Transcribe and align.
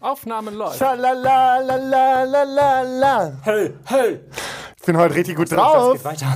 Aufnahme 0.00 0.50
läuft. 0.50 0.78
Schalalalalala. 0.78 3.32
Hey, 3.42 3.74
hey. 3.84 4.20
Ich 4.78 4.86
bin 4.86 4.96
heute 4.96 5.14
richtig 5.14 5.36
gut 5.36 5.52
Das 5.52 5.58
drauf. 5.58 5.92
geht 5.92 6.04
weiter. 6.06 6.26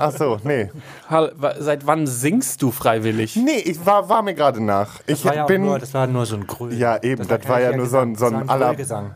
Ach 0.00 0.10
so, 0.12 0.36
nee. 0.44 0.70
Hall- 1.08 1.32
Seit 1.58 1.86
wann 1.86 2.06
singst 2.06 2.60
du 2.60 2.70
freiwillig? 2.70 3.36
Nee, 3.36 3.56
ich 3.64 3.86
war, 3.86 4.10
war 4.10 4.20
mir 4.20 4.34
gerade 4.34 4.62
nach. 4.62 5.00
Ich 5.06 5.22
Das 5.22 5.24
war 5.24 5.34
ja, 5.34 5.46
bin. 5.46 5.62
nur, 5.62 5.78
das 5.78 5.94
war 5.94 6.06
nur 6.06 6.26
so 6.26 6.36
ein 6.36 6.46
Gröl. 6.46 6.74
ja, 6.74 7.02
eben, 7.02 7.26
das, 7.26 7.30
war, 7.48 7.48
kein 7.58 7.62
ja 7.70 7.74
nur 7.76 7.86
so 7.86 7.96
ein, 7.98 8.14
so 8.16 8.26
ein, 8.26 8.32
Gesang, 8.40 8.50
aller. 8.50 8.66
Grölgesang. 8.66 9.14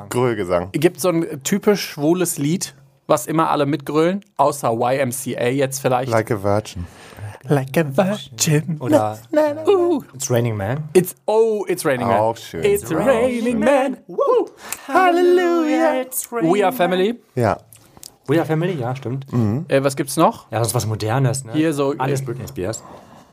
Ja. 0.00 0.06
Grölgesang. 0.08 0.68
Gibt 0.72 0.98
so 1.00 1.10
ein 1.10 1.42
typisch 1.44 1.84
schwules 1.90 2.38
Lied, 2.38 2.74
was 3.06 3.26
immer 3.26 3.50
alle 3.50 3.66
mitgrölen? 3.66 4.24
Außer 4.38 4.72
YMCA 4.72 5.48
jetzt 5.48 5.80
vielleicht. 5.82 6.10
Like 6.10 6.30
a 6.30 6.42
Virgin. 6.42 6.86
Like 7.48 7.76
a 7.76 7.84
virgin. 7.84 8.78
Oder 8.80 9.18
Ooh. 9.66 10.04
It's 10.14 10.30
Raining 10.30 10.56
Man. 10.56 10.88
It's, 10.94 11.14
oh, 11.26 11.64
it's 11.68 11.84
raining 11.84 12.06
man. 12.06 12.18
Auch 12.20 12.36
schön. 12.36 12.62
It's 12.64 12.90
raining 12.90 13.58
man. 13.58 13.96
Woo. 14.06 14.48
Hallelujah. 14.86 16.04
We 16.42 16.64
are 16.64 16.72
family. 16.72 17.18
Ja. 17.34 17.58
We 18.28 18.38
Are 18.38 18.46
Family, 18.46 18.74
ja, 18.78 18.94
stimmt. 18.94 19.26
Äh, 19.68 19.82
was 19.82 19.96
gibt's 19.96 20.16
noch? 20.16 20.50
Ja, 20.52 20.60
das 20.60 20.68
ist 20.68 20.74
was 20.74 20.86
Modernes, 20.86 21.44
ne? 21.44 21.52
Hier 21.54 21.72
so- 21.74 21.94
Alles 21.98 22.24
Britney 22.24 22.46
Spears. 22.46 22.82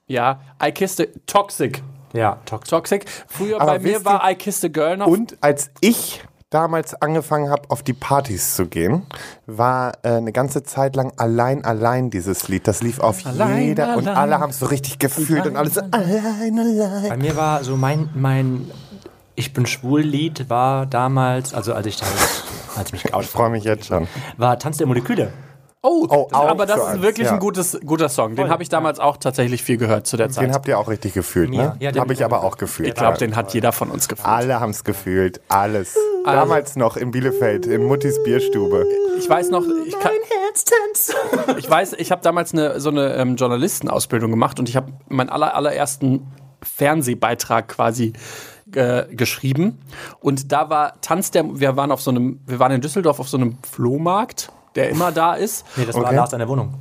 Ja, 0.08 0.39
I 0.62 0.72
kissed 0.72 1.00
a 1.00 1.05
Toxic. 1.28 1.84
Ja, 2.14 2.39
Toxic. 2.45 2.70
Toxic. 2.72 3.05
Früher 3.28 3.62
Aber 3.62 3.73
bei 3.73 3.80
mir 3.80 4.03
war 4.03 4.30
I 4.30 4.34
kissed 4.34 4.66
a 4.66 4.67
girl 4.67 4.98
noch. 4.98 5.05
Und 5.05 5.38
als 5.41 5.70
ich 5.81 6.23
damals 6.49 6.99
angefangen 7.02 7.49
habe, 7.49 7.70
auf 7.70 7.84
die 7.84 7.94
Partys 7.94 8.55
zu 8.55 8.66
gehen, 8.66 9.05
war 9.45 9.94
äh, 10.03 10.13
eine 10.13 10.31
ganze 10.31 10.63
Zeit 10.63 10.95
lang 10.95 11.13
allein, 11.17 11.63
allein 11.63 12.09
dieses 12.09 12.48
Lied. 12.48 12.67
Das 12.67 12.81
lief 12.81 12.99
auf 12.99 13.25
Allein, 13.25 13.63
jeder 13.67 13.95
und 13.98 14.08
allein. 14.08 14.17
alle 14.17 14.39
haben 14.39 14.49
es 14.49 14.59
so 14.59 14.66
richtig 14.66 14.98
gefühlt 14.99 15.45
und 15.45 15.55
alles 15.55 15.75
so 15.75 15.81
allein, 15.91 16.58
allein. 16.59 17.09
Bei 17.09 17.17
mir 17.17 17.35
war 17.35 17.63
so 17.63 17.77
mein, 17.77 18.09
mein 18.16 18.72
Ich 19.35 19.53
bin 19.53 19.66
schwul 19.66 20.02
Lied 20.02 20.49
war 20.49 20.85
damals, 20.85 21.53
also 21.53 21.73
als 21.73 21.85
ich 21.85 22.02
halt, 22.02 22.12
als 22.75 22.88
ich 22.88 22.94
mich 22.94 23.05
Ich 23.05 23.11
geoutet 23.11 23.30
freue 23.30 23.50
mich 23.52 23.63
jetzt 23.63 23.86
schon. 23.86 24.08
war 24.38 24.58
Tanz 24.58 24.78
der 24.78 24.88
Moleküle. 24.88 25.31
Oh, 25.81 26.05
Oh, 26.09 26.27
auch 26.33 26.49
aber 26.49 26.66
das 26.66 26.95
ist 26.95 27.02
wirklich 27.02 27.27
ja. 27.27 27.33
ein 27.33 27.39
gutes, 27.39 27.80
guter 27.85 28.09
Song. 28.09 28.35
Den 28.35 28.49
habe 28.49 28.61
ich 28.63 28.67
damals 28.69 28.99
auch 28.99 29.16
tatsächlich 29.16 29.63
viel 29.63 29.77
gehört 29.77 30.08
zu 30.08 30.17
der 30.17 30.27
Den 30.27 30.33
Zeit. 30.33 30.53
habt 30.53 30.67
ihr 30.67 30.77
auch 30.77 30.89
richtig 30.89 31.13
gefühlt, 31.13 31.52
ne? 31.52 31.77
Ja, 31.80 31.91
den 31.91 32.02
Habe 32.02 32.11
ich 32.13 32.22
hab 32.22 32.31
ich 32.31 32.35
aber 32.35 32.44
auch 32.44 32.58
gefühlt. 32.58 32.89
Ich 32.89 32.95
glaube, 32.95 33.17
den 33.17 33.35
hat 33.38 33.53
jeder 33.53 33.72
von 33.72 33.89
uns 33.89 34.09
gefühlt. 34.09 34.27
Alle 34.27 34.59
haben 34.59 34.72
es 34.72 34.83
gefühlt, 34.83 35.39
alles. 35.47 35.97
Damals 36.25 36.75
noch 36.75 36.97
in 36.97 37.11
Bielefeld, 37.11 37.66
in 37.66 37.85
Muttis 37.85 38.22
Bierstube. 38.23 38.85
Ich 39.17 39.30
weiß 39.30 39.52
noch, 39.52 39.63
ich 39.85 39.97
kann, 40.00 40.11
ich 41.57 41.69
weiß, 41.69 41.94
ich 41.94 42.11
habe 42.11 42.22
damals 42.22 42.53
eine, 42.53 42.80
so 42.81 42.89
eine 42.89 43.13
ähm, 43.16 43.35
Journalistenausbildung 43.38 44.30
gemacht 44.31 44.59
und 44.59 44.67
ich 44.67 44.75
habe 44.75 44.91
meinen 45.07 45.30
aller, 45.30 45.55
allerersten 45.55 46.27
Fernsehbeitrag 46.61 47.67
quasi 47.69 48.13
äh, 48.75 49.05
geschrieben 49.16 49.80
und 50.19 50.52
da 50.52 50.69
war 50.69 51.00
Tanz 51.02 51.31
der, 51.31 51.59
wir 51.59 51.77
waren 51.77 51.91
auf 51.91 52.02
so 52.02 52.11
einem, 52.11 52.41
wir 52.45 52.59
waren 52.59 52.72
in 52.73 52.81
Düsseldorf 52.81 53.19
auf 53.19 53.30
so 53.30 53.38
einem 53.38 53.57
Flohmarkt, 53.63 54.52
der 54.75 54.89
immer 54.89 55.12
da 55.12 55.34
ist. 55.34 55.66
Nee, 55.75 55.86
das 55.86 55.95
war 55.95 56.06
Okay. 56.06 56.16
Lars 56.16 56.34
in 56.34 56.39
der 56.39 56.48
Wohnung. 56.48 56.73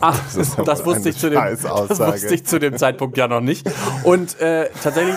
Ach, 0.00 0.18
das, 0.34 0.58
aber 0.58 0.86
wusste 0.86 1.08
ich 1.08 1.18
zu 1.18 1.30
dem, 1.30 1.40
das 1.40 1.98
wusste 1.98 2.34
ich 2.34 2.44
zu 2.44 2.58
dem 2.58 2.76
Zeitpunkt 2.76 3.16
ja 3.16 3.28
noch 3.28 3.40
nicht. 3.40 3.66
Und 4.04 4.38
äh, 4.40 4.68
tatsächlich 4.82 5.16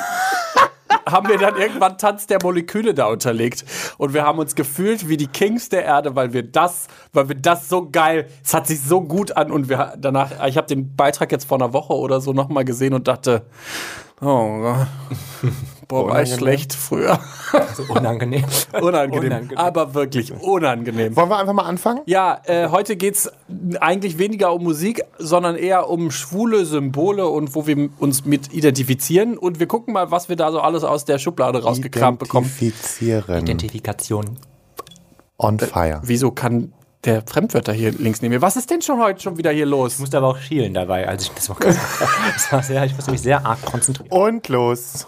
haben 1.05 1.27
wir 1.27 1.37
dann 1.37 1.57
irgendwann 1.57 1.97
Tanz 1.97 2.27
der 2.27 2.39
Moleküle 2.41 2.93
da 2.93 3.07
unterlegt 3.07 3.65
und 3.97 4.13
wir 4.13 4.23
haben 4.23 4.39
uns 4.39 4.55
gefühlt 4.55 5.09
wie 5.09 5.17
die 5.17 5.27
Kings 5.27 5.69
der 5.69 5.83
Erde, 5.83 6.15
weil 6.15 6.33
wir 6.33 6.43
das, 6.43 6.87
weil 7.13 7.29
wir 7.29 7.35
das 7.35 7.67
so 7.67 7.89
geil, 7.89 8.27
es 8.43 8.53
hat 8.53 8.67
sich 8.67 8.81
so 8.81 9.01
gut 9.01 9.35
an 9.35 9.51
und 9.51 9.69
wir 9.69 9.93
danach, 9.97 10.31
ich 10.47 10.57
habe 10.57 10.67
den 10.67 10.95
Beitrag 10.95 11.31
jetzt 11.31 11.47
vor 11.47 11.57
einer 11.57 11.73
Woche 11.73 11.93
oder 11.93 12.21
so 12.21 12.33
nochmal 12.33 12.65
gesehen 12.65 12.93
und 12.93 13.07
dachte, 13.07 13.45
oh, 14.21 14.59
Gott. 14.61 14.87
Boah, 15.89 16.07
war 16.07 16.23
ich 16.23 16.33
schlecht 16.33 16.73
früher. 16.73 17.19
So 17.75 17.83
unangenehm. 17.93 18.45
unangenehm, 18.81 19.25
Unangenehm. 19.25 19.57
aber 19.57 19.93
wirklich 19.93 20.31
unangenehm. 20.31 21.15
Wollen 21.17 21.29
wir 21.29 21.37
einfach 21.37 21.53
mal 21.53 21.63
anfangen? 21.65 22.01
Ja, 22.05 22.39
äh, 22.45 22.69
heute 22.69 22.95
geht's 22.95 23.29
eigentlich 23.81 24.17
weniger 24.17 24.53
um 24.53 24.63
Musik, 24.63 25.03
sondern 25.17 25.55
eher 25.57 25.89
um 25.89 26.11
schwule 26.11 26.65
Symbole 26.65 27.27
und 27.27 27.55
wo 27.55 27.67
wir 27.67 27.89
uns 27.99 28.23
mit 28.23 28.53
identifizieren. 28.53 29.37
Und 29.37 29.59
wir 29.59 29.67
gucken 29.67 29.93
mal, 29.93 30.11
was 30.11 30.29
wir 30.29 30.37
da 30.37 30.51
so 30.51 30.61
alles 30.61 30.85
aus 30.85 31.03
der 31.03 31.19
Schublade 31.19 31.61
rausgekramt 31.63 32.19
bekommen. 32.19 32.45
Identifizieren. 32.45 33.41
Identifikation. 33.41 34.37
On 35.37 35.57
fire. 35.57 36.01
Wieso 36.03 36.31
kann 36.31 36.73
der 37.05 37.23
Fremdwörter 37.25 37.73
hier 37.73 37.91
links 37.93 38.21
neben 38.21 38.33
mir? 38.33 38.41
Was 38.41 38.57
ist 38.57 38.69
denn 38.69 38.81
schon 38.81 38.99
heute 38.99 39.21
schon 39.21 39.37
wieder 39.37 39.51
hier 39.51 39.65
los? 39.65 39.93
Ich 39.93 39.99
musste 39.99 40.17
aber 40.17 40.27
auch 40.27 40.37
schielen 40.37 40.73
dabei, 40.73 41.07
als 41.07 41.23
ich 41.23 41.31
das 41.31 41.49
mal 41.49 41.55
gesagt 41.55 41.99
habe. 41.99 42.11
Das 42.33 42.51
war 42.51 42.61
sehr, 42.61 42.85
ich 42.85 42.95
musste 42.95 43.11
mich 43.11 43.21
sehr 43.21 43.45
arg 43.45 43.63
konzentrieren. 43.65 44.11
Und 44.11 44.47
los. 44.49 45.07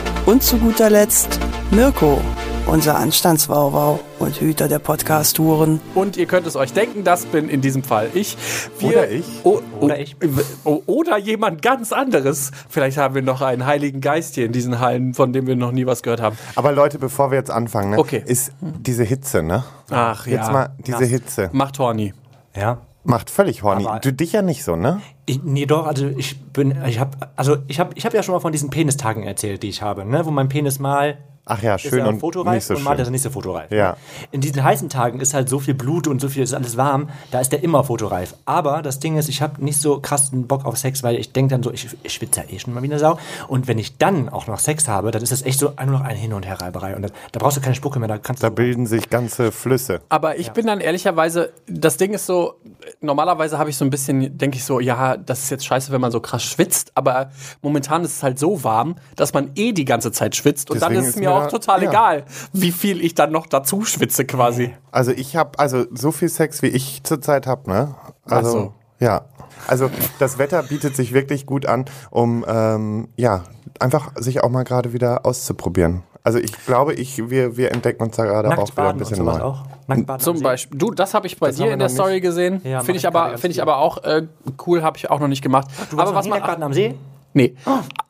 Und 0.25 0.43
zu 0.43 0.57
guter 0.57 0.89
Letzt 0.89 1.39
Mirko, 1.71 2.21
unser 2.67 2.95
Anstandswauwau 2.97 3.99
und 4.19 4.39
Hüter 4.39 4.67
der 4.67 4.79
Podcast-Touren. 4.79 5.81
Und 5.95 6.15
ihr 6.15 6.25
könnt 6.27 6.45
es 6.47 6.55
euch 6.55 6.73
denken, 6.73 7.03
das 7.03 7.25
bin 7.25 7.49
in 7.49 7.61
diesem 7.61 7.83
Fall 7.83 8.09
ich. 8.13 8.37
Wir- 8.79 8.89
Oder 8.89 9.09
ich. 9.09 9.25
O- 9.43 9.49
o- 9.79 9.83
Oder 9.85 9.99
ich. 9.99 10.15
o- 10.63 10.81
Oder 10.85 11.17
jemand 11.17 11.61
ganz 11.61 11.91
anderes. 11.91 12.51
Vielleicht 12.69 12.97
haben 12.97 13.15
wir 13.15 13.21
noch 13.23 13.41
einen 13.41 13.65
heiligen 13.65 13.99
Geist 13.99 14.35
hier 14.35 14.45
in 14.45 14.51
diesen 14.51 14.79
Hallen, 14.79 15.13
von 15.13 15.33
dem 15.33 15.47
wir 15.47 15.55
noch 15.55 15.71
nie 15.71 15.85
was 15.85 16.03
gehört 16.03 16.21
haben. 16.21 16.37
Aber 16.55 16.71
Leute, 16.71 16.99
bevor 16.99 17.31
wir 17.31 17.37
jetzt 17.37 17.51
anfangen, 17.51 17.91
ne, 17.91 17.97
Okay. 17.99 18.21
ist 18.25 18.51
diese 18.61 19.03
Hitze, 19.03 19.41
ne? 19.43 19.63
Ach 19.89 20.27
Jetzt 20.27 20.47
ja. 20.47 20.51
mal 20.53 20.69
diese 20.85 21.05
Hitze. 21.05 21.49
Macht 21.51 21.79
horny. 21.79 22.13
Ja. 22.55 22.77
Macht 23.03 23.29
völlig 23.29 23.63
horny. 23.63 23.85
Aber- 23.87 23.99
Du 23.99 24.13
dich 24.13 24.31
ja 24.33 24.41
nicht 24.41 24.63
so, 24.63 24.75
ne? 24.75 25.01
Ich, 25.25 25.41
nee, 25.43 25.65
doch, 25.65 25.87
also 25.87 26.07
ich 26.07 26.39
bin, 26.53 26.75
ich 26.85 26.99
habe, 26.99 27.17
also 27.35 27.57
ich 27.67 27.79
habe, 27.79 27.91
ich 27.95 28.05
habe 28.05 28.15
ja 28.15 28.21
schon 28.23 28.33
mal 28.33 28.39
von 28.41 28.51
diesen 28.51 28.69
Penistagen 28.69 29.23
erzählt, 29.23 29.63
die 29.63 29.69
ich 29.69 29.81
habe, 29.81 30.05
ne, 30.05 30.25
wo 30.25 30.31
mein 30.31 30.49
Penis 30.49 30.77
mal 30.79 31.17
Ach 31.45 31.61
ja, 31.61 31.75
ist 31.75 31.81
schön 31.81 31.99
er 31.99 32.09
und 32.09 32.19
fotoreif 32.19 32.55
nicht 32.55 32.65
so 32.65 32.75
und 32.75 32.83
mal 32.83 32.99
ist 32.99 33.07
er 33.07 33.11
nicht 33.11 33.23
so 33.23 33.29
fotoreif. 33.29 33.71
Ja. 33.71 33.97
In 34.31 34.41
diesen 34.41 34.63
heißen 34.63 34.89
Tagen 34.89 35.19
ist 35.19 35.33
halt 35.33 35.49
so 35.49 35.59
viel 35.59 35.73
Blut 35.73 36.07
und 36.07 36.21
so 36.21 36.29
viel 36.29 36.43
ist 36.43 36.53
alles 36.53 36.77
warm, 36.77 37.09
da 37.31 37.39
ist 37.39 37.51
der 37.51 37.63
immer 37.63 37.83
fotoreif. 37.83 38.35
Aber 38.45 38.81
das 38.81 38.99
Ding 38.99 39.17
ist, 39.17 39.27
ich 39.27 39.41
habe 39.41 39.63
nicht 39.63 39.81
so 39.81 39.99
krassen 39.99 40.47
Bock 40.47 40.65
auf 40.65 40.77
Sex, 40.77 41.03
weil 41.03 41.15
ich 41.17 41.31
denke 41.33 41.51
dann 41.55 41.63
so, 41.63 41.71
ich, 41.71 41.87
ich 42.03 42.13
schwitze 42.13 42.41
ja 42.41 42.45
eh 42.55 42.59
schon 42.59 42.73
mal 42.73 42.81
wie 42.83 42.87
eine 42.87 42.99
Sau. 42.99 43.17
Und 43.47 43.67
wenn 43.67 43.79
ich 43.79 43.97
dann 43.97 44.29
auch 44.29 44.47
noch 44.47 44.59
Sex 44.59 44.87
habe, 44.87 45.11
dann 45.11 45.21
ist 45.23 45.31
das 45.31 45.41
echt 45.41 45.59
so 45.59 45.73
nur 45.85 45.97
noch 45.99 46.01
ein 46.01 46.15
Hin- 46.15 46.33
und 46.33 46.45
Herreiberei. 46.45 46.95
Und 46.95 47.01
da, 47.01 47.09
da 47.31 47.39
brauchst 47.39 47.57
du 47.57 47.61
keine 47.61 47.75
Spucke 47.75 47.99
mehr, 47.99 48.07
da 48.07 48.17
kannst 48.17 48.43
Da 48.43 48.49
du. 48.49 48.55
bilden 48.55 48.85
sich 48.85 49.09
ganze 49.09 49.51
Flüsse. 49.51 50.01
Aber 50.09 50.37
ich 50.37 50.51
bin 50.51 50.67
dann 50.67 50.79
ehrlicherweise, 50.79 51.51
das 51.67 51.97
Ding 51.97 52.13
ist 52.13 52.25
so, 52.27 52.55
normalerweise 53.01 53.57
habe 53.57 53.69
ich 53.69 53.77
so 53.77 53.85
ein 53.85 53.89
bisschen, 53.89 54.37
denke 54.37 54.57
ich 54.57 54.63
so, 54.63 54.79
ja, 54.79 55.17
das 55.17 55.43
ist 55.43 55.49
jetzt 55.49 55.65
scheiße, 55.65 55.91
wenn 55.91 56.01
man 56.01 56.11
so 56.11 56.19
krass 56.19 56.43
schwitzt, 56.43 56.91
aber 56.95 57.31
momentan 57.61 58.03
ist 58.03 58.17
es 58.17 58.23
halt 58.23 58.37
so 58.39 58.63
warm, 58.63 58.95
dass 59.15 59.33
man 59.33 59.51
eh 59.55 59.71
die 59.71 59.85
ganze 59.85 60.11
Zeit 60.11 60.35
schwitzt 60.35 60.69
und 60.69 60.81
dann 60.81 60.89
Deswegen 60.91 61.01
ist 61.03 61.09
es 61.09 61.15
ist 61.15 61.19
mir 61.21 61.30
mir 61.33 61.45
auch 61.45 61.49
total 61.49 61.83
ja. 61.83 61.89
egal, 61.89 62.25
wie 62.53 62.71
viel 62.71 63.03
ich 63.03 63.15
dann 63.15 63.31
noch 63.31 63.47
dazu 63.47 63.83
schwitze 63.83 64.25
quasi. 64.25 64.73
Also 64.91 65.11
ich 65.11 65.35
habe 65.35 65.59
also 65.59 65.85
so 65.91 66.11
viel 66.11 66.29
Sex, 66.29 66.61
wie 66.61 66.67
ich 66.67 67.03
zurzeit 67.03 67.47
habe, 67.47 67.69
ne? 67.69 67.95
Also 68.25 68.49
Ach 68.49 68.51
so. 68.51 68.73
ja. 68.99 69.21
Also 69.67 69.89
das 70.19 70.37
Wetter 70.37 70.63
bietet 70.63 70.95
sich 70.95 71.13
wirklich 71.13 71.45
gut 71.45 71.65
an, 71.65 71.85
um 72.09 72.43
ähm, 72.47 73.09
ja 73.15 73.43
einfach 73.79 74.11
sich 74.15 74.43
auch 74.43 74.49
mal 74.49 74.63
gerade 74.63 74.93
wieder 74.93 75.25
auszuprobieren. 75.25 76.03
Also 76.23 76.37
ich 76.37 76.51
glaube, 76.65 76.93
ich 76.93 77.29
wir, 77.29 77.57
wir 77.57 77.71
entdecken 77.71 78.03
uns 78.03 78.15
da 78.15 78.25
gerade 78.25 78.49
auch 78.49 78.51
wieder 78.51 78.59
ein 78.59 78.97
Nacktbaden 78.97 78.99
bisschen 78.99 79.25
neu. 79.25 79.41
auch. 79.41 79.63
Nacktbaden 79.87 80.23
Zum. 80.23 80.41
Beispiel, 80.41 80.77
du, 80.77 80.91
das 80.91 81.13
habe 81.15 81.25
ich 81.25 81.39
bei 81.39 81.47
Das 81.47 81.55
dir 81.55 81.71
in 81.71 81.79
der 81.79 81.89
Story 81.89 82.13
nicht. 82.13 82.21
gesehen. 82.21 82.61
Ja, 82.63 82.81
finde 82.81 82.97
ich 82.97 83.03
ich 83.03 83.07
aber, 83.07 83.37
finde 83.39 83.53
ich 83.53 83.61
aber 83.61 83.77
auch 83.77 84.03
äh, 84.03 84.27
cool, 84.67 84.83
habe 84.83 84.97
ich 84.97 85.09
auch 85.09 85.19
noch 85.19 85.27
nicht 85.27 85.41
gemacht. 85.41 85.67
Du 85.89 85.97
warst 85.97 86.09
aber 86.09 86.19
was 86.19 86.27
man, 86.27 86.39
Nacktbaden 86.39 86.63
am 86.63 86.73
See? 86.73 86.95
Nee. 87.33 87.55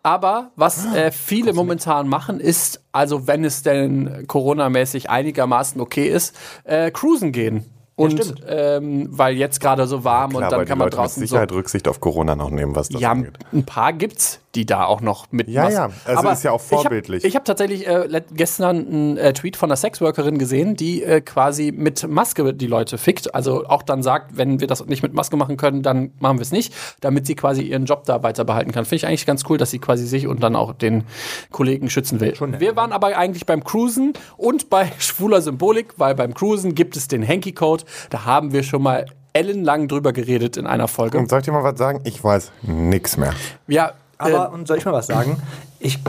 Aber 0.03 0.51
was 0.55 0.85
äh, 0.93 1.11
viele 1.11 1.53
momentan 1.53 2.07
machen, 2.07 2.39
ist, 2.39 2.81
also 2.91 3.27
wenn 3.27 3.43
es 3.43 3.63
denn 3.63 4.25
Corona-mäßig 4.27 5.09
einigermaßen 5.09 5.79
okay 5.79 6.07
ist, 6.07 6.35
äh, 6.63 6.91
cruisen 6.91 7.31
gehen. 7.31 7.65
Und 7.95 8.23
stimmt. 8.23 8.43
ähm, 8.47 9.07
weil 9.11 9.35
jetzt 9.35 9.59
gerade 9.59 9.85
so 9.85 10.03
warm 10.03 10.31
Klar, 10.31 10.43
und 10.43 10.51
dann 10.51 10.65
kann 10.65 10.77
man 10.79 10.87
Leute 10.87 10.95
mit 10.97 11.03
draußen 11.03 11.21
so. 11.21 11.27
Sicherheit 11.27 11.51
Rücksicht 11.51 11.87
auf 11.87 11.99
Corona 11.99 12.35
noch 12.35 12.49
nehmen, 12.49 12.75
was 12.75 12.89
das 12.89 12.99
Ja, 12.99 13.11
angeht. 13.11 13.37
ein 13.53 13.63
paar 13.65 13.93
gibt's. 13.93 14.40
Die 14.55 14.65
da 14.65 14.85
auch 14.85 15.01
noch 15.01 15.31
mit 15.31 15.47
Ja, 15.47 15.69
ja. 15.69 15.89
Also 16.05 16.29
ist 16.29 16.43
ja 16.43 16.51
auch 16.51 16.61
vorbildlich. 16.61 17.23
Ich 17.23 17.35
habe 17.35 17.41
hab 17.41 17.45
tatsächlich 17.45 17.87
äh, 17.87 18.21
gestern 18.33 18.85
einen 18.85 19.17
äh, 19.17 19.33
Tweet 19.33 19.55
von 19.55 19.69
einer 19.69 19.77
Sexworkerin 19.77 20.37
gesehen, 20.37 20.75
die 20.75 21.03
äh, 21.03 21.21
quasi 21.21 21.71
mit 21.71 22.07
Maske 22.07 22.53
die 22.53 22.67
Leute 22.67 22.97
fickt. 22.97 23.33
Also 23.33 23.65
auch 23.65 23.81
dann 23.81 24.03
sagt, 24.03 24.37
wenn 24.37 24.59
wir 24.59 24.67
das 24.67 24.85
nicht 24.85 25.03
mit 25.03 25.13
Maske 25.13 25.37
machen 25.37 25.57
können, 25.57 25.83
dann 25.83 26.11
machen 26.19 26.37
wir 26.37 26.43
es 26.43 26.51
nicht, 26.51 26.73
damit 26.99 27.25
sie 27.25 27.35
quasi 27.35 27.61
ihren 27.61 27.85
Job 27.85 28.03
da 28.05 28.23
weiter 28.23 28.43
behalten 28.43 28.71
kann. 28.71 28.85
Finde 28.85 28.97
ich 28.97 29.07
eigentlich 29.07 29.25
ganz 29.25 29.43
cool, 29.49 29.57
dass 29.57 29.71
sie 29.71 29.79
quasi 29.79 30.05
sich 30.05 30.27
und 30.27 30.43
dann 30.43 30.55
auch 30.55 30.73
den 30.73 31.05
Kollegen 31.51 31.89
schützen 31.89 32.19
will. 32.19 32.33
wir 32.39 32.75
waren 32.75 32.91
aber 32.91 33.17
eigentlich 33.17 33.45
beim 33.45 33.63
Cruisen 33.63 34.13
und 34.37 34.69
bei 34.69 34.91
schwuler 34.99 35.41
Symbolik, 35.41 35.93
weil 35.97 36.15
beim 36.15 36.33
Cruisen 36.33 36.75
gibt 36.75 36.97
es 36.97 37.07
den 37.07 37.25
Hanky-Code. 37.25 37.85
Da 38.09 38.25
haben 38.25 38.51
wir 38.51 38.63
schon 38.63 38.83
mal 38.83 39.05
ellenlang 39.33 39.87
drüber 39.87 40.13
geredet 40.13 40.57
in 40.57 40.67
einer 40.67 40.87
Folge. 40.87 41.17
Und 41.17 41.29
soll 41.29 41.39
ich 41.39 41.45
dir 41.45 41.51
mal 41.51 41.63
was 41.63 41.77
sagen? 41.77 42.01
Ich 42.03 42.23
weiß 42.23 42.51
nix 42.63 43.17
mehr. 43.17 43.33
ja, 43.67 43.93
Aber, 44.21 44.49
äh, 44.49 44.53
und 44.53 44.67
soll 44.67 44.77
ich 44.77 44.85
mal 44.85 44.93
was 44.93 45.07
sagen? 45.07 45.41
Ich, 45.79 45.99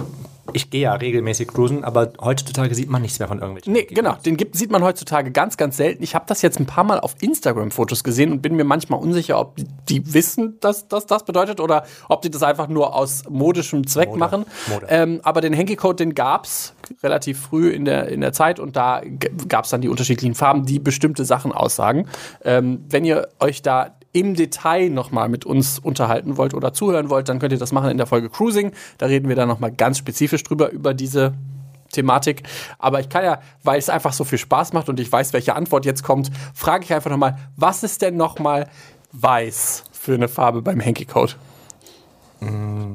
ich 0.53 0.71
gehe 0.71 0.83
ja 0.83 0.95
regelmäßig 0.95 1.49
cruisen, 1.49 1.85
aber 1.85 2.13
heutzutage 2.21 2.75
sieht 2.75 2.91
man 2.91 3.03
nichts 3.03 3.19
mehr 3.19 3.29
von 3.29 3.39
irgendwelchen. 3.39 3.73
Nee, 3.73 3.85
genau. 3.85 4.15
Den 4.25 4.37
gibt, 4.37 4.57
sieht 4.57 4.71
man 4.71 4.83
heutzutage 4.83 5.31
ganz, 5.31 5.57
ganz 5.57 5.77
selten. 5.77 6.03
Ich 6.03 6.15
habe 6.15 6.25
das 6.27 6.43
jetzt 6.43 6.59
ein 6.59 6.67
paar 6.67 6.85
Mal 6.85 7.01
auf 7.01 7.15
Instagram-Fotos 7.21 8.05
gesehen 8.05 8.33
und 8.33 8.43
bin 8.43 8.57
mir 8.57 8.65
manchmal 8.65 9.01
unsicher, 9.01 9.39
ob 9.39 9.57
die, 9.89 10.13
wissen, 10.13 10.59
dass, 10.61 10.89
dass 10.89 11.07
das 11.07 11.25
bedeutet 11.25 11.61
oder 11.61 11.85
ob 12.09 12.23
die 12.23 12.31
das 12.31 12.43
einfach 12.43 12.69
nur 12.69 12.95
aus 12.95 13.25
modischem 13.29 13.87
Zweck 13.87 14.15
machen. 14.17 14.45
Mode. 14.69 14.87
Ähm, 14.89 15.21
aber 15.23 15.41
den 15.41 15.57
Hanky-Code, 15.57 15.97
den 15.97 16.15
gab's 16.15 16.75
relativ 17.03 17.41
früh 17.41 17.71
in 17.71 17.85
der, 17.85 18.09
in 18.09 18.21
der 18.21 18.33
Zeit 18.33 18.59
und 18.59 18.77
da 18.77 19.03
gab 19.49 19.65
es 19.65 19.71
dann 19.71 19.81
die 19.81 19.89
unterschiedlichen 19.89 20.35
Farben, 20.35 20.67
die 20.67 20.79
bestimmte 20.79 21.25
Sachen 21.25 21.53
aussagen. 21.53 22.09
Ähm, 22.45 22.85
wenn 22.89 23.05
ihr 23.05 23.29
euch 23.41 23.63
da 23.63 23.95
im 24.13 24.35
Detail 24.35 24.91
nochmal 24.91 25.29
mit 25.29 25.47
uns 25.47 25.79
unterhalten 25.79 26.37
wollt 26.37 26.55
oder 26.55 26.73
zuhören 26.73 27.11
wollt, 27.11 27.29
dann 27.29 27.39
könnt 27.39 27.53
ihr 27.53 27.59
das 27.59 27.73
machen 27.73 27.91
in 27.91 27.97
der 27.97 28.07
Folge 28.07 28.29
Cruising. 28.29 28.73
Da 28.99 29.07
reden 29.07 29.29
wir 29.29 29.37
dann 29.37 29.49
nochmal 29.49 29.73
ganz 29.73 29.99
spezifisch 29.99 30.43
drüber, 30.43 30.71
über 30.71 30.95
diese 30.95 31.33
Thematik. 31.93 32.43
Aber 32.79 33.01
ich 33.01 33.09
kann 33.09 33.25
ja, 33.25 33.41
weil 33.63 33.79
es 33.79 33.89
einfach 33.89 34.13
so 34.13 34.25
viel 34.25 34.39
Spaß 34.39 34.73
macht 34.73 34.89
und 34.89 35.01
ich 35.01 35.11
weiß, 35.11 35.33
welche 35.33 35.55
Antwort 35.55 35.87
jetzt 35.87 36.03
kommt, 36.03 36.31
frage 36.55 36.85
ich 36.85 36.93
einfach 36.93 37.11
nochmal, 37.11 37.39
was 37.57 37.83
ist 37.83 38.03
denn 38.03 38.17
nochmal 38.17 38.69
weiß 39.13 39.85
für 39.93 40.15
eine 40.15 40.29
Farbe 40.29 40.63
beim 40.63 40.85
Hanky 40.85 41.05
Code? 41.05 41.35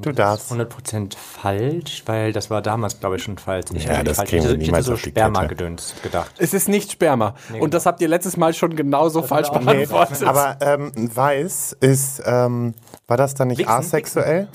Du 0.01 0.11
darfst. 0.11 0.51
100% 0.51 1.15
falsch, 1.17 2.03
weil 2.05 2.33
das 2.33 2.49
war 2.49 2.61
damals, 2.61 2.99
glaube 2.99 3.15
ich, 3.15 3.23
schon 3.23 3.37
falsch. 3.37 3.65
Ich 3.73 3.85
Ja, 3.85 3.91
hätte 3.93 4.05
das 4.05 4.17
falsch. 4.17 4.29
kriegen 4.29 4.41
ich 4.43 4.47
wir 4.47 4.51
hätte, 4.53 4.61
ich 4.61 4.67
niemals 4.67 4.85
hätte 4.85 4.91
so 4.91 4.93
auf 4.95 5.01
die 5.01 5.09
Sperma-Gedöns 5.09 5.95
gedacht. 6.03 6.31
Es 6.37 6.53
ist 6.53 6.67
nicht 6.69 6.91
Sperma. 6.91 7.35
Und 7.59 7.73
das 7.73 7.85
habt 7.85 8.01
ihr 8.01 8.07
letztes 8.07 8.35
Mal 8.37 8.53
schon 8.53 8.75
genauso 8.75 9.23
falsch 9.23 9.49
auch- 9.49 9.59
Nee, 9.61 9.85
beantwortet. 9.85 10.23
aber 10.23 10.57
ähm, 10.61 10.91
weiß 10.95 11.77
ist, 11.79 12.21
ähm, 12.25 12.73
war 13.07 13.17
das 13.17 13.33
dann 13.35 13.47
nicht 13.49 13.59
Wichsen, 13.59 13.71
asexuell? 13.73 14.47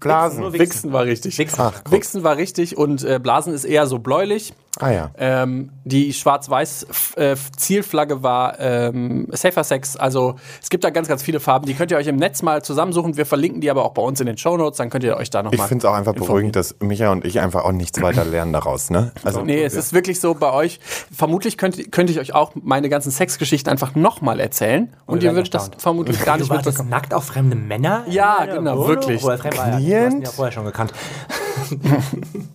Blasen. 0.00 0.40
Nur 0.40 0.52
Wichsen 0.52 0.92
war 0.92 1.04
richtig. 1.04 1.38
Wichsen. 1.38 1.60
Ach. 1.60 1.72
Wichsen 1.90 2.22
war 2.24 2.36
richtig 2.36 2.76
und 2.76 3.04
äh, 3.04 3.18
Blasen 3.18 3.52
ist 3.54 3.64
eher 3.64 3.86
so 3.86 3.98
bläulich. 3.98 4.52
Ah 4.80 4.90
ja. 4.90 5.10
Ähm, 5.18 5.70
die 5.84 6.12
Schwarz-Weiß-Zielflagge 6.12 8.22
war 8.22 8.58
ähm, 8.60 9.26
Safer 9.32 9.64
Sex. 9.64 9.96
Also 9.96 10.36
es 10.62 10.70
gibt 10.70 10.84
da 10.84 10.90
ganz, 10.90 11.08
ganz 11.08 11.20
viele 11.22 11.40
Farben. 11.40 11.66
Die 11.66 11.74
könnt 11.74 11.90
ihr 11.90 11.96
euch 11.96 12.06
im 12.06 12.14
Netz 12.16 12.42
mal 12.42 12.62
zusammensuchen. 12.62 13.16
Wir 13.16 13.26
verlinken 13.26 13.60
die 13.60 13.70
aber 13.70 13.84
auch 13.84 13.92
bei 13.94 14.02
uns 14.02 14.20
in 14.20 14.26
den 14.26 14.38
Shownotes. 14.38 14.76
Dann 14.78 14.90
könnt 14.90 15.02
ihr 15.04 15.16
euch 15.16 15.30
da 15.30 15.40
Ich 15.40 15.44
nochmal. 15.46 15.66
finde 15.68 15.86
es 15.86 15.90
auch 15.92 15.96
einfach 15.96 16.14
beruhigend, 16.14 16.54
dass 16.56 16.76
Micha 16.80 17.10
und 17.10 17.24
ich 17.24 17.40
einfach 17.40 17.64
auch 17.64 17.72
nichts 17.72 18.00
weiter 18.00 18.24
lernen 18.24 18.52
daraus, 18.52 18.90
ne? 18.90 19.10
Also, 19.24 19.42
Nee, 19.42 19.62
es 19.64 19.74
ist 19.74 19.92
wirklich 19.92 20.20
so 20.20 20.34
bei 20.34 20.52
euch. 20.52 20.78
Vermutlich 21.14 21.58
könnt, 21.58 21.90
könnte 21.90 22.12
ich 22.12 22.20
euch 22.20 22.34
auch 22.34 22.52
meine 22.54 22.88
ganzen 22.88 23.10
Sexgeschichten 23.10 23.70
einfach 23.72 23.94
nochmal 23.96 24.38
erzählen. 24.40 24.92
Und, 25.06 25.18
ihr 25.22 25.28
werden 25.28 25.36
würdet 25.36 25.54
das 25.54 25.70
vermutlich 25.78 26.24
gar 26.24 26.36
nicht 26.36 26.52
mitbekommen. 26.52 26.88
nackt 26.88 27.14
auf 27.14 27.24
fremde 27.24 27.56
Männer? 27.56 28.04
Ja, 28.08 28.38
deiner 28.38 28.54
genau, 28.54 28.74
Wohnung? 28.76 28.88
wirklich. 28.88 29.22
Obwohl, 29.24 29.38
fremd 29.38 29.58
war 29.58 29.64
ja, 29.66 29.70
du 29.70 29.76
hast 29.76 29.82
ihn 29.82 29.88
Klient? 29.88 30.24
ja 30.26 30.30
vorher 30.30 30.52
schon 30.52 30.64
gekannt. 30.64 30.92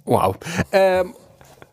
Wow. 0.05 0.35
Ähm, 0.71 1.13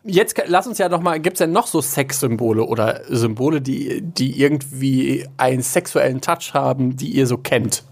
jetzt 0.03 0.35
lass 0.47 0.67
uns 0.67 0.77
ja 0.77 0.89
noch 0.89 1.01
mal, 1.01 1.19
gibt 1.19 1.35
es 1.35 1.39
denn 1.39 1.51
noch 1.51 1.67
so 1.67 1.81
Sexsymbole 1.81 2.63
oder 2.63 3.01
Symbole, 3.07 3.61
die, 3.61 4.01
die 4.01 4.39
irgendwie 4.41 5.27
einen 5.37 5.61
sexuellen 5.61 6.21
Touch 6.21 6.53
haben, 6.53 6.95
die 6.95 7.09
ihr 7.09 7.27
so 7.27 7.37
kennt? 7.37 7.83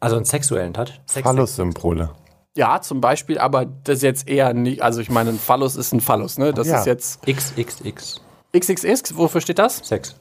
Also 0.00 0.16
einen 0.16 0.24
sexuellen 0.24 0.72
Touch? 0.72 1.00
Sex 1.06 1.22
Phallus-Symbole. 1.26 2.10
Ja, 2.56 2.80
zum 2.80 3.00
Beispiel, 3.00 3.38
aber 3.38 3.64
das 3.64 3.96
ist 3.98 4.02
jetzt 4.02 4.28
eher 4.28 4.52
nicht, 4.54 4.82
also 4.82 5.00
ich 5.00 5.10
meine, 5.10 5.30
ein 5.30 5.38
Phallus 5.38 5.76
ist 5.76 5.92
ein 5.92 6.00
Phallus, 6.00 6.36
ne? 6.38 6.52
Das 6.52 6.66
Ja. 6.66 6.80
ist 6.80 6.86
jetzt 6.86 7.20
XXX. 7.26 8.20
XXX, 8.56 9.16
wofür 9.16 9.40
steht 9.40 9.58
das? 9.58 9.76
Sex. 9.84 10.16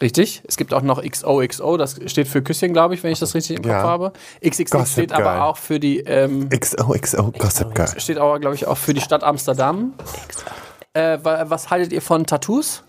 Richtig. 0.00 0.42
Es 0.46 0.56
gibt 0.56 0.74
auch 0.74 0.82
noch 0.82 1.02
XOXO, 1.02 1.76
das 1.76 1.98
steht 2.06 2.28
für 2.28 2.42
Küsschen, 2.42 2.72
glaube 2.72 2.94
ich, 2.94 3.02
wenn 3.02 3.12
ich 3.12 3.20
das 3.20 3.34
richtig 3.34 3.56
im 3.58 3.62
Kopf 3.62 3.72
Ja. 3.72 3.82
habe. 3.82 4.12
XXX 4.44 4.70
Gossip 4.70 4.92
steht 4.92 5.10
Girl. 5.16 5.22
aber 5.26 5.44
auch 5.44 5.56
für 5.56 5.78
die, 5.80 6.00
ähm, 6.00 6.48
XOXO 6.50 7.32
Gossip 7.32 7.74
Girl. 7.74 7.88
steht 8.00 8.18
aber, 8.18 8.40
glaube 8.40 8.56
ich, 8.56 8.66
auch 8.66 8.76
für 8.76 8.92
die 8.94 9.00
Stadt 9.00 9.22
Amsterdam. 9.22 9.94
Äh, 10.92 11.18
wa- 11.22 11.44
was 11.48 11.70
haltet 11.70 11.92
ihr 11.92 12.02
von 12.02 12.26
Tattoos? 12.26 12.82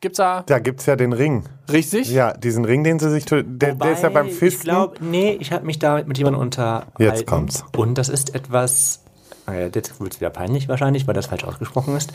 Gibt's 0.00 0.18
da 0.18 0.42
Da 0.46 0.58
gibt 0.58 0.80
es 0.80 0.86
ja 0.86 0.94
den 0.94 1.12
Ring. 1.12 1.44
richtig? 1.72 2.10
Ja, 2.10 2.32
diesen 2.34 2.64
Ring, 2.64 2.84
den 2.84 2.98
sie 2.98 3.10
sich. 3.10 3.24
Der, 3.24 3.42
der 3.42 3.92
ist 3.92 4.02
ja 4.02 4.10
beim 4.10 4.26
Ich 4.26 4.34
Fisten. 4.34 4.64
glaube, 4.64 4.96
nee, 5.00 5.36
ich 5.40 5.52
habe 5.52 5.64
mich 5.64 5.78
da 5.78 6.02
mit 6.04 6.18
jemandem 6.18 6.42
unterhalten. 6.42 6.90
Jetzt 7.02 7.26
kommt's. 7.26 7.64
Und 7.76 7.96
das 7.96 8.08
ist 8.08 8.34
etwas. 8.34 9.00
Äh, 9.48 9.70
jetzt 9.74 9.98
wird 10.00 10.12
es 10.14 10.20
wieder 10.20 10.30
peinlich 10.30 10.68
wahrscheinlich, 10.68 11.06
weil 11.06 11.14
das 11.14 11.26
falsch 11.26 11.44
ausgesprochen 11.44 11.96
ist. 11.96 12.12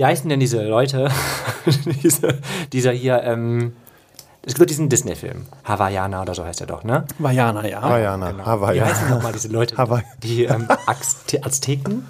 Wie 0.00 0.04
heißen 0.06 0.30
denn 0.30 0.40
diese 0.40 0.66
Leute? 0.66 1.10
diese, 2.02 2.38
dieser 2.72 2.90
hier, 2.90 3.22
ähm. 3.22 3.74
Es 4.46 4.54
gibt 4.54 4.70
diesen 4.70 4.88
Disney-Film. 4.88 5.44
Hawaiiana 5.64 6.22
oder 6.22 6.34
so 6.34 6.42
heißt 6.42 6.62
er 6.62 6.66
doch, 6.66 6.84
ne? 6.84 7.04
Vajana, 7.18 7.68
ja. 7.68 7.82
Havaiana. 7.82 8.34
Wie 8.34 8.40
Havaiana. 8.40 8.86
heißen 8.86 9.10
nochmal 9.10 9.32
diese 9.34 9.48
Leute? 9.48 9.76
Hawaii. 9.76 10.02
Die 10.22 10.44
ähm, 10.44 10.66
Azte 10.86 11.40
Azteken? 11.44 12.06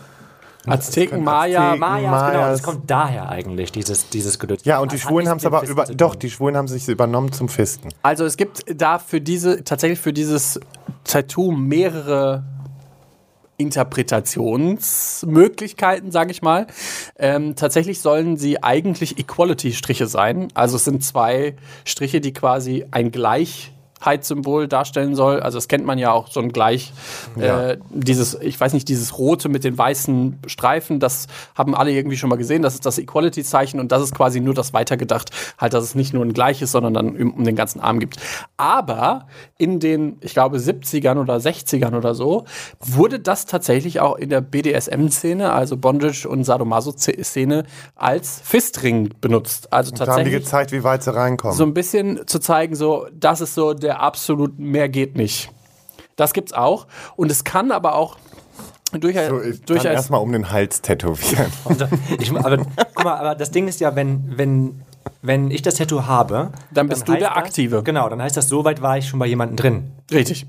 Azteken, 0.67 1.25
Maya. 1.25 1.73
Azteken. 1.73 1.81
Mayas, 1.81 2.31
genau. 2.31 2.47
Das 2.47 2.63
kommt 2.63 2.89
daher 2.89 3.29
eigentlich, 3.29 3.73
dieses, 3.73 4.09
dieses 4.09 4.39
Gedöns. 4.39 4.65
Ja, 4.65 4.79
und 4.79 4.93
die 4.93 4.99
Schwulen 5.01 5.29
haben 5.29 5.39
es 5.39 5.45
aber 5.45 5.67
über. 5.67 5.87
Doch, 5.87 6.15
die 6.15 6.31
Schwulen 6.31 6.57
haben 6.57 6.69
sich 6.69 6.87
übernommen 6.87 7.33
zum 7.33 7.49
Fisten. 7.49 7.89
Also 8.03 8.25
es 8.25 8.37
gibt 8.37 8.67
da 8.73 9.01
für 9.01 9.21
diese, 9.21 9.65
tatsächlich 9.65 9.99
für 9.99 10.13
dieses 10.13 10.61
Tattoo 11.03 11.51
mehrere 11.51 12.45
Interpretationsmöglichkeiten, 13.61 16.11
sage 16.11 16.33
ich 16.33 16.43
mal. 16.43 16.67
Ähm, 17.19 17.55
tatsächlich 17.55 18.01
sollen 18.01 18.37
sie 18.37 18.63
eigentlich 18.63 19.19
Equality-Striche 19.19 20.07
sein. 20.07 20.49
Also 20.55 20.77
es 20.77 20.85
sind 20.85 21.03
zwei 21.05 21.57
Striche, 21.85 22.21
die 22.21 22.33
quasi 22.33 22.85
ein 22.91 23.11
Gleichheitssymbol 24.01 24.69
darstellen 24.69 25.15
soll. 25.15 25.41
Also 25.41 25.59
das 25.59 25.69
kennt 25.69 25.85
man 25.85 25.99
ja 25.99 26.13
auch 26.13 26.29
so 26.29 26.41
ein 26.41 26.51
Gleich, 26.53 26.93
Ja. 27.37 27.71
äh, 27.71 27.79
dieses, 27.91 28.35
ich 28.41 28.59
weiß 28.61 28.73
nicht, 28.73 28.89
dieses 28.89 29.19
rote 29.19 29.49
mit 29.49 29.65
den 29.65 29.77
weißen 29.77 30.39
Streifen, 30.47 31.01
das 31.01 31.27
haben 31.55 31.75
alle 31.75 31.91
irgendwie 31.93 32.17
schon 32.17 32.31
mal 32.31 32.37
gesehen. 32.37 32.63
Das 32.63 32.75
ist 32.75 32.87
das 32.87 32.99
Equality-Zeichen 32.99 33.79
und 33.81 33.93
das 33.93 34.03
ist 34.03 34.15
quasi 34.15 34.41
nur 34.41 34.55
das 34.55 34.73
weitergedacht, 34.73 35.31
halt, 35.59 35.75
dass 35.75 35.85
es 35.85 35.95
nicht 35.95 36.15
nur 36.15 36.25
ein 36.25 36.33
gleiches, 36.33 36.73
sondern 36.73 36.95
dann 36.95 37.17
um, 37.17 37.33
um 37.35 37.45
den 37.45 37.57
ganzen 37.57 37.81
Arm 37.81 38.01
gibt. 38.01 38.17
Aber 38.57 39.27
in 39.59 39.81
den, 39.81 40.17
ich 40.21 40.33
glaube, 40.33 40.59
70ern 40.59 41.19
oder 41.21 41.37
60ern 41.37 41.97
oder 41.97 42.15
so, 42.15 42.45
wurde 42.81 43.21
das 43.21 43.47
tatsächlich 43.47 44.01
auch 44.01 44.17
in 44.17 44.31
der 44.31 44.41
BDSM-Szene, 44.41 45.53
also 45.53 45.77
Bondage- 45.77 46.27
und 46.29 46.45
Sadomaso-Szene, 46.45 47.65
als 47.97 48.41
Fistring 48.45 49.11
benutzt. 49.21 49.73
Also 49.73 49.91
Da 49.93 49.99
haben 50.01 50.01
die 50.01 50.07
tatsächlich 50.07 50.35
gezeigt, 50.45 50.73
wie 50.73 50.85
weit 50.85 51.03
sie 51.03 51.15
reinkommen. 51.15 51.57
so 51.57 51.65
ein 51.65 51.75
bisschen 51.75 52.27
zu 52.27 52.39
zeigen, 52.39 52.75
so, 52.75 53.07
das 53.13 53.41
ist 53.41 53.55
so 53.55 53.75
der 53.75 53.90
absolut 53.99 54.59
mehr 54.59 54.89
geht 54.89 55.17
nicht. 55.17 55.51
Das 56.17 56.33
gibt's 56.33 56.53
auch. 56.53 56.87
Und 57.17 57.31
es 57.31 57.45
kann 57.45 57.73
aber 57.73 57.95
auch 57.95 58.19
durchaus. 58.93 59.29
so, 59.29 59.41
ich 59.41 59.57
kann 59.57 59.67
durchaus 59.67 59.85
erstmal 59.87 60.21
um 60.21 60.33
den 60.33 60.51
Hals 60.51 60.83
tätowieren. 60.83 61.51
Äh, 61.69 61.87
ich, 62.19 62.31
aber, 62.33 62.59
guck 62.59 63.05
mal, 63.05 63.17
aber 63.17 63.35
das 63.35 63.51
Ding 63.51 63.69
ist 63.69 63.81
ja, 63.81 63.97
wenn, 63.97 64.37
wenn, 64.37 64.83
wenn 65.23 65.51
ich 65.51 65.63
das 65.63 65.75
Tattoo 65.75 66.05
habe, 66.07 66.51
Dann 66.71 66.89
bist 66.89 67.09
du 67.09 67.13
heißt 67.13 67.23
der 67.23 67.31
das, 67.31 67.39
Aktive. 67.39 67.83
Genau, 67.83 68.09
dann 68.09 68.21
heißt 68.21 68.37
das, 68.37 68.49
so 68.49 68.65
weit 68.65 68.83
war 68.83 68.99
ich 68.99 69.09
schon 69.09 69.19
bei 69.19 69.27
jemandem 69.27 69.57
drin. 69.57 69.93
richtig. 70.13 70.47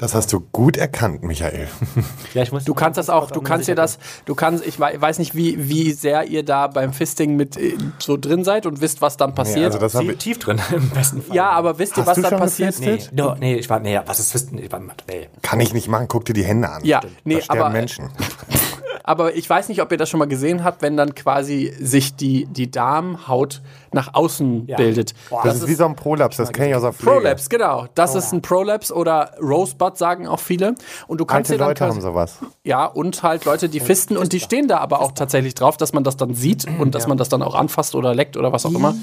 Das 0.00 0.14
hast 0.14 0.32
du 0.32 0.38
gut 0.40 0.76
erkannt, 0.76 1.24
Michael. 1.24 1.66
Ja, 2.34 2.42
ich 2.42 2.52
muss 2.52 2.64
Du 2.64 2.72
kannst 2.74 2.98
das 2.98 3.10
auch, 3.10 3.30
du 3.32 3.40
kannst 3.40 3.66
dir 3.66 3.74
das, 3.74 3.98
du 4.26 4.34
kannst, 4.36 4.64
ich 4.64 4.78
wei- 4.78 5.00
weiß 5.00 5.18
nicht, 5.18 5.34
wie, 5.34 5.68
wie 5.68 5.92
sehr 5.92 6.24
ihr 6.28 6.44
da 6.44 6.68
beim 6.68 6.92
Fisting 6.92 7.34
mit 7.34 7.56
äh, 7.56 7.76
so 7.98 8.16
drin 8.16 8.44
seid 8.44 8.64
und 8.66 8.80
wisst, 8.80 9.00
was 9.02 9.16
dann 9.16 9.30
Nee, 9.30 9.34
passiert. 9.36 9.64
also 9.66 9.78
das 9.78 9.92
tief, 9.92 10.12
ich, 10.12 10.18
tief 10.18 10.38
drin, 10.38 10.60
im 10.70 10.90
besten 10.90 11.22
Fall. 11.22 11.34
ja, 11.34 11.50
aber 11.50 11.78
wisst 11.80 11.96
ihr, 11.96 12.02
Hast 12.02 12.08
was 12.10 12.14
du 12.16 12.22
dann 12.22 12.30
schon 12.30 12.38
passiert? 12.38 12.78
Nee, 12.80 12.98
no, 13.12 13.34
nee, 13.34 13.56
ich 13.56 13.68
war, 13.68 13.80
nee, 13.80 13.98
was 14.06 14.20
ist 14.20 14.30
Fisten? 14.30 14.58
Ich 14.58 14.70
war, 14.70 14.78
nee. 14.80 15.28
kann 15.42 15.58
ich 15.58 15.74
nicht 15.74 15.88
machen. 15.88 16.06
Guck 16.06 16.24
dir 16.26 16.32
die 16.34 16.44
Hände 16.44 16.68
an. 16.68 16.84
Ja, 16.84 17.00
da 17.00 17.08
nee, 17.24 17.42
aber 17.48 17.70
Menschen. 17.70 18.08
Aber 19.04 19.34
ich 19.36 19.48
weiß 19.48 19.68
nicht, 19.68 19.80
ob 19.82 19.90
ihr 19.92 19.98
das 19.98 20.08
schon 20.08 20.18
mal 20.18 20.28
gesehen 20.28 20.64
habt, 20.64 20.82
wenn 20.82 20.96
dann 20.96 21.14
quasi 21.14 21.72
sich 21.80 22.14
die, 22.16 22.46
die 22.46 22.70
Darmhaut 22.70 23.62
nach 23.92 24.12
außen 24.14 24.66
Ja. 24.66 24.76
bildet. 24.76 25.14
Boah, 25.30 25.42
Das, 25.44 25.56
ist 25.56 25.68
wie 25.68 25.74
so 25.74 25.86
ein 25.86 25.96
Prolaps, 25.96 26.36
das 26.36 26.52
kenne 26.52 26.68
ich 26.70 26.74
aus 26.74 26.82
der 26.82 26.92
Pflege. 26.92 27.12
Prolapse, 27.16 27.48
genau. 27.48 27.86
Das 27.94 28.14
ist 28.14 28.32
ein 28.32 28.42
Prolapse 28.42 28.94
oder 28.94 29.32
Rosebud, 29.40 29.96
sagen 29.96 30.28
auch 30.28 30.40
viele. 30.40 30.74
Und 31.06 31.20
du 31.20 31.24
kannst 31.24 31.50
Alte 31.50 31.54
dir 31.54 31.58
dann 31.58 31.68
Leute 31.68 31.84
haben 31.86 32.00
sowas. 32.00 32.38
Ja, 32.64 32.84
und 32.84 33.22
halt 33.22 33.44
Leute, 33.46 33.68
die 33.70 33.80
fisten 33.80 34.16
und 34.16 34.32
die 34.32 34.40
stehen 34.40 34.68
da 34.68 34.78
aber 34.78 35.00
auch 35.00 35.12
tatsächlich 35.12 35.54
drauf, 35.54 35.76
dass 35.78 35.92
man 35.94 36.04
das 36.04 36.16
dann 36.16 36.34
sieht 36.34 36.66
und 36.78 36.94
dass 36.94 37.06
man 37.06 37.16
das 37.16 37.28
dann 37.30 37.42
auch 37.42 37.54
anfasst 37.54 37.94
oder 37.94 38.14
leckt 38.14 38.36
oder 38.36 38.52
was 38.52 38.66
auch 38.66 38.74
immer. 38.74 38.94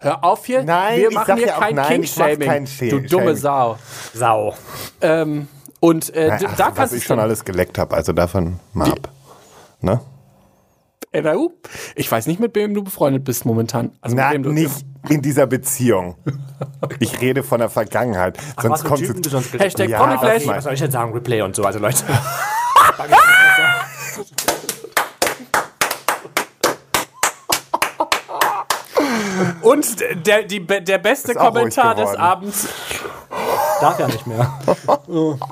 Hör 0.00 0.22
auf 0.24 0.46
hier. 0.46 0.62
Nein, 0.62 0.98
wir 1.00 1.08
ich 1.08 1.14
machen 1.14 1.36
hier 1.36 1.46
ja 1.48 1.58
kein 1.58 1.76
ich 1.78 2.14
King-Shaming. 2.14 2.68
Du 2.90 3.00
dumme. 3.00 3.34
Sau. 3.36 3.76
Sau. 4.14 4.54
Ähm, 5.00 5.48
und 5.80 6.12
äh, 6.14 6.38
d- 6.38 6.46
Ach, 6.48 6.56
da 6.56 6.66
was 6.68 6.74
kannst 6.74 6.94
ich 6.94 7.02
du 7.02 7.06
schon 7.08 7.18
alles 7.20 7.44
geleckt 7.44 7.78
habe, 7.78 7.94
also 7.96 8.12
davon 8.12 8.58
mal 8.72 8.90
ab. 8.90 9.08
Ne? 9.80 10.00
NAU. 11.12 11.52
Ich 11.94 12.10
weiß 12.10 12.26
nicht, 12.26 12.38
mit 12.38 12.54
wem 12.54 12.74
du 12.74 12.82
befreundet 12.84 13.24
bist 13.24 13.46
momentan. 13.46 13.92
Also 14.00 14.16
Na, 14.16 14.26
mit 14.28 14.34
wem 14.34 14.42
du 14.42 14.52
nicht 14.52 14.84
in 15.08 15.22
dieser 15.22 15.46
Beziehung. 15.46 16.16
Ich 17.00 17.20
rede 17.20 17.42
von 17.42 17.60
der 17.60 17.70
Vergangenheit. 17.70 18.36
Sonst 18.60 18.70
was 18.70 18.82
für 18.82 18.88
kommt 18.88 19.00
Typen 19.00 19.22
du 19.22 19.30
sonst 19.30 19.58
Hashtag 19.58 19.88
Ja, 19.88 19.98
Promi-Flash. 20.04 20.46
Was 20.46 20.64
soll 20.64 20.74
ich 20.74 20.80
denn 20.80 20.90
sagen? 20.90 21.12
Replay 21.12 21.40
und 21.42 21.56
so, 21.56 21.62
also 21.64 21.78
Leute. 21.78 22.04
Und 29.68 30.26
der, 30.26 30.42
die, 30.44 30.66
der 30.66 30.98
beste 30.98 31.34
Kommentar 31.34 31.94
des. 31.94 32.14
Abends. 32.16 32.68
Darf 33.80 33.98
ja 34.00 34.06
nicht 34.06 34.26
mehr. 34.26 34.58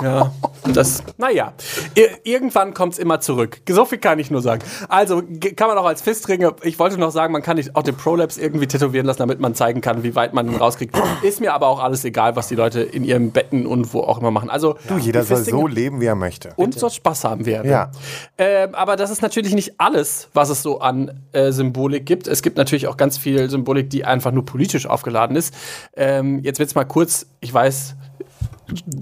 Ja, 0.03 0.33
das, 0.73 1.03
naja. 1.17 1.53
Ir 1.95 2.09
irgendwann 2.25 2.75
kommt 2.75 2.95
es 2.95 2.99
immer 2.99 3.21
zurück. 3.21 3.61
So 3.69 3.85
viel 3.85 3.99
kann 3.99 4.19
ich 4.19 4.31
nur 4.31 4.43
sagen. 4.43 4.63
Also 4.89 5.23
kann 5.57 5.69
man 5.69 5.79
auch 5.79 5.87
als 5.87 6.03
Fistringe, 6.03 6.55
ich 6.63 6.79
wollte 6.79 6.99
noch 6.99 7.11
sagen, 7.11 7.33
man 7.33 7.43
kann 7.43 7.57
nicht 7.57 7.75
auch 7.75 7.83
den 7.83 7.97
Prolapse 7.97 8.41
irgendwie 8.41 8.67
tätowieren 8.67 9.07
lassen, 9.07 9.21
damit 9.21 9.41
man 9.41 9.55
zeigen 9.55 9.81
kann, 9.81 10.03
wie 10.03 10.15
weit 10.15 10.35
man 10.35 10.47
ihn 10.49 10.57
rauskriegt. 10.57 10.95
Ist 11.23 11.41
mir 11.41 11.55
aber 11.55 11.69
auch 11.69 11.81
alles 11.83 12.05
egal, 12.05 12.37
was 12.37 12.49
die 12.49 12.55
Leute 12.55 12.81
in 12.83 13.05
ihren 13.05 13.31
Betten 13.33 13.67
und 13.67 13.95
wo 13.95 14.01
auch 14.01 14.19
immer 14.19 14.31
machen. 14.31 14.51
Also 14.51 14.77
Du, 14.89 14.99
jeder 14.99 15.23
soll 15.23 15.39
so 15.39 15.67
leben, 15.67 16.01
wie 16.01 16.07
er 16.07 16.17
möchte. 16.17 16.53
und 16.57 16.79
soll 16.79 16.91
Spaß 16.91 17.25
haben 17.25 17.47
werden. 17.47 17.71
Ja. 17.71 17.91
Ähm, 18.37 18.75
aber 18.75 18.97
das 18.97 19.11
ist 19.11 19.23
natürlich 19.23 19.55
nicht 19.55 19.75
alles, 19.79 20.29
was 20.35 20.51
es 20.51 20.63
so 20.63 20.81
an 20.81 21.23
äh, 21.33 21.53
Symbolik 21.53 22.05
gibt. 22.05 22.27
Es 22.29 22.43
gibt 22.43 22.59
natürlich 22.59 22.87
auch 22.89 22.97
ganz 22.97 23.17
viel 23.19 23.49
Symbolik, 23.49 23.89
die 23.91 24.05
einfach 24.07 24.33
nur 24.33 24.45
politisch 24.47 24.87
aufgeladen 24.87 25.37
ist. 25.37 25.55
Ähm, 25.97 26.41
jetzt 26.43 26.59
wird's 26.59 26.75
mal 26.75 26.85
kurz, 26.85 27.27
ich 27.41 27.53
weiß, 27.53 27.95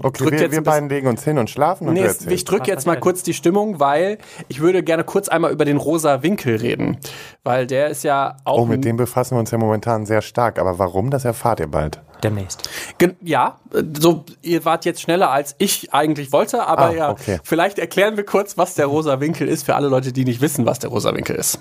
Okay, 0.03 0.25
wir, 0.29 0.39
jetzt 0.39 0.51
wir 0.51 0.61
beiden 0.63 0.89
legen 0.89 1.07
uns 1.07 1.23
hin 1.23 1.39
und 1.39 1.49
schlafen 1.49 1.87
und 1.87 1.95
Nee, 1.95 2.01
du 2.01 2.05
es- 2.07 2.23
ich 2.27 2.45
drücke 2.45 2.69
jetzt 2.69 2.85
mal 2.85 2.99
kurz 2.99 3.23
die 3.23 3.33
Stimmung, 3.33 3.79
weil 3.79 4.19
ich 4.47 4.59
würde 4.59 4.83
gerne 4.83 5.03
kurz 5.03 5.27
einmal 5.27 5.51
über 5.51 5.65
den 5.65 5.77
rosa 5.77 6.21
Winkel 6.21 6.57
reden. 6.57 6.97
Weil 7.43 7.65
der 7.65 7.87
ist 7.89 8.03
ja 8.03 8.37
auch. 8.43 8.59
Oh, 8.59 8.65
mit 8.65 8.85
dem 8.85 8.95
befassen 8.95 9.35
wir 9.35 9.39
uns 9.39 9.49
ja 9.49 9.57
momentan 9.57 10.05
sehr 10.05 10.21
stark. 10.21 10.59
Aber 10.59 10.77
warum, 10.77 11.09
das 11.09 11.25
erfahrt 11.25 11.59
ihr 11.61 11.67
bald. 11.67 11.99
Demnächst. 12.23 12.69
Gen- 12.99 13.15
Ja, 13.21 13.59
äh, 13.73 13.81
so, 13.99 14.23
ihr 14.43 14.65
wart 14.65 14.85
jetzt 14.85 15.01
schneller 15.01 15.31
als 15.31 15.55
ich 15.57 15.91
eigentlich 15.95 16.31
wollte, 16.31 16.67
aber 16.67 16.85
Ah, 16.89 16.93
ja, 16.93 17.09
okay. 17.09 17.39
vielleicht 17.43 17.79
erklären 17.79 18.17
wir 18.17 18.23
kurz, 18.25 18.59
was 18.59 18.75
der 18.75 18.85
rosa 18.85 19.19
Winkel 19.19 19.47
ist 19.47 19.65
für 19.65 19.73
alle 19.75 19.87
Leute, 19.87 20.13
die 20.13 20.25
nicht 20.25 20.41
wissen, 20.41 20.67
was 20.67 20.77
der 20.77 20.91
rosa 20.91 21.15
Winkel 21.15 21.35
ist. 21.37 21.57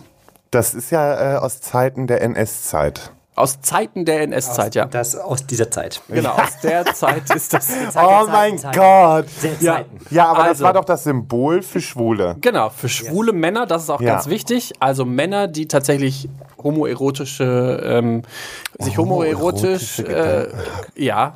Das 0.51 0.75
ist 0.75 0.91
ja 0.91 1.37
äh, 1.37 1.39
aus 1.39 1.63
Zeiten 1.63 2.07
der 2.07 2.21
NS-Zeit. 2.21 3.13
Aus 3.37 3.61
Zeiten 3.61 4.05
der 4.05 4.23
NS-Zeit, 4.23 4.76
ja. 4.76 4.85
Das 4.85 5.17
aus 5.17 5.45
dieser 5.45 5.69
Zeit. 5.71 6.00
Genau, 6.09 6.31
aus 6.35 6.61
der 6.62 6.85
Zeit 6.95 7.29
ist 7.35 7.53
das. 7.53 7.69
Oh 7.97 8.26
mein 8.31 8.59
Zeiten. 8.59 8.79
Gott! 8.79 9.29
Sehr 9.29 9.53
Ja. 9.61 9.73
Zeiten. 9.76 9.99
Ja, 10.11 10.26
aber 10.26 10.38
das 10.43 10.49
Also. 10.50 10.64
war 10.64 10.73
doch 10.75 10.85
das 10.85 11.03
Symbol 11.05 11.62
für 11.62 11.81
Schwule. 11.81 12.37
Genau, 12.41 12.71
für 12.71 12.88
schwule 12.88 13.33
Männer, 13.33 13.67
das 13.67 13.85
ist 13.85 13.91
auch 13.91 14.00
Ja. 14.00 14.14
ganz 14.14 14.29
wichtig. 14.29 14.73
Also 14.79 15.05
Männer, 15.05 15.49
die 15.49 15.67
tatsächlich 15.67 16.29
homoerotische, 16.62 17.81
ähm, 17.85 18.23
sich 18.79 18.97
homoerotisch, 18.99 19.99
äh, 20.00 20.47
ja, 20.97 21.35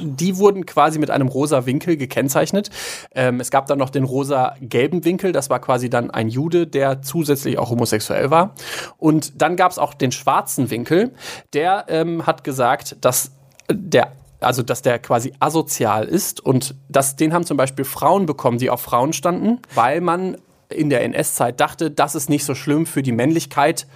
die 0.00 0.36
wurden 0.36 0.66
quasi 0.66 0.98
mit 0.98 1.10
einem 1.10 1.28
rosa 1.28 1.66
Winkel 1.66 1.96
gekennzeichnet. 1.96 2.70
Ähm, 3.14 3.40
es 3.40 3.50
gab 3.50 3.66
dann 3.66 3.78
noch 3.78 3.90
den 3.90 4.04
rosa-gelben 4.04 5.04
Winkel, 5.04 5.32
das 5.32 5.50
war 5.50 5.60
quasi 5.60 5.90
dann 5.90 6.10
ein 6.10 6.28
Jude, 6.28 6.66
der 6.66 7.02
zusätzlich 7.02 7.58
auch 7.58 7.70
homosexuell 7.70 8.30
war. 8.30 8.54
Und 8.98 9.40
dann 9.40 9.56
gab 9.56 9.72
es 9.72 9.78
auch 9.78 9.94
den 9.94 10.12
schwarzen 10.12 10.70
Winkel, 10.70 11.12
der 11.52 11.86
ähm, 11.88 12.26
hat 12.26 12.44
gesagt, 12.44 12.96
dass 13.00 13.32
der 13.70 14.12
also 14.40 14.62
dass 14.62 14.80
der 14.80 14.98
quasi 14.98 15.34
asozial 15.38 16.04
ist 16.04 16.40
und 16.40 16.74
das, 16.88 17.14
den 17.14 17.34
haben 17.34 17.44
zum 17.44 17.58
Beispiel 17.58 17.84
Frauen 17.84 18.24
bekommen, 18.24 18.56
die 18.56 18.70
auf 18.70 18.80
Frauen 18.80 19.12
standen, 19.12 19.60
weil 19.74 20.00
man 20.00 20.38
in 20.70 20.88
der 20.88 21.02
NS-Zeit 21.02 21.60
dachte, 21.60 21.90
das 21.90 22.14
ist 22.14 22.30
nicht 22.30 22.44
so 22.44 22.54
schlimm 22.54 22.86
für 22.86 23.02
die 23.02 23.12
Männlichkeit. 23.12 23.86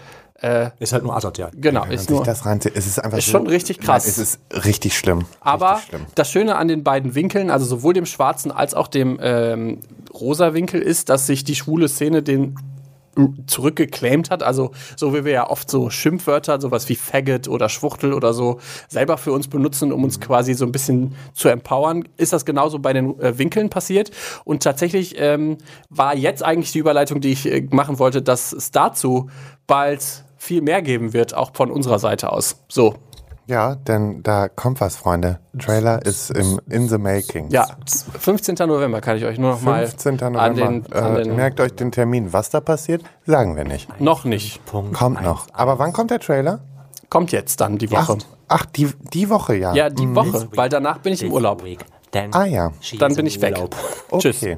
Ist 0.79 0.93
halt 0.93 1.05
nur 1.05 1.17
asozial. 1.17 1.51
Genau, 1.55 1.85
Wenn 1.85 1.93
ist 1.93 2.03
sich 2.03 2.11
nur. 2.11 2.25
das 2.25 2.45
reinzieht, 2.45 2.73
es 2.77 2.87
ist 2.87 2.99
einfach 2.99 3.17
Ist 3.17 3.27
so, 3.27 3.33
schon 3.33 3.47
richtig 3.47 3.79
krass. 3.79 4.05
Nein, 4.05 4.11
es 4.11 4.19
ist 4.19 4.41
richtig 4.67 4.99
schlimm. 4.99 5.25
Aber 5.41 5.77
richtig 5.77 5.89
schlimm. 5.89 6.07
das 6.15 6.31
Schöne 6.31 6.57
an 6.57 6.69
den 6.69 6.85
beiden 6.85 7.15
Winkeln, 7.15 7.51
also 7.51 7.65
sowohl 7.65 7.95
dem 7.95 8.05
schwarzen 8.05 8.51
als 8.53 8.75
auch 8.75 8.89
dem 8.89 9.19
ähm, 9.23 9.81
rosa 10.13 10.53
Winkel, 10.53 10.83
ist, 10.83 11.09
dass 11.09 11.27
sich 11.27 11.45
die 11.45 11.55
schwule 11.55 11.89
Szene 11.89 12.23
den 12.23 12.57
zurückgeclaimt 13.47 14.31
hat, 14.31 14.43
also 14.43 14.73
so 14.97 15.15
wie 15.15 15.25
wir 15.25 15.33
ja 15.33 15.51
oft 15.51 15.71
so 15.71 15.91
Schimpfwörter, 15.91 16.61
sowas 16.61 16.89
wie 16.89 16.97
Faggot 16.97 17.49
oder 17.49 17.69
Schwuchtel 17.69 18.13
oder 18.13 18.33
so, 18.33 18.59
selber 18.89 19.19
für 19.19 19.33
uns 19.33 19.49
benutzen, 19.49 19.93
um 19.93 20.05
uns 20.05 20.21
quasi 20.21 20.55
so 20.55 20.65
ein 20.65 20.73
bisschen 20.73 21.15
zu 21.33 21.49
empowern, 21.49 22.09
ist 22.17 22.33
das 22.33 22.45
genauso 22.45 22.79
bei 22.79 22.93
den 22.93 23.19
äh, 23.21 23.39
Winkeln 23.39 23.71
passiert. 23.71 24.11
Und 24.45 24.63
tatsächlich 24.63 25.15
ähm, 25.19 25.59
war 25.91 26.17
jetzt 26.17 26.43
eigentlich 26.43 26.73
die 26.73 26.81
Überleitung, 26.81 27.21
die 27.21 27.33
ich 27.33 27.51
äh, 27.51 27.67
machen 27.71 27.99
wollte, 27.99 28.23
dass 28.23 28.53
es 28.53 28.71
dazu 28.71 29.31
bald 29.67 30.24
viel 30.45 30.61
mehr 30.63 30.83
geben 30.83 31.13
wird, 31.13 31.35
auch 31.35 31.51
von 31.55 31.71
unserer 31.71 31.99
Seite 31.99 32.31
aus. 32.31 32.57
So, 32.69 32.95
Ja, 33.47 33.75
denn 33.75 34.23
da 34.23 34.49
kommt 34.49 34.81
was, 34.81 34.97
Freunde. 34.97 35.39
Trailer 35.59 36.05
ist 36.05 36.31
im, 36.31 36.61
in 36.71 36.89
the 36.89 36.99
making. 36.99 37.51
Ja, 37.51 37.67
15. 38.19 38.55
November 38.67 39.01
kann 39.01 39.17
ich 39.17 39.25
euch 39.25 39.39
nur 39.39 39.53
noch 39.53 39.63
mal 39.63 39.87
15. 39.87 40.17
November. 40.17 40.41
an 40.43 40.55
den, 40.57 40.93
an 40.93 41.17
äh, 41.17 41.23
den 41.25 41.37
merkt 41.37 41.61
euch 41.61 41.75
den 41.75 41.93
Termin. 41.93 42.33
Was 42.33 42.51
da 42.51 42.61
passiert, 42.61 43.03
sagen 43.27 43.57
wir 43.57 43.65
nicht. 43.65 44.01
noch 44.01 44.25
nicht. 44.25 44.65
Punkt. 44.67 44.95
Kommt 44.95 45.23
noch. 45.23 45.47
Aber 45.53 45.79
wann 45.79 45.93
kommt 45.93 46.11
der 46.11 46.21
Trailer? 46.21 46.61
Kommt 47.11 47.33
jetzt 47.33 47.61
dann 47.61 47.77
die 47.79 47.91
Woche. 47.91 48.19
Ach, 48.49 48.67
die, 48.67 48.91
die 49.13 49.29
Woche, 49.31 49.57
ja. 49.57 49.75
Ja, 49.75 49.89
die 49.91 50.15
Woche, 50.15 50.49
weil 50.55 50.69
danach 50.69 50.99
bin 50.99 51.13
ich 51.13 51.23
im 51.23 51.33
Urlaub. 51.33 51.65
Ah, 52.33 52.45
ja. 52.45 52.73
Dann 52.99 53.15
bin 53.15 53.27
ich 53.27 53.41
weg. 53.41 53.57
Tschüss. 54.19 54.37
Okay. 54.43 54.57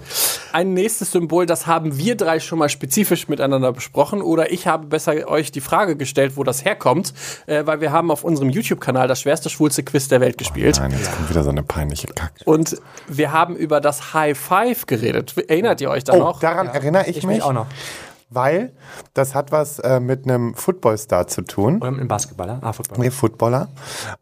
Ein 0.52 0.74
nächstes 0.74 1.10
Symbol, 1.12 1.46
das 1.46 1.66
haben 1.66 1.96
wir 1.98 2.16
drei 2.16 2.40
schon 2.40 2.58
mal 2.58 2.68
spezifisch 2.68 3.28
miteinander 3.28 3.72
besprochen 3.72 4.22
oder 4.22 4.52
ich 4.52 4.66
habe 4.66 4.86
besser 4.86 5.28
euch 5.28 5.52
die 5.52 5.60
Frage 5.60 5.96
gestellt, 5.96 6.32
wo 6.36 6.44
das 6.44 6.64
herkommt, 6.64 7.12
äh, 7.46 7.64
weil 7.66 7.80
wir 7.80 7.92
haben 7.92 8.10
auf 8.10 8.24
unserem 8.24 8.50
YouTube-Kanal 8.50 9.08
das 9.08 9.20
schwerste 9.20 9.50
schwulste 9.50 9.82
Quiz 9.82 10.08
der 10.08 10.20
Welt 10.20 10.38
gespielt. 10.38 10.78
Nein, 10.80 10.92
jetzt 10.92 11.12
kommt 11.14 11.30
wieder 11.30 11.42
so 11.42 11.50
eine 11.50 11.62
peinliche 11.62 12.06
Kacke. 12.08 12.44
Und 12.44 12.76
wir 13.08 13.32
haben 13.32 13.56
über 13.56 13.80
das 13.80 14.14
High 14.14 14.38
Five 14.38 14.86
geredet. 14.86 15.34
Erinnert 15.48 15.80
ihr 15.80 15.90
euch 15.90 16.04
da 16.04 16.12
Oh, 16.14 16.18
noch? 16.18 16.40
daran 16.40 16.68
erinnere 16.68 17.04
ich, 17.08 17.18
Ich 17.18 17.26
mich, 17.26 17.36
mich 17.36 17.42
auch 17.42 17.52
noch. 17.52 17.66
weil 18.30 18.72
das 19.14 19.34
hat 19.34 19.52
was 19.52 19.78
äh, 19.78 20.00
mit 20.00 20.24
einem 20.24 20.54
Footballstar 20.54 21.26
zu 21.26 21.42
tun. 21.42 21.76
Oder 21.78 21.90
mit 21.90 22.00
einem 22.00 22.08
Basketballer. 22.08 22.58
Ah, 22.62 22.72
Football. 22.72 22.98
Nee, 22.98 23.10
Footballer. 23.10 23.68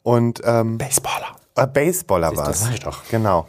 Und 0.02 0.40
ähm, 0.44 0.78
Baseballer. 0.78 1.36
Äh, 1.56 1.66
Baseballer 1.66 2.36
war 2.36 2.48
es. 2.48 2.68
ich 2.70 2.80
doch. 2.80 3.02
Genau. 3.10 3.46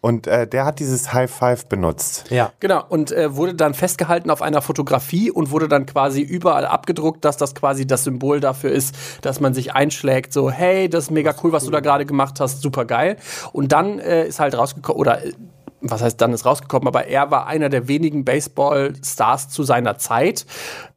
Und 0.00 0.28
äh, 0.28 0.46
der 0.46 0.66
hat 0.66 0.78
dieses 0.78 1.12
High 1.12 1.28
Five 1.28 1.66
benutzt. 1.66 2.30
Ja. 2.30 2.52
Genau, 2.60 2.84
und 2.88 3.10
äh, 3.10 3.34
wurde 3.34 3.54
dann 3.54 3.74
festgehalten 3.74 4.30
auf 4.30 4.40
einer 4.40 4.62
Fotografie 4.62 5.32
und 5.32 5.50
wurde 5.50 5.66
dann 5.66 5.84
quasi 5.84 6.20
überall 6.20 6.64
abgedruckt, 6.64 7.24
dass 7.24 7.38
das 7.38 7.56
quasi 7.56 7.86
das 7.88 8.04
Symbol 8.04 8.38
dafür 8.38 8.70
ist, 8.70 8.94
dass 9.22 9.40
man 9.40 9.52
sich 9.52 9.74
einschlägt, 9.74 10.32
so, 10.32 10.48
hey, 10.48 10.88
das 10.88 11.04
ist 11.04 11.10
mega 11.10 11.34
cool, 11.42 11.50
was 11.50 11.64
du 11.64 11.72
da 11.72 11.80
gerade 11.80 12.06
gemacht 12.06 12.38
hast, 12.38 12.62
super 12.62 12.84
geil. 12.84 13.16
Und 13.52 13.72
dann 13.72 13.98
äh, 13.98 14.28
ist 14.28 14.38
halt 14.38 14.56
rausgekommen, 14.56 15.00
oder 15.00 15.24
äh, 15.24 15.32
was 15.80 16.02
heißt 16.02 16.20
dann 16.20 16.32
ist 16.32 16.46
rausgekommen, 16.46 16.88
aber 16.88 17.06
er 17.06 17.30
war 17.30 17.46
einer 17.46 17.68
der 17.68 17.88
wenigen 17.88 18.24
Baseball-Stars 18.24 19.48
zu 19.48 19.62
seiner 19.62 19.98
Zeit, 19.98 20.46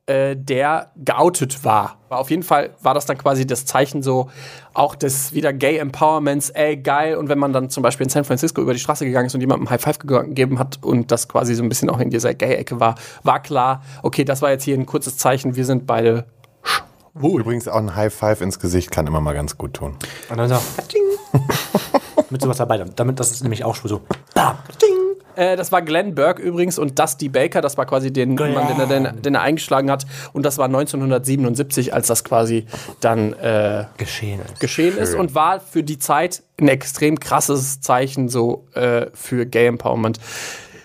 äh, 0.09 0.35
der 0.35 0.91
geoutet 0.95 1.63
war. 1.63 1.97
Aber 2.09 2.19
auf 2.19 2.29
jeden 2.31 2.43
Fall 2.43 2.71
war 2.81 2.93
das 2.93 3.05
dann 3.05 3.17
quasi 3.17 3.45
das 3.45 3.65
Zeichen 3.65 4.01
so 4.01 4.29
auch 4.73 4.95
des 4.95 5.33
wieder 5.33 5.53
Gay 5.53 5.77
Empowerments, 5.77 6.49
ey, 6.49 6.77
geil. 6.77 7.15
Und 7.15 7.29
wenn 7.29 7.37
man 7.37 7.53
dann 7.53 7.69
zum 7.69 7.83
Beispiel 7.83 8.05
in 8.05 8.09
San 8.09 8.23
Francisco 8.23 8.61
über 8.61 8.73
die 8.73 8.79
Straße 8.79 9.05
gegangen 9.05 9.27
ist 9.27 9.35
und 9.35 9.41
jemandem 9.41 9.69
High 9.69 9.81
Five 9.81 9.99
gegeben 9.99 10.57
hat 10.57 10.79
und 10.81 11.11
das 11.11 11.27
quasi 11.27 11.53
so 11.53 11.61
ein 11.61 11.69
bisschen 11.69 11.89
auch 11.89 11.99
in 11.99 12.09
dieser 12.09 12.33
Gay-Ecke 12.33 12.79
war, 12.79 12.95
war 13.23 13.41
klar, 13.41 13.83
okay, 14.01 14.23
das 14.23 14.41
war 14.41 14.49
jetzt 14.49 14.63
hier 14.63 14.75
ein 14.75 14.85
kurzes 14.85 15.17
Zeichen, 15.17 15.55
wir 15.55 15.65
sind 15.65 15.85
beide 15.85 16.25
schwul. 16.63 17.41
Übrigens 17.41 17.67
auch 17.67 17.77
ein 17.77 17.95
High 17.95 18.13
Five 18.13 18.41
ins 18.41 18.59
Gesicht 18.59 18.91
kann 18.91 19.05
immer 19.05 19.21
mal 19.21 19.33
ganz 19.33 19.57
gut 19.57 19.75
tun. 19.75 19.95
Und 20.29 20.37
dann 20.37 20.49
so. 20.49 20.55
Mit 22.29 22.41
sowas 22.41 22.57
dabei. 22.57 22.77
Damit, 22.95 23.19
das 23.19 23.31
ist 23.31 23.41
nämlich 23.41 23.63
auch 23.63 23.75
schon 23.75 23.89
so. 23.89 24.01
Bam. 24.33 24.57
Katsching. 24.67 25.09
Äh, 25.35 25.55
das 25.55 25.71
war 25.71 25.81
Glenn 25.81 26.15
Burke 26.15 26.41
übrigens 26.41 26.77
und 26.77 26.99
Dusty 26.99 27.29
Baker, 27.29 27.61
das 27.61 27.77
war 27.77 27.85
quasi 27.85 28.11
den 28.11 28.35
Mann, 28.35 28.67
den 28.67 28.79
er, 28.79 28.87
den, 28.87 29.21
den 29.21 29.35
er 29.35 29.41
eingeschlagen 29.41 29.89
hat. 29.89 30.05
Und 30.33 30.43
das 30.43 30.57
war 30.57 30.65
1977, 30.65 31.93
als 31.93 32.07
das 32.07 32.23
quasi 32.23 32.65
dann 32.99 33.33
äh, 33.33 33.85
Geschehen 33.97 34.41
ist. 34.41 34.59
geschehen 34.59 34.97
ist 34.97 35.15
und 35.15 35.35
war 35.35 35.59
für 35.61 35.83
die 35.83 35.97
Zeit 35.97 36.43
ein 36.59 36.67
extrem 36.67 37.19
krasses 37.19 37.79
Zeichen 37.79 38.27
so 38.27 38.67
äh, 38.73 39.07
für 39.13 39.45
Gay 39.45 39.67
Empowerment. 39.67 40.19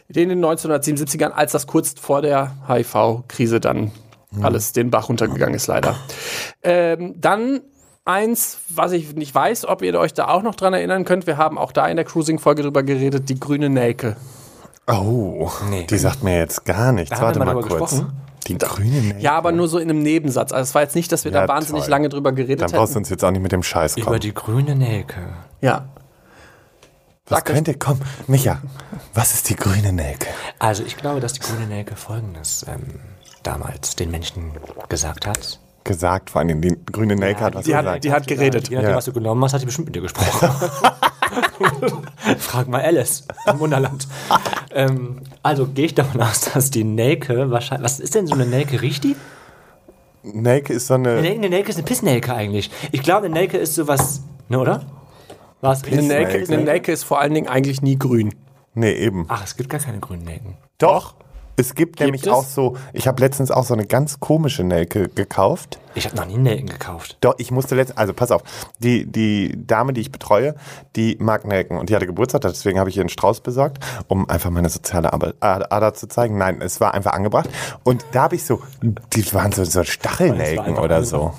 in 0.08 0.28
den 0.28 0.44
1977ern, 0.44 1.30
als 1.30 1.52
das 1.52 1.66
kurz 1.66 1.94
vor 1.98 2.22
der 2.22 2.54
HIV-Krise 2.68 3.58
dann 3.58 3.90
alles 4.42 4.72
den 4.72 4.90
Bach 4.90 5.08
runtergegangen 5.08 5.54
ist, 5.54 5.68
leider. 5.68 5.96
Ähm, 6.62 7.14
dann 7.20 7.60
eins, 8.04 8.58
was 8.68 8.92
ich 8.92 9.14
nicht 9.14 9.34
weiß, 9.34 9.66
ob 9.66 9.82
ihr 9.82 9.98
euch 9.98 10.12
da 10.14 10.28
auch 10.28 10.42
noch 10.42 10.54
dran 10.54 10.74
erinnern 10.74 11.04
könnt. 11.04 11.26
Wir 11.26 11.36
haben 11.36 11.58
auch 11.58 11.72
da 11.72 11.86
in 11.86 11.96
der 11.96 12.04
Cruising-Folge 12.04 12.62
drüber 12.62 12.82
geredet, 12.82 13.28
die 13.28 13.38
grüne 13.40 13.68
Nelke. 13.70 14.16
Oh, 14.86 15.50
Nee. 15.70 15.86
die 15.88 15.96
sagt 15.98 16.22
mir 16.22 16.36
jetzt 16.38 16.64
gar 16.64 16.92
nichts. 16.92 17.10
Da 17.10 17.16
haben 17.16 17.24
Warte 17.26 17.38
mal 17.38 17.54
kurz. 17.54 17.90
gesprochen. 17.92 18.12
Die 18.46 18.58
grüne 18.58 19.00
Nelke. 19.00 19.20
Ja, 19.20 19.32
aber 19.36 19.52
nur 19.52 19.68
so 19.68 19.78
in 19.78 19.88
einem 19.88 20.02
Nebensatz. 20.02 20.52
Also 20.52 20.68
es 20.68 20.74
war 20.74 20.82
jetzt 20.82 20.94
nicht, 20.94 21.10
dass 21.10 21.24
wir 21.24 21.32
Ja, 21.32 21.46
da 21.46 21.48
wahnsinnig 21.54 21.84
toll. 21.84 21.90
lange 21.90 22.08
drüber 22.10 22.32
geredet 22.32 22.60
Dann 22.60 22.70
brauchst 22.72 22.94
du 22.94 22.98
uns 22.98 23.08
jetzt 23.08 23.24
auch 23.24 23.30
nicht 23.30 23.40
mit 23.42 23.52
dem 23.52 23.62
Scheiß 23.62 23.96
Über 23.96 24.06
kommen. 24.06 24.20
die 24.20 24.34
grüne 24.34 24.76
Nelke. 24.76 25.20
Ja. 25.62 25.88
Was 27.26 27.38
Sag 27.38 27.46
könnte, 27.46 27.72
komm, 27.72 28.00
Micha, 28.26 28.60
was 29.14 29.32
ist 29.32 29.48
die 29.48 29.56
grüne 29.56 29.94
Nelke? 29.94 30.26
Also 30.58 30.82
ich 30.84 30.98
glaube, 30.98 31.20
dass 31.20 31.32
die 31.32 31.40
grüne 31.40 31.66
Nelke 31.66 31.96
folgendes 31.96 32.66
ähm, 32.68 33.00
damals 33.42 33.96
den 33.96 34.10
Menschen 34.10 34.52
gesagt 34.90 35.26
hat. 35.26 35.58
Gesagt, 35.84 36.30
vor 36.30 36.40
allem 36.40 36.60
die 36.62 36.76
grüne 36.90 37.14
Nelke 37.14 37.40
hat 37.42 37.54
was 37.54 37.64
die 37.66 37.74
hat- 37.76 37.84
gesagt. 37.84 38.04
die 38.04 38.12
hat 38.12 38.26
geredet. 38.26 38.68
Je 38.70 38.76
nachdem, 38.76 38.90
Ja. 38.90 38.96
was 38.96 39.04
du 39.04 39.12
genommen 39.12 39.44
hast, 39.44 39.52
hat 39.52 39.60
die 39.60 39.66
bestimmt 39.66 39.86
mit 39.88 39.94
dir 39.96 40.00
gesprochen. 40.02 40.48
Frag 42.38 42.68
mal 42.68 42.80
Alice 42.82 43.24
im 43.46 43.58
Wunderland. 43.58 44.08
ähm, 44.72 45.20
also 45.42 45.66
gehe 45.66 45.86
ich 45.86 45.94
davon 45.94 46.20
aus, 46.22 46.40
dass 46.52 46.70
die 46.70 46.84
Nelke 46.84 47.50
wahrscheinlich. 47.50 47.84
Was 47.84 48.00
ist 48.00 48.14
denn 48.14 48.26
so 48.26 48.34
eine 48.34 48.46
Nelke? 48.46 48.80
Riecht 48.80 49.04
die? 49.04 49.16
Nelke 50.22 50.72
ist 50.72 50.86
so 50.86 50.94
Eine, 50.94 51.10
eine. 51.10 51.20
Nelke- 51.20 51.34
eine 51.34 51.48
Nelke 51.50 51.68
ist 51.70 51.76
eine 51.76 51.84
Pissnelke 51.84 52.34
eigentlich. 52.34 52.70
Ich 52.92 53.02
glaube, 53.02 53.26
eine 53.26 53.34
Nelke 53.34 53.58
ist 53.58 53.74
sowas. 53.74 54.22
Ne, 54.48 54.58
oder? 54.58 54.82
Was? 55.60 55.84
Eine 55.84 56.02
Nelke, 56.02 56.32
Nelke. 56.38 56.52
eine 56.54 56.62
Nelke 56.64 56.92
ist 56.92 57.04
vor 57.04 57.20
allen 57.20 57.34
Dingen 57.34 57.48
eigentlich 57.48 57.82
nie 57.82 57.98
grün. 57.98 58.34
Nee, 58.74 58.92
eben. 58.92 59.26
Ach, 59.28 59.44
es 59.44 59.56
gibt 59.56 59.68
gar 59.70 59.80
keine 59.80 59.98
grünen 60.00 60.24
Nelken. 60.24 60.56
Doch. 60.78 61.14
Es 61.56 61.74
gibt, 61.74 62.00
nämlich 62.00 62.22
es? 62.22 62.28
auch 62.28 62.44
so, 62.44 62.76
ich 62.92 63.06
habe 63.06 63.20
letztens 63.20 63.50
auch 63.50 63.64
so 63.64 63.74
eine 63.74 63.86
ganz 63.86 64.18
komische 64.18 64.64
Nelke 64.64 65.08
gekauft. 65.08 65.78
Ich 65.94 66.04
habe 66.06 66.16
noch 66.16 66.26
nie 66.26 66.36
Nelken 66.36 66.66
gekauft. 66.66 67.16
Doch, 67.20 67.34
ich 67.38 67.50
musste 67.52 67.76
letztens, 67.76 67.98
also 67.98 68.12
pass 68.12 68.32
auf, 68.32 68.42
die, 68.80 69.06
die 69.06 69.54
Dame, 69.66 69.92
die 69.92 70.00
ich 70.00 70.10
betreue, 70.10 70.56
die 70.96 71.16
mag 71.20 71.44
Nelken 71.44 71.78
und 71.78 71.90
die 71.90 71.94
hatte 71.94 72.06
Geburtstag, 72.06 72.40
deswegen 72.42 72.80
habe 72.80 72.90
ich 72.90 72.96
ihr 72.96 73.02
einen 73.02 73.08
Strauß 73.08 73.40
besorgt, 73.40 73.78
um 74.08 74.28
einfach 74.28 74.50
meine 74.50 74.68
soziale 74.68 75.12
Ader 75.12 75.94
zu 75.94 76.08
zeigen. 76.08 76.36
Nein, 76.38 76.60
es 76.60 76.80
war 76.80 76.94
einfach 76.94 77.12
angebracht. 77.12 77.48
Und 77.84 78.04
da 78.12 78.22
habe 78.22 78.34
ich 78.34 78.44
so, 78.44 78.62
die 78.82 79.32
waren 79.32 79.52
so, 79.52 79.64
so 79.64 79.84
Stachelnelken 79.84 80.76
oder 80.78 81.04
so. 81.04 81.32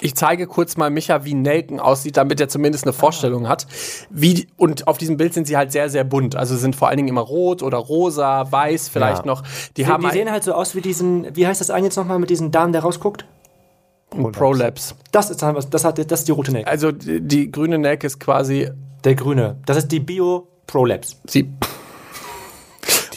Ich 0.00 0.14
zeige 0.14 0.46
kurz 0.46 0.76
mal 0.76 0.90
Micha, 0.90 1.24
wie 1.24 1.34
Nelken 1.34 1.78
aussieht, 1.78 2.16
damit 2.16 2.40
er 2.40 2.48
zumindest 2.48 2.84
eine 2.84 2.92
Vorstellung 2.94 3.48
hat. 3.48 3.66
Wie, 4.10 4.46
und 4.56 4.88
auf 4.88 4.96
diesem 4.98 5.16
Bild 5.18 5.34
sind 5.34 5.46
sie 5.46 5.56
halt 5.56 5.72
sehr, 5.72 5.90
sehr 5.90 6.04
bunt. 6.04 6.36
Also 6.36 6.56
sind 6.56 6.74
vor 6.74 6.88
allen 6.88 6.96
Dingen 6.96 7.08
immer 7.08 7.20
rot 7.20 7.62
oder 7.62 7.76
rosa, 7.78 8.50
weiß 8.50 8.88
vielleicht 8.88 9.26
Ja. 9.26 9.26
noch. 9.26 9.42
Die, 9.76 9.82
Die, 9.82 9.86
haben 9.86 10.02
die 10.02 10.10
sehen 10.10 10.30
halt 10.30 10.42
so 10.42 10.52
aus 10.54 10.74
wie 10.74 10.80
diesen. 10.80 11.36
Wie 11.36 11.46
heißt 11.46 11.60
das 11.60 11.70
eine 11.70 11.86
jetzt 11.86 11.96
nochmal 11.96 12.18
mit 12.18 12.30
diesen 12.30 12.50
Damen, 12.50 12.72
der 12.72 12.82
rausguckt? 12.82 13.26
einen 14.12 14.30
Prolapse. 14.32 14.94
Das 15.10 15.28
ist, 15.30 15.42
das, 15.42 15.84
hat, 15.84 15.98
das 16.10 16.20
ist 16.20 16.28
die 16.28 16.32
rote 16.32 16.52
Nelke. 16.52 16.70
Also 16.70 16.92
die, 16.92 17.20
die 17.20 17.50
grüne 17.50 17.78
Nelke 17.78 18.06
ist 18.06 18.20
quasi 18.20 18.70
Der 19.02 19.16
grüne. 19.16 19.56
Das 19.66 19.76
ist 19.76 19.88
die 19.90 19.98
Bio 20.00 20.46
Prolapse. 20.66 21.16
sie. 21.26 21.50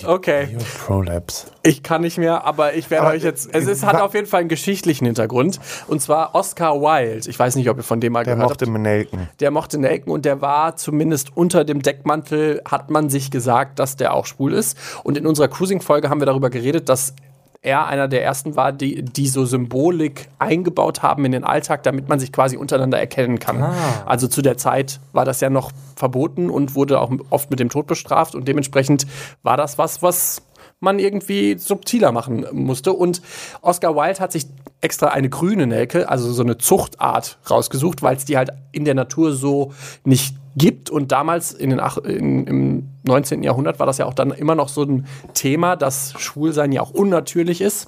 Okay, 0.05 0.55
Prolapse. 0.85 1.47
ich 1.63 1.83
kann 1.83 2.01
nicht 2.01 2.17
mehr, 2.17 2.45
aber 2.45 2.73
ich 2.75 2.89
werde 2.89 3.07
Aber, 3.07 3.15
euch 3.15 3.23
jetzt. 3.23 3.53
äh, 3.53 3.57
Es 3.59 3.67
ist, 3.67 3.85
hat 3.85 3.99
auf 4.01 4.13
jeden 4.13 4.27
Fall 4.27 4.41
einen 4.41 4.49
geschichtlichen 4.49 5.05
Hintergrund. 5.05 5.59
Und 5.87 6.01
zwar 6.01 6.35
Oscar 6.35 6.81
Wilde. 6.81 7.29
Ich 7.29 7.37
weiß 7.37 7.55
nicht, 7.55 7.69
ob 7.69 7.77
ihr 7.77 7.83
von 7.83 7.99
dem 7.99 8.13
mal 8.13 8.23
Der 8.23 8.35
gehört 8.35 8.49
mochte 8.51 8.65
habt. 8.65 8.77
Nelken. 8.79 9.29
Der 9.39 9.51
mochte 9.51 9.77
Nelken 9.77 10.11
und 10.11 10.25
der 10.25 10.41
war 10.41 10.75
zumindest 10.75 11.35
unter 11.35 11.63
dem 11.63 11.81
Deckmantel, 11.81 12.61
hat 12.69 12.89
man 12.89 13.09
sich 13.09 13.31
gesagt, 13.31 13.79
dass 13.79 13.95
der 13.95 14.13
auch 14.13 14.25
schwul 14.25 14.53
ist. 14.53 14.77
Und 15.03 15.17
in 15.17 15.25
unserer 15.25 15.47
Cruising-Folge 15.47 16.09
haben 16.09 16.19
wir 16.21 16.25
darüber 16.25 16.49
geredet, 16.49 16.89
dass 16.89 17.13
er 17.61 17.87
einer 17.87 18.07
der 18.07 18.23
ersten 18.23 18.55
war, 18.55 18.71
die, 18.71 19.03
die 19.03 19.27
so 19.27 19.45
Symbolik 19.45 20.29
eingebaut 20.39 21.01
haben 21.01 21.25
in 21.25 21.31
den 21.31 21.43
Alltag, 21.43 21.83
damit 21.83 22.07
man 22.07 22.19
sich 22.19 22.31
quasi 22.31 22.57
untereinander 22.57 22.99
erkennen 22.99 23.39
kann. 23.39 23.59
Also 24.05 24.27
zu 24.27 24.41
der 24.41 24.57
Zeit 24.57 24.99
war 25.13 25.25
das 25.25 25.41
ja 25.41 25.49
noch 25.49 25.71
verboten 25.95 26.49
und 26.49 26.75
wurde 26.75 26.99
auch 26.99 27.11
oft 27.29 27.49
mit 27.49 27.59
dem 27.59 27.69
Tod 27.69 27.87
bestraft 27.87 28.35
und 28.35 28.47
dementsprechend 28.47 29.07
war 29.43 29.57
das 29.57 29.77
was, 29.77 30.01
was 30.01 30.41
man 30.79 30.99
irgendwie 30.99 31.57
subtiler 31.57 32.11
machen 32.11 32.45
musste. 32.51 32.93
Und 32.93 33.21
Oscar 33.61 33.95
Wilde 33.95 34.19
hat 34.19 34.31
sich 34.31 34.45
extra 34.81 35.07
eine 35.07 35.29
grüne 35.29 35.65
Nelke, 35.65 36.07
also 36.09 36.31
so 36.31 36.43
eine 36.43 36.57
Zuchtart, 36.57 37.39
rausgesucht, 37.49 38.03
weil 38.03 38.15
es 38.15 38.25
die 38.25 38.37
halt 38.37 38.51
in 38.71 38.85
der 38.85 38.93
Natur 38.93 39.33
so 39.33 39.73
nicht 40.03 40.35
gibt. 40.57 40.89
Und 40.89 41.11
damals 41.11 41.51
in 41.51 41.69
den 41.69 41.79
ach, 41.79 41.97
in, 41.97 42.47
im 42.47 42.89
19. 43.03 43.43
Jahrhundert 43.43 43.79
war 43.79 43.85
das 43.85 43.97
ja 43.97 44.05
auch 44.05 44.13
dann 44.13 44.31
immer 44.31 44.55
noch 44.55 44.69
so 44.69 44.83
ein 44.83 45.05
Thema, 45.33 45.75
dass 45.75 46.13
Schwulsein 46.17 46.71
ja 46.71 46.81
auch 46.81 46.91
unnatürlich 46.91 47.61
ist. 47.61 47.87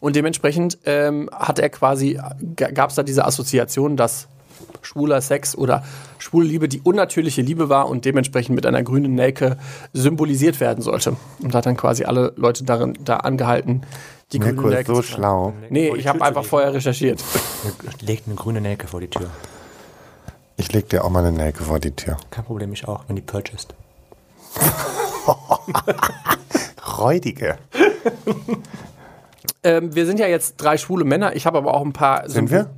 Und 0.00 0.16
dementsprechend 0.16 0.78
ähm, 0.84 1.30
hat 1.32 1.58
er 1.58 1.70
quasi, 1.70 2.20
gab 2.56 2.90
es 2.90 2.96
da 2.96 3.02
diese 3.02 3.24
Assoziation, 3.24 3.96
dass 3.96 4.28
schwuler 4.82 5.20
Sex 5.20 5.56
oder 5.56 5.82
schwule 6.18 6.46
Liebe 6.46 6.68
die 6.68 6.80
unnatürliche 6.80 7.42
Liebe 7.42 7.68
war 7.68 7.88
und 7.88 8.04
dementsprechend 8.04 8.54
mit 8.54 8.66
einer 8.66 8.82
grünen 8.82 9.14
Nelke 9.14 9.56
symbolisiert 9.92 10.60
werden 10.60 10.82
sollte. 10.82 11.16
Und 11.42 11.54
hat 11.54 11.66
dann 11.66 11.76
quasi 11.76 12.04
alle 12.04 12.32
Leute 12.36 12.64
darin, 12.64 12.98
da 13.04 13.18
angehalten, 13.18 13.82
die 14.32 14.38
grüne 14.38 14.54
Mirko 14.54 14.68
ist 14.68 14.74
Nelke 14.74 14.94
so 14.94 15.00
zu 15.00 15.08
tragen. 15.08 15.20
schlau. 15.20 15.52
Nee, 15.70 15.92
ich 15.96 16.06
habe 16.06 16.22
einfach 16.22 16.44
vorher 16.44 16.74
recherchiert. 16.74 17.22
Legt 18.00 18.26
eine 18.26 18.36
grüne 18.36 18.60
Nelke 18.60 18.86
vor 18.86 19.00
die 19.00 19.08
Tür. 19.08 19.30
Ich 20.56 20.72
leg 20.72 20.88
dir 20.88 21.04
auch 21.04 21.10
mal 21.10 21.24
eine 21.24 21.36
Nelke 21.36 21.64
vor 21.64 21.80
die 21.80 21.90
Tür. 21.90 22.16
Kein 22.30 22.44
Problem, 22.44 22.72
ich 22.72 22.86
auch, 22.86 23.04
wenn 23.08 23.16
die 23.16 23.22
purchased. 23.22 23.74
Räudige. 26.98 27.58
Ähm, 29.64 29.94
wir 29.94 30.06
sind 30.06 30.20
ja 30.20 30.26
jetzt 30.26 30.56
drei 30.58 30.76
schwule 30.76 31.04
Männer. 31.04 31.34
Ich 31.34 31.46
habe 31.46 31.58
aber 31.58 31.74
auch 31.74 31.84
ein 31.84 31.92
paar. 31.92 32.28
Sind 32.28 32.50
wir? 32.50 32.70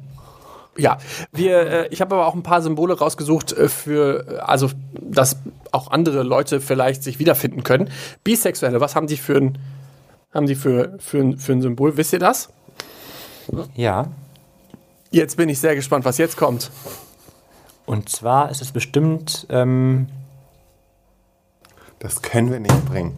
Ja, 0.78 0.98
wir, 1.32 1.58
äh, 1.58 1.88
ich 1.88 2.00
habe 2.00 2.14
aber 2.14 2.26
auch 2.26 2.34
ein 2.34 2.42
paar 2.42 2.62
Symbole 2.62 2.98
rausgesucht 2.98 3.52
äh, 3.52 3.68
für, 3.68 4.26
äh, 4.28 4.36
also, 4.38 4.70
dass 4.92 5.36
auch 5.72 5.90
andere 5.90 6.22
Leute 6.22 6.60
vielleicht 6.60 7.02
sich 7.02 7.18
wiederfinden 7.18 7.62
können. 7.62 7.90
Bisexuelle, 8.24 8.80
was 8.80 8.94
haben 8.94 9.06
die 9.06 9.16
für 9.16 9.36
ein, 9.36 9.58
haben 10.32 10.46
die 10.46 10.54
für, 10.54 10.94
für, 10.98 11.18
ein, 11.18 11.38
für 11.38 11.52
ein 11.52 11.62
Symbol? 11.62 11.96
Wisst 11.96 12.12
ihr 12.12 12.18
das? 12.18 12.50
Ja. 13.74 14.08
Jetzt 15.10 15.36
bin 15.36 15.48
ich 15.48 15.58
sehr 15.58 15.74
gespannt, 15.74 16.04
was 16.04 16.18
jetzt 16.18 16.36
kommt. 16.36 16.70
Und 17.86 18.08
zwar 18.08 18.50
ist 18.50 18.60
es 18.60 18.72
bestimmt. 18.72 19.46
Ähm, 19.48 20.08
Das 21.98 22.20
können 22.20 22.50
wir 22.52 22.60
nicht 22.60 22.84
bringen. 22.84 23.16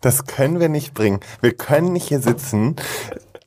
Das 0.00 0.26
können 0.26 0.60
wir 0.60 0.68
nicht 0.68 0.94
bringen. 0.94 1.20
Wir 1.40 1.56
können 1.56 1.92
nicht 1.92 2.08
hier 2.08 2.20
sitzen, 2.20 2.76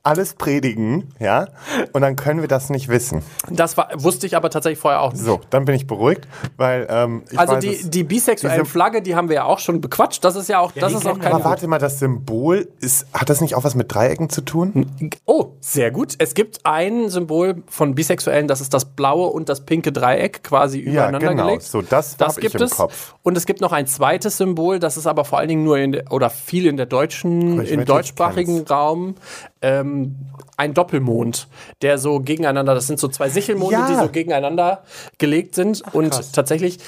alles 0.02 0.34
predigen, 0.34 1.12
ja, 1.18 1.48
und 1.92 2.00
dann 2.00 2.16
können 2.16 2.40
wir 2.40 2.48
das 2.48 2.70
nicht 2.70 2.88
wissen. 2.88 3.22
Das 3.50 3.76
war, 3.76 3.88
wusste 3.96 4.26
ich 4.26 4.34
aber 4.36 4.48
tatsächlich 4.48 4.78
vorher 4.78 5.02
auch 5.02 5.12
nicht. 5.12 5.22
So, 5.22 5.40
dann 5.50 5.66
bin 5.66 5.74
ich 5.74 5.86
beruhigt, 5.86 6.26
weil 6.56 6.86
ähm, 6.88 7.22
ich 7.30 7.38
Also 7.38 7.54
weiß 7.54 7.64
die, 7.64 7.90
die 7.90 8.04
bisexuellen 8.04 8.60
diese- 8.62 8.70
Flagge, 8.70 9.02
die 9.02 9.14
haben 9.14 9.28
wir 9.28 9.36
ja 9.36 9.44
auch 9.44 9.58
schon 9.58 9.80
bequatscht. 9.80 10.24
Das 10.24 10.36
ist 10.36 10.48
ja 10.48 10.58
auch, 10.58 10.72
das 10.72 10.92
die 10.92 10.98
ist 10.98 11.06
auch 11.06 11.18
kein. 11.18 11.32
Aber 11.32 11.44
warte 11.44 11.66
mal, 11.68 11.78
das 11.78 11.98
Symbol 11.98 12.68
ist, 12.80 13.06
hat 13.12 13.28
das 13.28 13.40
nicht 13.42 13.54
auch 13.54 13.64
was 13.64 13.74
mit 13.74 13.92
Dreiecken 13.92 14.30
zu 14.30 14.40
tun? 14.40 14.90
Oh, 15.26 15.52
sehr 15.60 15.90
gut. 15.90 16.14
Es 16.18 16.32
gibt 16.34 16.64
ein 16.64 17.10
Symbol 17.10 17.62
von 17.68 17.94
Bisexuellen, 17.94 18.48
das 18.48 18.60
ist 18.62 18.72
das 18.72 18.86
blaue 18.86 19.26
und 19.28 19.48
das 19.50 19.66
pinke 19.66 19.92
Dreieck 19.92 20.42
quasi 20.42 20.78
übereinander 20.78 21.28
genau. 21.28 21.46
gelegt. 21.46 21.62
So, 21.64 21.82
das 21.82 22.16
das 22.16 22.28
hab 22.30 22.38
ich 22.38 22.42
gibt 22.42 22.54
im 22.54 22.62
es. 22.62 22.70
Kopf. 22.70 23.14
Und 23.22 23.36
es 23.36 23.44
gibt 23.44 23.60
noch 23.60 23.72
ein 23.72 23.86
zweites 23.86 24.38
Symbol, 24.38 24.78
das 24.78 24.96
ist 24.96 25.06
aber 25.06 25.26
vor 25.26 25.38
allen 25.38 25.48
Dingen 25.48 25.64
nur 25.64 25.76
in 25.78 25.92
der, 25.92 26.10
oder 26.10 26.30
viel 26.30 26.66
in 26.66 26.78
der 26.78 26.86
deutschen, 26.86 27.60
ich 27.60 27.70
im 27.70 27.84
deutschsprachigen. 27.84 28.64
Raum. 28.66 29.14
Ähm, 29.62 30.16
ein 30.56 30.72
Doppelmond, 30.74 31.48
der 31.82 31.98
so 31.98 32.20
gegeneinander, 32.20 32.74
das 32.74 32.86
sind 32.86 32.98
so 32.98 33.08
zwei 33.08 33.28
Sichelmonde, 33.28 33.74
Ja. 33.74 33.86
die 33.88 33.94
so 33.94 34.08
gegeneinander 34.08 34.82
gelegt 35.18 35.54
sind. 35.54 35.82
und 35.92 36.32
tatsächlich 36.32 36.78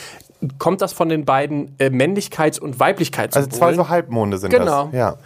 kommt 0.59 0.81
das 0.81 0.93
von 0.93 1.09
den 1.09 1.25
beiden 1.25 1.75
äh, 1.79 1.87
Männlichkeits- 1.91 2.59
und 2.61 2.71
Also 2.71 2.81
Weiblichkeitssymbolen. 2.81 3.51
zwei 3.53 3.75
so 3.75 3.89
Halbmonde 3.89 4.39
sind 4.39 4.51
Genau. 4.51 4.87
das. 4.87 4.95
Ja. 4.95 5.17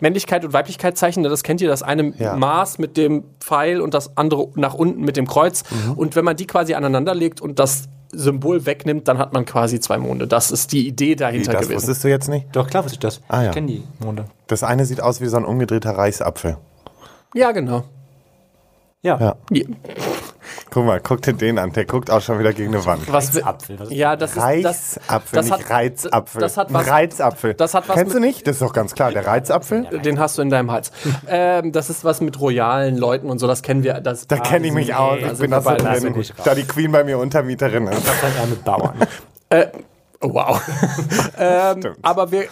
Männlichkeit 0.00 0.44
und 0.44 0.52
Weiblichkeitszeichen, 0.52 1.22
das 1.22 1.42
kennt 1.42 1.60
ihr, 1.60 1.68
das 1.68 1.82
eine 1.82 2.12
Ja. 2.18 2.36
Maß 2.36 2.78
mit 2.78 2.96
dem 2.96 3.24
Pfeil 3.40 3.80
und 3.80 3.94
das 3.94 4.16
andere 4.16 4.48
nach 4.56 4.74
unten 4.74 5.02
mit 5.02 5.16
dem 5.16 5.26
Kreuz. 5.26 5.62
Mhm. 5.70 5.92
Und 5.92 6.16
wenn 6.16 6.24
man 6.24 6.36
die 6.36 6.46
quasi 6.46 6.74
aneinander 6.74 7.14
legt 7.14 7.40
und 7.40 7.58
das 7.58 7.84
Symbol 8.12 8.66
wegnimmt, 8.66 9.08
dann 9.08 9.18
hat 9.18 9.32
man 9.32 9.44
quasi 9.44 9.80
zwei 9.80 9.98
Monde. 9.98 10.26
Das 10.26 10.50
ist 10.50 10.72
die 10.72 10.86
Idee 10.86 11.10
Wie, 11.12 11.16
dahinter 11.16 11.52
das 11.52 11.62
gewesen. 11.62 11.76
wusstest 11.76 12.04
du 12.04 12.08
jetzt 12.08 12.28
nicht? 12.28 12.46
doch, 12.54 12.66
klar 12.68 12.84
wusste 12.84 12.94
ich 12.96 13.00
das. 13.00 13.20
Ah, 13.28 13.42
ja. 13.42 13.48
Ich 13.48 13.54
kenne 13.54 13.66
die 13.68 13.82
Monde. 14.04 14.26
Das 14.46 14.62
eine 14.62 14.84
sieht 14.84 15.00
aus 15.00 15.20
wie 15.20 15.26
so 15.26 15.36
ein 15.36 15.44
umgedrehter 15.44 15.92
Reisapfel. 15.96 16.56
Ja, 17.34 17.52
genau. 17.52 17.84
Ja. 19.02 19.18
Ja. 19.20 19.36
Ja. 19.50 19.64
Guck 20.70 20.86
mal, 20.86 20.98
guck 21.00 21.22
dir 21.22 21.34
den 21.34 21.58
an, 21.58 21.72
der 21.72 21.84
guckt 21.84 22.10
auch 22.10 22.20
schon 22.20 22.38
wieder 22.38 22.52
gegen 22.52 22.74
eine 22.74 22.84
Wand. 22.84 23.10
Was 23.12 23.34
Reizapfel, 23.36 23.78
was 23.78 23.88
ist 23.88 23.94
ja, 23.94 24.16
das 24.16 24.30
ist 24.30 24.36
das, 24.38 24.44
Reisapfel, 24.44 25.36
das 25.36 25.44
nicht 25.46 25.54
hat- 25.54 25.70
Reizapfel. 25.70 26.40
das 26.40 26.56
hat 26.56 26.72
was- 26.72 26.88
Reizapfel. 26.88 27.54
das 27.54 27.74
hat 27.74 27.88
was 27.88 27.96
Kennst 27.96 28.14
du 28.14 28.18
nicht? 28.20 28.46
Das 28.46 28.56
ist 28.56 28.62
doch 28.62 28.72
ganz 28.72 28.94
klar. 28.94 29.12
Der 29.12 29.26
Reizapfel? 29.26 29.84
den 30.00 30.18
hast 30.18 30.38
du 30.38 30.42
in 30.42 30.50
deinem 30.50 30.70
Hals. 30.72 30.90
ähm, 31.28 31.70
das 31.72 31.90
ist 31.90 32.02
was 32.04 32.20
mit 32.20 32.40
royalen 32.40 32.96
Leuten 32.96 33.30
und 33.30 33.38
so, 33.38 33.46
das 33.46 33.62
kennen 33.62 33.82
wir. 33.84 33.94
Das 34.00 34.26
Da 34.26 34.38
kenne 34.38 34.66
ich 34.66 34.72
mich 34.72 34.94
aus. 34.94 35.18
da 35.20 35.26
Ich 35.26 35.32
sind 35.38 35.40
bin 35.40 35.50
da 35.52 35.60
so 35.60 35.70
drin. 35.70 36.24
Da 36.44 36.54
die 36.54 36.64
Queen 36.64 36.90
bei 36.90 37.04
mir 37.04 37.18
Untermieterin 37.18 37.86
ist. 37.86 38.02
dann 38.06 38.34
eher 38.36 38.46
mit 38.46 38.64
Bauern. 38.64 38.94
Oh, 40.20 40.30
wow. 40.32 40.60
ähm, 41.38 41.94
aber 42.02 42.30
wir. 42.32 42.44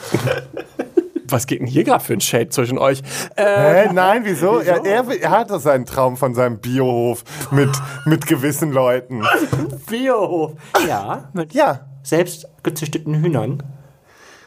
Was 1.32 1.46
geht 1.46 1.60
denn 1.60 1.66
hier 1.66 1.82
gerade 1.84 2.04
für 2.04 2.12
ein 2.12 2.20
Shade 2.20 2.50
zwischen 2.50 2.78
euch? 2.78 3.02
Äh, 3.36 3.44
Hä? 3.86 3.92
Nein, 3.92 4.22
wieso? 4.24 4.60
Er, 4.62 4.84
er, 4.84 5.08
er 5.22 5.30
hat 5.30 5.50
doch 5.50 5.60
seinen 5.60 5.86
Traum 5.86 6.16
von 6.16 6.34
seinem 6.34 6.58
Biohof 6.58 7.24
mit, 7.50 7.70
mit 8.04 8.26
gewissen 8.26 8.70
Leuten. 8.72 9.22
Biohof. 9.88 10.52
Ja, 10.86 11.30
mit 11.32 11.54
Ja. 11.54 11.86
selbst 12.02 12.46
gezüchteten 12.62 13.14
Hühnern 13.22 13.62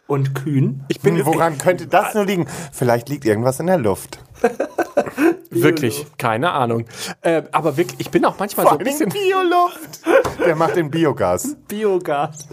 und 0.08 0.36
Kühen. 0.36 0.86
ich 0.90 1.02
bin 1.02 1.18
Hm, 1.18 1.26
Woran 1.26 1.58
könnte 1.58 1.88
das 1.88 2.14
nur 2.14 2.26
liegen? 2.26 2.46
Vielleicht 2.72 3.10
liegt 3.10 3.26
irgendwas 3.26 3.60
in 3.60 3.66
der 3.68 3.78
Luft. 3.80 4.20
wirklich 5.50 6.06
keine 6.18 6.52
Ahnung. 6.52 6.86
Äh, 7.22 7.44
aber 7.52 7.78
wirklich, 7.78 8.00
ich 8.00 8.12
bin 8.12 8.24
auch 8.26 8.38
manchmal 8.38 8.66
so 8.66 8.70
Vor 8.72 8.80
ein 8.80 8.86
allem 8.86 8.92
bisschen. 8.98 9.10
Bioluft. 9.10 10.02
Der 10.46 10.56
macht 10.56 10.76
den 10.76 10.92
Biogas. 10.92 11.56
Biogas. 11.68 12.48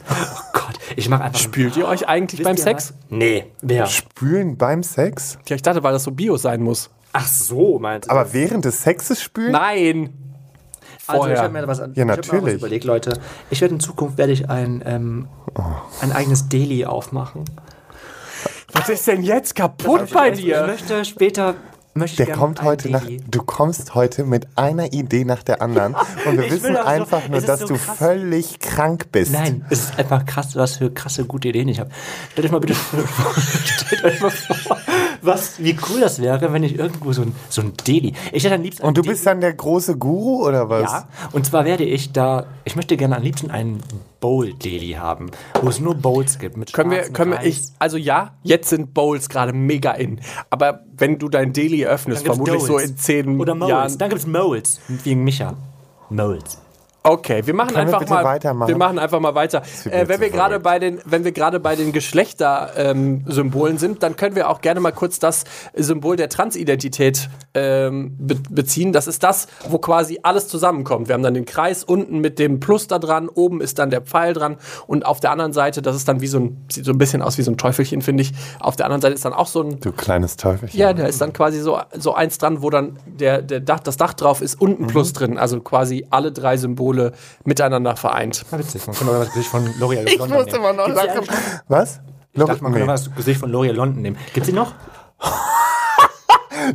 Oh 0.90 0.92
ich 0.96 1.08
mag 1.08 1.20
einfach. 1.20 1.38
Spült 1.40 1.76
ihr 1.76 1.86
euch 1.86 2.08
eigentlich 2.08 2.40
Wisst 2.40 2.44
beim 2.48 2.56
ihr 2.56 2.62
Sex? 2.62 2.94
was? 2.98 3.06
Nee, 3.10 3.46
wer? 3.60 3.86
Spülen 3.86 4.56
beim 4.56 4.82
Sex? 4.82 5.38
Ja, 5.48 5.56
ich 5.56 5.62
dachte, 5.62 5.82
weil 5.82 5.92
das 5.92 6.04
so 6.04 6.10
Bio 6.10 6.36
sein 6.36 6.62
muss. 6.62 6.90
Ach 7.12 7.26
so, 7.26 7.78
meinst 7.78 8.08
du? 8.08 8.12
Aber 8.12 8.32
während 8.32 8.64
des 8.64 8.82
Sexes 8.82 9.22
spülen? 9.22 9.52
Nein! 9.52 10.14
Also 11.06 11.22
ich 11.24 11.28
Vorher. 11.34 11.42
habe 11.42 11.52
mir 11.52 11.66
was 11.66 11.80
an. 11.80 11.92
Ja, 11.94 12.04
ich 12.04 12.10
hab 12.10 12.16
mir 12.18 12.22
was 12.22 12.30
natürlich. 12.30 12.54
überlegt, 12.54 12.84
Leute. 12.84 13.18
Ich 13.50 13.60
werde 13.60 13.74
in 13.74 13.80
Zukunft 13.80 14.18
werde 14.18 14.32
ich 14.32 14.48
ein 14.48 14.82
ähm, 14.86 15.28
ein 16.00 16.12
eigenes 16.12 16.48
Deli 16.48 16.84
aufmachen. 16.86 17.44
Was 18.72 18.88
ist 18.88 19.06
denn 19.06 19.22
jetzt 19.22 19.54
kaputt 19.54 20.10
bei 20.12 20.30
Ich 20.30 20.40
dir? 20.40 20.64
möchte 20.66 21.04
später 21.04 21.54
möchte 21.94 22.24
Der 22.24 22.34
kommt 22.34 22.62
heute 22.62 22.90
nach. 22.90 23.02
Du 23.28 23.42
kommst 23.42 23.94
heute 23.94 24.24
mit 24.24 24.46
einer 24.56 24.92
Idee 24.92 25.24
nach 25.24 25.42
der 25.42 25.60
anderen. 25.62 25.94
Und 26.26 26.38
wir 26.38 26.44
Ich 26.46 26.52
wissen 26.52 26.74
doch 26.74 26.82
so- 26.82 26.86
einfach 26.88 27.28
nur, 27.28 27.40
dass 27.40 27.60
so 27.60 27.66
du 27.68 27.74
krass. 27.74 27.98
völlig 27.98 28.60
krank 28.60 29.06
bist. 29.12 29.32
Nein, 29.32 29.64
es 29.70 29.80
ist 29.80 29.98
einfach 29.98 30.24
krass, 30.24 30.56
was 30.56 30.76
für 30.76 30.90
krasse 30.90 31.24
gute 31.24 31.48
Ideen 31.48 31.68
ich 31.68 31.80
habe. 31.80 31.90
Stellt 32.32 32.46
euch 32.46 32.52
mal 32.52 32.60
bitte 32.60 32.74
vor, 32.74 33.34
stellt 33.42 34.04
euch 34.04 34.20
mal 34.20 34.30
vor, 34.30 34.78
was, 35.22 35.62
wie 35.62 35.76
cool 35.88 36.00
das 36.00 36.20
wäre, 36.20 36.52
wenn 36.52 36.62
ich 36.62 36.78
irgendwo 36.78 37.12
so 37.12 37.22
ein, 37.22 37.34
so 37.48 37.62
ein 37.62 37.72
Deli. 37.86 38.12
Ich 38.32 38.44
hätte 38.44 38.56
am 38.56 38.62
liebsten 38.62 38.84
Und 38.84 38.96
du 38.98 39.02
bist 39.02 39.26
dann 39.26 39.40
der 39.40 39.54
große 39.54 39.96
Guru 39.96 40.46
oder 40.46 40.68
was? 40.68 40.90
Ja, 40.90 41.08
und 41.32 41.46
zwar 41.46 41.64
werde 41.64 41.84
ich 41.84 42.12
da, 42.12 42.46
ich 42.64 42.76
möchte 42.76 42.96
gerne 42.96 43.16
am 43.16 43.22
liebsten 43.22 43.50
einen 43.50 43.82
Bowl-Deli 44.20 44.92
haben, 44.92 45.30
wo 45.60 45.68
es 45.68 45.80
nur 45.80 45.94
Bowls 45.94 46.38
gibt 46.38 46.56
mit 46.56 46.72
Können 46.72 46.90
wir, 46.90 47.02
können 47.10 47.32
wir, 47.32 47.42
ich, 47.42 47.62
also 47.78 47.96
ja, 47.96 48.34
jetzt 48.42 48.68
sind 48.68 48.94
Bowls 48.94 49.28
gerade 49.28 49.52
mega 49.52 49.92
in. 49.92 50.20
Aber 50.50 50.84
wenn 50.96 51.18
du 51.18 51.28
dein 51.28 51.52
Daily 51.52 51.84
öffnest, 51.86 52.24
vermutlich 52.24 52.60
so 52.60 52.74
Doles. 52.74 52.90
in 52.90 52.96
zehn 52.96 53.40
Oder 53.40 53.54
Moles. 53.54 53.70
Jahren. 53.70 53.98
Dann 53.98 54.08
gibt 54.08 54.20
es 54.20 54.26
Moles, 54.26 54.80
wegen 54.88 55.24
Micha. 55.24 55.54
Moles. 56.08 56.61
Okay, 57.04 57.42
wir 57.44 57.54
machen 57.54 57.74
Können 57.74 57.88
wir 57.88 57.94
einfach 57.94 57.98
bitte 58.00 58.12
mal 58.12 58.24
weitermachen? 58.24 58.68
Wir 58.68 58.76
machen 58.76 58.98
einfach 58.98 59.18
mal 59.18 59.34
weiter. 59.34 59.62
Äh, 59.90 60.06
wenn 60.06 60.20
wir 60.20 60.30
gerade 60.30 60.60
bei 60.60 60.78
den, 60.78 61.00
wenn 61.04 61.24
wir 61.24 61.32
gerade 61.32 61.58
bei 61.58 61.74
den 61.74 61.92
Geschlechter-Symbolen 61.92 63.78
sind, 63.78 64.02
dann 64.04 64.14
können 64.14 64.36
wir 64.36 64.48
auch 64.48 64.60
gerne 64.60 64.78
mal 64.78 64.92
kurz 64.92 65.18
das 65.18 65.44
Symbol 65.74 66.16
der 66.16 66.28
Transidentität 66.28 67.28
ähm, 67.54 68.16
be 68.18 68.36
beziehen. 68.50 68.92
Das 68.92 69.08
ist 69.08 69.22
das, 69.24 69.48
wo 69.68 69.78
quasi 69.78 70.20
alles 70.22 70.46
zusammenkommt. 70.46 71.08
Wir 71.08 71.14
haben 71.14 71.22
dann 71.22 71.34
den 71.34 71.44
Kreis 71.44 71.82
unten 71.82 72.20
mit 72.20 72.38
dem 72.38 72.60
Plus 72.60 72.86
da 72.86 72.98
dran, 72.98 73.28
oben 73.28 73.60
ist 73.60 73.78
dann 73.78 73.90
der 73.90 74.02
Pfeil 74.02 74.32
dran 74.32 74.56
und 74.86 75.04
auf 75.04 75.18
der 75.18 75.32
anderen 75.32 75.52
Seite, 75.52 75.82
das 75.82 75.96
ist 75.96 76.06
dann 76.06 76.20
wie 76.20 76.26
so 76.28 76.38
ein, 76.38 76.64
sieht 76.70 76.84
so 76.84 76.92
ein 76.92 76.98
bisschen 76.98 77.20
aus 77.22 77.36
wie 77.36 77.42
so 77.42 77.50
ein 77.50 77.56
Teufelchen, 77.56 78.02
finde 78.02 78.22
ich. 78.22 78.32
Auf 78.60 78.76
der 78.76 78.86
anderen 78.86 79.02
Seite 79.02 79.14
ist 79.14 79.24
dann 79.24 79.32
auch 79.32 79.48
so 79.48 79.62
ein 79.62 79.80
Du 79.80 79.90
kleines 79.92 80.36
Teufelchen. 80.36 80.78
ja, 80.78 80.92
da 80.92 81.06
ist 81.06 81.20
dann 81.20 81.32
quasi 81.32 81.60
so, 81.60 81.78
so 81.98 82.14
eins 82.14 82.38
dran, 82.38 82.62
wo 82.62 82.70
dann 82.70 82.98
der, 83.06 83.42
der 83.42 83.60
Dach, 83.60 83.80
das 83.80 83.96
Dach 83.96 84.14
drauf 84.14 84.40
ist, 84.40 84.60
unten 84.60 84.86
Plus 84.86 85.12
drin. 85.12 85.36
Also 85.38 85.60
quasi 85.60 86.06
alle 86.10 86.30
drei 86.30 86.56
Symbole 86.56 86.91
miteinander 87.44 87.96
vereint. 87.96 88.44
Na, 88.50 88.58
witzig, 88.58 88.86
man 88.86 88.96
könnte 88.96 89.14
aber 89.14 89.24
das 89.24 89.32
Gesicht 89.34 89.50
von 89.50 89.66
L'Oreal 89.80 90.06
Ich 90.06 90.18
London 90.18 90.38
muss 90.38 90.46
nehmen. 90.46 90.58
immer 90.58 90.72
noch 90.72 90.86
Gibt's 90.86 91.00
die 91.02 91.06
lachen. 91.08 91.26
noch? 91.26 91.62
Was? 91.68 92.00
Ich 92.34 92.42
dachte, 92.44 92.62
man 92.62 92.72
könnte 92.72 92.86
mal 92.86 92.92
das 92.92 93.14
Gesicht 93.14 93.40
von 93.40 93.50
L'Oreal 93.52 93.72
London 93.72 94.02
nehmen. 94.02 94.16
Gibt 94.32 94.46
sie 94.46 94.52
noch? 94.52 94.72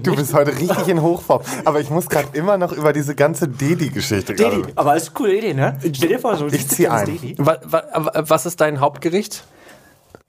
Du 0.04 0.16
bist 0.16 0.34
heute 0.34 0.52
richtig 0.58 0.88
in 0.90 1.02
Hochform. 1.02 1.42
Aber 1.64 1.80
ich 1.80 1.90
muss 1.90 2.10
gerade 2.10 2.28
immer 2.38 2.58
noch 2.58 2.74
über 2.74 2.92
diese 2.92 3.16
ganze 3.16 3.48
Dedi-Geschichte 3.48 4.34
Deli. 4.36 4.62
gerade. 4.62 4.74
Aber 4.76 4.94
das 4.94 5.04
ist 5.04 5.10
eine 5.10 5.16
coole 5.18 5.38
Idee, 5.38 5.54
ne? 5.54 5.78
Stell 5.94 6.10
dir 6.10 6.20
vor, 6.20 6.36
so 6.36 6.46
ein 6.46 6.54
Ich 6.54 6.68
zieh 6.68 6.88
ein. 6.90 7.08
Wa, 7.38 7.58
wa, 7.64 7.84
was 8.28 8.46
ist 8.46 8.60
dein 8.60 8.80
Hauptgericht? 8.82 9.46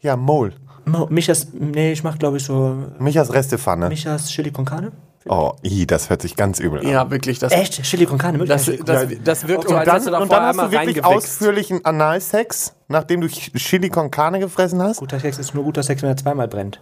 Ja, 0.00 0.16
Mole. 0.16 0.52
Mo- 0.84 1.08
Michas, 1.10 1.48
nee, 1.52 1.92
ich 1.92 2.04
mach 2.04 2.18
glaube 2.18 2.36
ich 2.36 2.44
so 2.44 2.76
Michas 2.98 3.32
Restepfanne. 3.32 3.88
Michas 3.88 4.28
Chili 4.30 4.52
con 4.52 4.64
Carne. 4.64 4.92
Oh, 5.28 5.52
i, 5.62 5.86
das 5.86 6.10
hört 6.10 6.22
sich 6.22 6.36
ganz 6.36 6.58
übel 6.58 6.80
an. 6.80 6.86
Ja, 6.88 7.10
wirklich. 7.10 7.38
Das, 7.38 7.52
Echt? 7.52 7.82
Chili 7.82 8.06
con 8.06 8.18
Carne? 8.18 8.44
das, 8.44 8.70
das, 8.84 9.06
das 9.22 9.48
wirkt 9.48 9.68
so, 9.68 9.74
Und 9.74 9.76
als 9.76 9.86
dann, 9.86 10.04
du 10.04 10.10
da 10.10 10.18
und 10.18 10.32
dann 10.32 10.42
hast 10.44 10.58
du 10.60 10.70
wirklich 10.70 11.04
ausführlichen 11.04 11.84
Analsex, 11.84 12.74
nachdem 12.88 13.20
du 13.20 13.26
Ch- 13.28 13.54
Chili 13.56 13.88
con 13.90 14.10
Carne 14.10 14.38
gefressen 14.40 14.82
hast? 14.82 14.98
Guter 14.98 15.20
Sex 15.20 15.38
ist 15.38 15.54
nur 15.54 15.64
guter 15.64 15.82
Sex, 15.82 16.02
wenn 16.02 16.10
er 16.10 16.16
zweimal 16.16 16.48
brennt. 16.48 16.80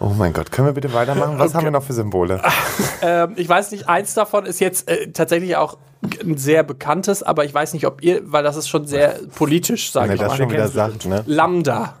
Oh 0.00 0.12
mein 0.18 0.32
Gott, 0.32 0.50
können 0.50 0.66
wir 0.66 0.72
bitte 0.72 0.92
weitermachen? 0.92 1.38
Was 1.38 1.54
haben 1.54 1.64
wir 1.64 1.70
noch 1.70 1.84
für 1.84 1.92
Symbole? 1.92 2.42
Ähm, 3.04 3.32
ich 3.34 3.48
weiß 3.48 3.72
nicht, 3.72 3.88
eins 3.88 4.14
davon 4.14 4.46
ist 4.46 4.60
jetzt 4.60 4.88
äh, 4.88 5.10
tatsächlich 5.10 5.56
auch 5.56 5.76
ein 6.22 6.36
sehr 6.36 6.62
bekanntes, 6.62 7.24
aber 7.24 7.44
ich 7.44 7.52
weiß 7.52 7.72
nicht, 7.72 7.84
ob 7.84 8.00
ihr, 8.00 8.20
weil 8.30 8.44
das 8.44 8.54
ist 8.54 8.68
schon 8.68 8.86
sehr 8.86 9.16
politisch, 9.34 9.90
sage 9.90 10.14
ich 10.14 10.20
das 10.20 10.28
mal. 10.30 10.36
schon 10.36 10.50
wieder 10.52 10.68
sagt, 10.68 11.06
ne? 11.06 11.24
Lambda. 11.26 11.94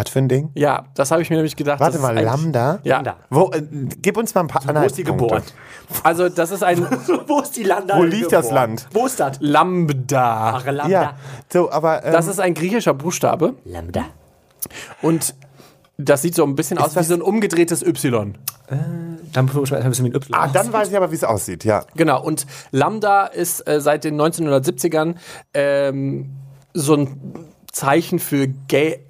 Was 0.00 0.10
für 0.10 0.18
ein 0.20 0.28
Ding? 0.28 0.50
Ja, 0.54 0.84
das 0.94 1.10
habe 1.10 1.20
ich 1.20 1.28
mir 1.28 1.36
nämlich 1.36 1.56
gedacht. 1.56 1.78
Warte 1.80 1.94
das 1.94 2.02
mal, 2.02 2.16
ist 2.16 2.24
Lambda? 2.24 2.78
Ja, 2.84 2.96
Lambda. 2.96 3.16
Wo, 3.28 3.50
äh, 3.50 3.62
gib 4.00 4.16
uns 4.16 4.34
mal 4.34 4.42
ein 4.42 4.46
paar 4.48 4.62
Wo 4.66 4.86
ist 4.86 4.96
die 4.96 5.04
geboren? 5.04 5.42
also 6.02 6.28
das 6.28 6.50
ist 6.50 6.62
ein 6.62 6.78
Wo 7.26 7.40
ist 7.40 7.56
die 7.56 7.64
Landa? 7.64 7.98
Wo 7.98 8.04
liegt 8.04 8.32
das 8.32 8.50
Land? 8.50 8.86
Wo 8.92 9.06
ist 9.06 9.20
das? 9.20 9.36
Lambda. 9.40 10.54
Ach, 10.56 10.64
Lambda. 10.64 10.88
Ja, 10.88 11.14
so, 11.52 11.70
aber 11.70 12.04
ähm, 12.04 12.12
Das 12.12 12.26
ist 12.28 12.40
ein 12.40 12.54
griechischer 12.54 12.94
Buchstabe 12.94 13.54
Lambda. 13.64 14.06
und 15.02 15.34
das 15.98 16.22
sieht 16.22 16.34
so 16.34 16.44
ein 16.44 16.54
bisschen 16.54 16.78
aus 16.78 16.96
wie 16.96 17.02
so 17.02 17.12
ein 17.12 17.20
umgedrehtes 17.20 17.82
Y. 17.82 18.34
Dann 19.32 19.44
muss 19.52 19.70
man 19.70 19.82
ein 19.82 19.88
bisschen 19.90 20.04
mit 20.04 20.14
Y. 20.14 20.34
ah, 20.34 20.48
dann 20.48 20.72
weiß 20.72 20.88
ich 20.88 20.96
aber, 20.96 21.10
wie 21.10 21.16
es 21.16 21.24
aussieht, 21.24 21.64
ja. 21.64 21.84
Genau, 21.94 22.22
und 22.22 22.46
Lambda 22.70 23.26
ist 23.26 23.66
äh, 23.68 23.80
seit 23.80 24.04
den 24.04 24.18
1970ern 24.18 25.16
ähm, 25.52 26.30
so 26.72 26.94
ein 26.94 27.46
Zeichen 27.70 28.18
für 28.18 28.46
Gay 28.46 29.04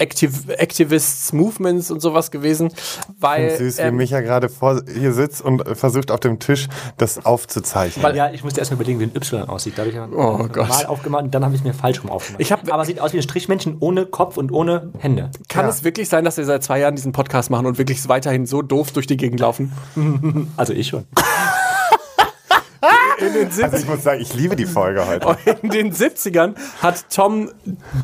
Activ 0.00 0.48
Activists, 0.48 1.32
Movements 1.32 1.90
und 1.90 2.00
sowas 2.00 2.30
gewesen, 2.30 2.72
weil 3.18 3.56
Süß, 3.56 3.78
wie 3.78 3.82
ähm, 3.82 3.96
Micha 3.96 4.20
gerade 4.20 4.48
vor 4.48 4.80
hier 4.92 5.12
sitzt 5.12 5.42
und 5.42 5.66
äh, 5.66 5.74
versucht 5.74 6.10
auf 6.10 6.20
dem 6.20 6.38
Tisch 6.38 6.68
das 6.96 7.24
aufzuzeichnen. 7.26 8.14
ja, 8.16 8.30
ich 8.32 8.42
musste 8.44 8.60
erst 8.60 8.70
mal 8.70 8.76
überlegen, 8.76 8.98
wie 9.00 9.04
ein 9.04 9.14
Y 9.14 9.48
aussieht. 9.48 9.74
Da 9.76 9.82
habe 9.82 9.90
ich 9.90 9.96
ja 9.96 10.06
Oh 10.06 10.38
normal 10.38 10.48
Gott. 10.48 10.86
aufgemacht 10.86 11.24
und 11.24 11.34
dann 11.34 11.44
habe 11.44 11.54
ich 11.54 11.60
es 11.60 11.64
mir 11.66 11.74
falsch 11.74 12.02
rum 12.02 12.10
aufgemacht. 12.10 12.40
Ich 12.40 12.50
hab- 12.52 12.70
Aber 12.72 12.84
sieht 12.84 13.00
aus 13.00 13.12
wie 13.12 13.18
ein 13.18 13.22
Strichmännchen 13.22 13.76
ohne 13.80 14.06
Kopf 14.06 14.36
und 14.36 14.52
ohne 14.52 14.90
Hände. 14.98 15.30
kann 15.48 15.64
Ja. 15.66 15.70
es 15.70 15.84
wirklich 15.84 16.08
sein, 16.08 16.24
dass 16.24 16.36
wir 16.36 16.44
seit 16.44 16.62
zwei 16.64 16.78
Jahren 16.80 16.96
diesen 16.96 17.12
Podcast 17.12 17.50
machen 17.50 17.66
und 17.66 17.78
wirklich 17.78 18.08
weiterhin 18.08 18.46
so 18.46 18.62
doof 18.62 18.92
durch 18.92 19.06
die 19.06 19.16
Gegend 19.16 19.40
laufen? 19.40 19.72
Also 20.56 20.72
ich 20.72 20.88
schon. 20.88 21.04
In 23.20 23.32
den, 23.34 23.62
also 23.62 23.76
ich 23.76 23.86
muss 23.86 24.02
sagen, 24.02 24.20
ich 24.20 24.34
liebe 24.34 24.56
die 24.56 24.66
Folge 24.66 25.06
heute. 25.06 25.36
in 25.62 25.70
den 25.70 25.92
70ern 25.92 26.54
hat 26.80 27.04
Tom 27.10 27.50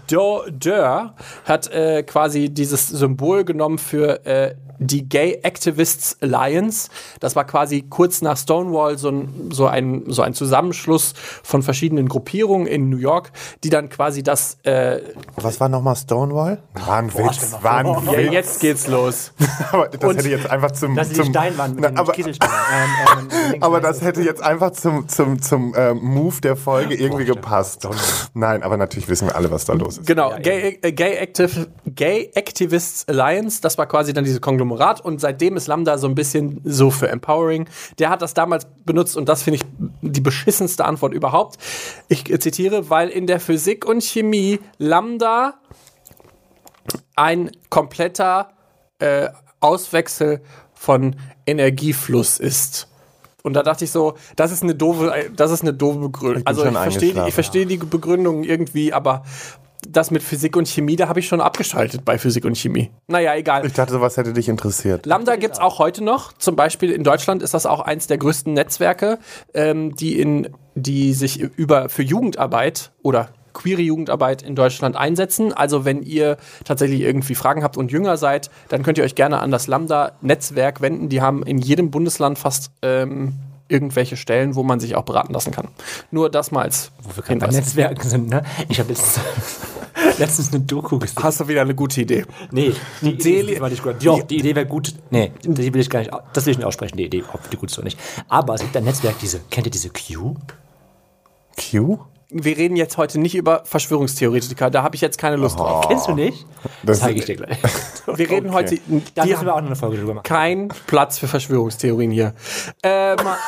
Dörr 0.09 1.15
hat 1.45 1.71
äh, 1.73 2.03
quasi 2.03 2.51
dieses 2.51 2.87
Symbol 2.89 3.45
genommen 3.45 3.79
für 3.79 4.25
äh, 4.27 4.55
die 4.79 5.09
Gay 5.09 5.41
Activists 5.43 6.17
Alliance. 6.21 6.89
Das 7.21 7.37
war 7.37 7.45
quasi 7.45 7.83
kurz 7.89 8.23
nach 8.23 8.37
Stonewall 8.37 8.99
so 8.99 9.09
ein, 9.11 9.51
so 9.51 9.67
ein, 9.67 10.05
so 10.09 10.23
ein 10.23 10.35
Zusammenschluss 10.35 11.15
von 11.43 11.63
verschiedenen 11.63 12.09
Gruppierungen 12.09 12.67
in 12.67 12.91
New 12.91 12.97
York, 12.99 13.33
die 13.65 13.71
dann 13.71 13.89
quasi 13.89 14.23
das. 14.23 14.59
Äh, 14.63 15.01
Was 15.37 15.61
war 15.61 15.69
nochmal 15.69 15.97
Stonewall? 15.97 16.59
War 16.75 16.99
ein 16.99 17.13
Witz, 17.15 17.57
war 17.63 17.79
ein 17.79 17.87
ja, 17.87 18.13
Witz. 18.13 18.33
jetzt 18.33 18.61
geht's 18.61 18.87
los. 18.87 19.33
Aber 19.73 19.89
das 19.89 20.03
Und- 20.09 20.17
hätte 20.17 20.29
jetzt 20.31 20.51
einfach 20.51 20.71
zum... 20.73 20.95
Das 20.95 21.09
ist 21.09 21.17
die 21.17 21.23
zum 21.23 21.31
Steinwand 21.31 21.81
mit 21.81 21.93
Na, 21.95 22.01
aber, 22.01 22.13
Kieselsteinen. 22.13 22.55
Ähm, 23.17 23.29
ähm, 23.55 23.63
aber 23.63 23.81
das 23.81 24.01
hätte 24.03 24.23
jetzt 24.23 24.43
einfach 24.43 24.71
zum, 24.73 25.09
zum, 25.09 25.41
zum 25.41 25.75
äh, 25.75 25.95
Move 25.95 26.41
der 26.41 26.57
Folge 26.57 26.95
irgendwie 26.95 27.25
gepasst. 27.25 27.87
Nein, 28.35 28.63
aber 28.63 28.77
natürlich 28.77 29.09
wissen 29.09 29.29
wir 29.29 29.37
alle, 29.37 29.51
was 29.51 29.65
da 29.65 29.73
los 29.75 29.99
ist. 29.99 30.07
Genau, 30.07 30.35
Gay, 30.43 30.79
äh, 30.83 30.93
Gay, 30.93 31.15
Active, 31.17 31.69
Gay 31.87 32.31
Activists 32.35 33.07
Alliance, 33.09 33.61
das 33.61 33.79
war 33.79 33.87
quasi 33.87 34.13
dann 34.13 34.25
dieses 34.25 34.41
Konglomerat 34.67 35.01
und 35.01 35.21
seitdem 35.21 35.57
ist 35.57 35.67
Lambda 35.67 35.99
so 35.99 36.07
ein 36.07 36.15
bisschen 36.15 36.61
so 36.65 36.91
für 36.91 37.09
Empowering. 37.09 37.69
Der 37.99 38.11
hat 38.11 38.23
das 38.23 38.35
damals 38.35 38.67
benutzt 38.85 39.17
und 39.17 39.29
das 39.29 39.43
finde 39.43 39.61
ich 39.61 39.65
die 40.03 40.21
beschissenste 40.21 40.85
Antwort 40.85 41.15
überhaupt. 41.15 41.59
Ich 42.09 42.25
zitiere, 42.41 42.91
weil 42.91 43.09
in 43.09 43.27
der 43.27 43.41
Physik 43.41 43.85
und 43.85 44.03
Chemie 44.03 44.61
Lambda 44.79 45.55
ein 47.15 47.51
kompletter 47.71 48.51
äh, 48.99 49.29
Auswechsel 49.61 50.41
von 50.75 51.17
Energiefluss 51.47 52.39
ist. 52.39 52.89
Und 53.43 53.55
da 53.55 53.63
dachte 53.63 53.85
ich 53.85 53.93
so, 53.93 54.15
das 54.35 54.51
ist 54.51 54.65
eine 54.65 54.75
doofe, 54.75 55.31
das 55.37 55.53
ist 55.53 55.63
eine 55.63 55.73
doofe 55.73 56.01
Begründung. 56.01 56.47
Also 56.47 56.67
ich 56.67 56.73
verstehe, 56.73 57.29
ich 57.29 57.35
verstehe 57.35 57.65
die 57.65 57.77
Begründung 57.77 58.43
irgendwie, 58.43 58.93
aber 58.93 59.23
das 59.89 60.11
mit 60.11 60.23
Physik 60.23 60.57
und 60.57 60.69
Chemie, 60.69 60.97
da 60.97 61.09
habe 61.09 61.21
ich 61.21 61.29
schon 61.29 61.41
abgeschaltet 61.41 62.05
bei 62.05 62.19
Physik 62.19 62.45
und 62.45 62.57
Chemie. 62.57 62.91
Naja, 63.09 63.35
egal. 63.35 63.67
Ich 63.67 63.73
dachte, 63.73 63.93
sowas 63.93 64.17
hätte 64.17 64.33
dich 64.33 64.49
interessiert. 64.49 65.07
Lambda 65.07 65.37
gibt's 65.37 65.59
auch 65.59 65.79
heute 65.79 66.03
noch. 66.03 66.33
Zum 66.35 66.57
Beispiel 66.57 66.91
in 66.91 67.05
Deutschland 67.05 67.43
ist 67.43 67.55
das 67.55 67.67
auch 67.67 67.81
eins 67.81 68.07
der 68.07 68.19
größten 68.19 68.53
Netzwerke, 68.53 69.19
ähm, 69.55 69.95
die, 69.97 70.21
in, 70.21 70.49
die 70.75 71.13
sich 71.13 71.41
über 71.41 71.89
für 71.89 72.03
Jugendarbeit 72.03 72.93
oder 73.03 73.31
queere 73.57 73.81
Jugendarbeit 73.81 74.43
in 74.43 74.55
Deutschland 74.55 74.97
einsetzen. 74.97 75.53
Also 75.53 75.85
wenn 75.85 76.03
ihr 76.03 76.37
tatsächlich 76.65 77.01
irgendwie 77.01 77.35
Fragen 77.35 77.65
habt 77.65 77.77
und 77.77 77.91
jünger 77.91 78.19
seid, 78.19 78.51
dann 78.69 78.83
könnt 78.83 78.99
ihr 78.99 79.05
euch 79.05 79.15
gerne 79.15 79.41
an 79.41 79.51
das 79.51 79.67
Lambda-Netzwerk 79.67 80.83
wenden. 80.83 81.09
Die 81.09 81.23
haben 81.23 81.43
in 81.43 81.59
jedem 81.59 81.91
Bundesland 81.91 82.39
fast 82.39 82.71
ähm, 82.83 83.35
irgendwelche 83.69 84.17
Stellen, 84.17 84.55
wo 84.55 84.63
man 84.63 84.81
sich 84.81 84.95
auch 84.95 85.05
beraten 85.05 85.33
lassen 85.33 85.53
kann. 85.53 85.69
Nur 86.11 86.31
das 86.31 86.51
mal 86.51 86.63
als 86.63 86.93
Wo 87.03 87.17
wir 87.17 87.23
gerade 87.23 87.41
bei. 87.41 87.47
Netzwerken 87.49 88.09
sind, 88.09 88.29
ne? 88.29 88.43
Ich 88.69 88.79
habe 88.79 88.91
letztens, 88.91 89.21
letztens 90.19 90.53
eine 90.53 90.61
Doku 90.65 90.99
gesehen. 90.99 91.23
Hast 91.23 91.41
du 91.41 91.49
wieder 91.49 91.63
eine 91.63 91.75
gute 91.75 92.01
Idee? 92.01 92.25
Nee, 92.51 92.73
die 93.01 93.11
Idee 93.13 93.61
war 93.61 93.69
nicht 93.69 93.83
gut. 93.83 93.97
Doch, 94.05 94.23
die 94.23 94.39
Idee 94.39 94.55
wäre 94.55 94.67
gut. 94.67 94.95
Nee, 95.11 95.33
die 95.43 95.73
will 95.75 95.81
ich 95.81 95.91
gar 95.91 96.01
nicht, 96.01 96.11
das 96.33 96.47
will 96.47 96.53
ich 96.53 96.59
nicht 96.59 96.67
aussprechen, 96.67 96.97
die 96.97 97.05
Idee, 97.07 97.25
ob 97.33 97.49
die 97.51 97.57
gut 97.57 97.71
ist 97.71 97.79
oder 97.79 97.85
nicht. 97.85 97.99
Aber 98.29 98.55
es 98.55 98.61
gibt 98.61 98.77
ein 98.77 98.85
Netzwerk, 98.85 99.19
diese, 99.21 99.41
kennt 99.51 99.67
ihr 99.67 99.73
diese 99.73 99.91
Q? 99.91 100.37
Q? 101.71 101.99
Wir 102.29 102.57
reden 102.57 102.75
jetzt 102.77 102.97
heute 102.97 103.21
nicht 103.21 103.37
über 103.37 103.63
Verschwörungstheoretiker, 103.65 104.69
da 104.69 104.83
habe 104.83 104.97
ich 104.97 105.01
jetzt 105.01 105.17
keine 105.17 105.37
Lust 105.37 105.59
drauf. 105.59 105.87
Kennst 105.89 106.09
du 106.09 106.13
nicht? 106.13 106.45
Das- 106.83 107.01
Zeige 107.01 107.21
ich 107.21 107.25
dir 107.25 107.37
gleich. 107.37 107.57
Wir 108.07 108.29
reden 108.29 108.53
heute, 108.53 108.79
Da 109.15 109.23
die 109.25 109.31
müssen 109.31 109.47
wir 109.47 109.55
auch 109.55 109.61
noch 109.61 109.67
eine 109.67 109.77
Folge 109.77 109.99
drüber 109.99 110.15
machen. 110.15 110.25
kein 110.25 110.69
Platz 110.87 111.19
für 111.19 111.29
Verschwörungstheorien 111.29 112.11
hier. 112.11 112.35
Äh, 112.83 113.15
ma- 113.17 113.39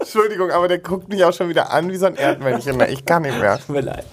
Entschuldigung, 0.00 0.50
aber 0.50 0.68
der 0.68 0.78
guckt 0.78 1.08
mich 1.08 1.22
auch 1.24 1.32
schon 1.32 1.48
wieder 1.48 1.70
an 1.72 1.90
wie 1.90 1.96
so 1.96 2.06
ein 2.06 2.16
Erdmännchen. 2.16 2.76
ne? 2.76 2.88
Ich 2.88 3.04
kann 3.04 3.22
nicht 3.22 3.38
mehr. 3.38 3.58
Tut 3.58 3.68
mir 3.70 3.80
leid. 3.82 4.06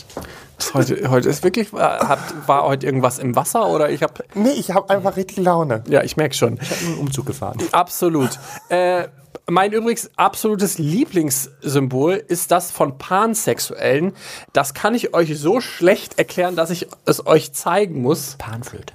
Heute, 0.74 1.10
heute 1.10 1.30
ist 1.30 1.44
wirklich, 1.44 1.74
äh, 1.74 1.78
hat, 1.78 2.20
war 2.48 2.64
heute 2.64 2.86
irgendwas 2.86 3.20
im 3.20 3.36
Wasser 3.36 3.68
oder 3.68 3.90
ich 3.90 4.04
habe, 4.04 4.24
Nee, 4.34 4.52
ich 4.52 4.72
habe 4.72 4.90
einfach 4.90 5.18
richtig 5.18 5.38
Laune. 5.38 5.84
ja, 5.88 6.04
ich 6.04 6.18
merke 6.18 6.36
schon. 6.36 6.60
Ich 6.62 6.70
habe 6.72 6.86
einen 6.86 6.98
Umzug 6.98 7.26
gefahren. 7.26 7.58
Absolut. 7.72 8.40
Äh, 8.70 9.08
mein 9.48 9.74
übrigens 9.74 10.10
absolutes 10.16 10.78
Lieblingssymbol 10.80 12.14
ist 12.28 12.52
das 12.52 12.72
von 12.72 12.98
Pansexuellen. 12.98 14.14
Das 14.54 14.74
kann 14.74 14.96
ich 14.96 15.14
euch 15.14 15.38
so 15.40 15.62
schlecht 15.62 16.18
erklären, 16.18 16.56
dass 16.56 16.70
ich 16.72 16.88
es 17.06 17.26
euch 17.28 17.54
zeigen 17.54 18.02
muss. 18.02 18.36
Panflöte. 18.38 18.94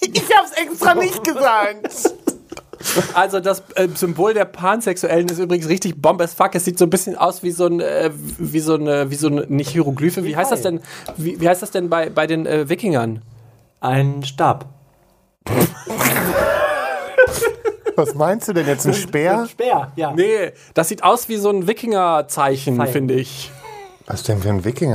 Ich 0.00 0.22
hab's 0.36 0.52
extra 0.52 0.94
nicht 0.94 1.24
gesagt. 1.24 2.14
Also 3.14 3.40
das 3.40 3.62
äh, 3.74 3.88
Symbol 3.94 4.34
der 4.34 4.44
Pansexuellen 4.44 5.28
ist 5.28 5.38
übrigens 5.38 5.68
richtig 5.68 6.00
bomb 6.00 6.20
as 6.20 6.34
fuck. 6.34 6.54
Es 6.54 6.64
sieht 6.64 6.78
so 6.78 6.86
ein 6.86 6.90
bisschen 6.90 7.16
aus 7.16 7.42
wie 7.42 7.50
so 7.50 7.66
ein, 7.66 7.80
äh, 7.80 8.10
wie 8.14 8.60
so 8.60 8.74
eine, 8.74 9.10
wie 9.10 9.16
so 9.16 9.28
eine, 9.28 9.46
nicht 9.48 9.70
Hieroglyphe. 9.70 10.24
Wie 10.24 10.36
heißt 10.36 10.52
das 10.52 10.62
denn? 10.62 10.80
Wie, 11.16 11.40
wie 11.40 11.48
heißt 11.48 11.62
das 11.62 11.70
denn 11.70 11.88
bei, 11.88 12.10
bei 12.10 12.26
den 12.26 12.46
äh, 12.46 12.68
Wikingern? 12.68 13.22
Ein 13.80 14.22
Stab. 14.24 14.66
Was 17.96 18.14
meinst 18.14 18.46
du 18.46 18.52
denn 18.52 18.66
jetzt? 18.66 18.86
Ein 18.86 18.94
Speer? 18.94 19.46
Speer, 19.50 19.92
ja. 19.96 20.12
Nee, 20.12 20.52
das 20.74 20.88
sieht 20.88 21.02
aus 21.02 21.28
wie 21.28 21.36
so 21.36 21.50
ein 21.50 21.66
Wikinger-Zeichen, 21.66 22.80
finde 22.86 23.14
ich. 23.14 23.50
Was 24.08 24.22
denn 24.22 24.40
für 24.40 24.48
ein 24.48 24.56
Das 24.56 24.64
sieht 24.64 24.76
aus 24.78 24.88
wie 24.88 24.94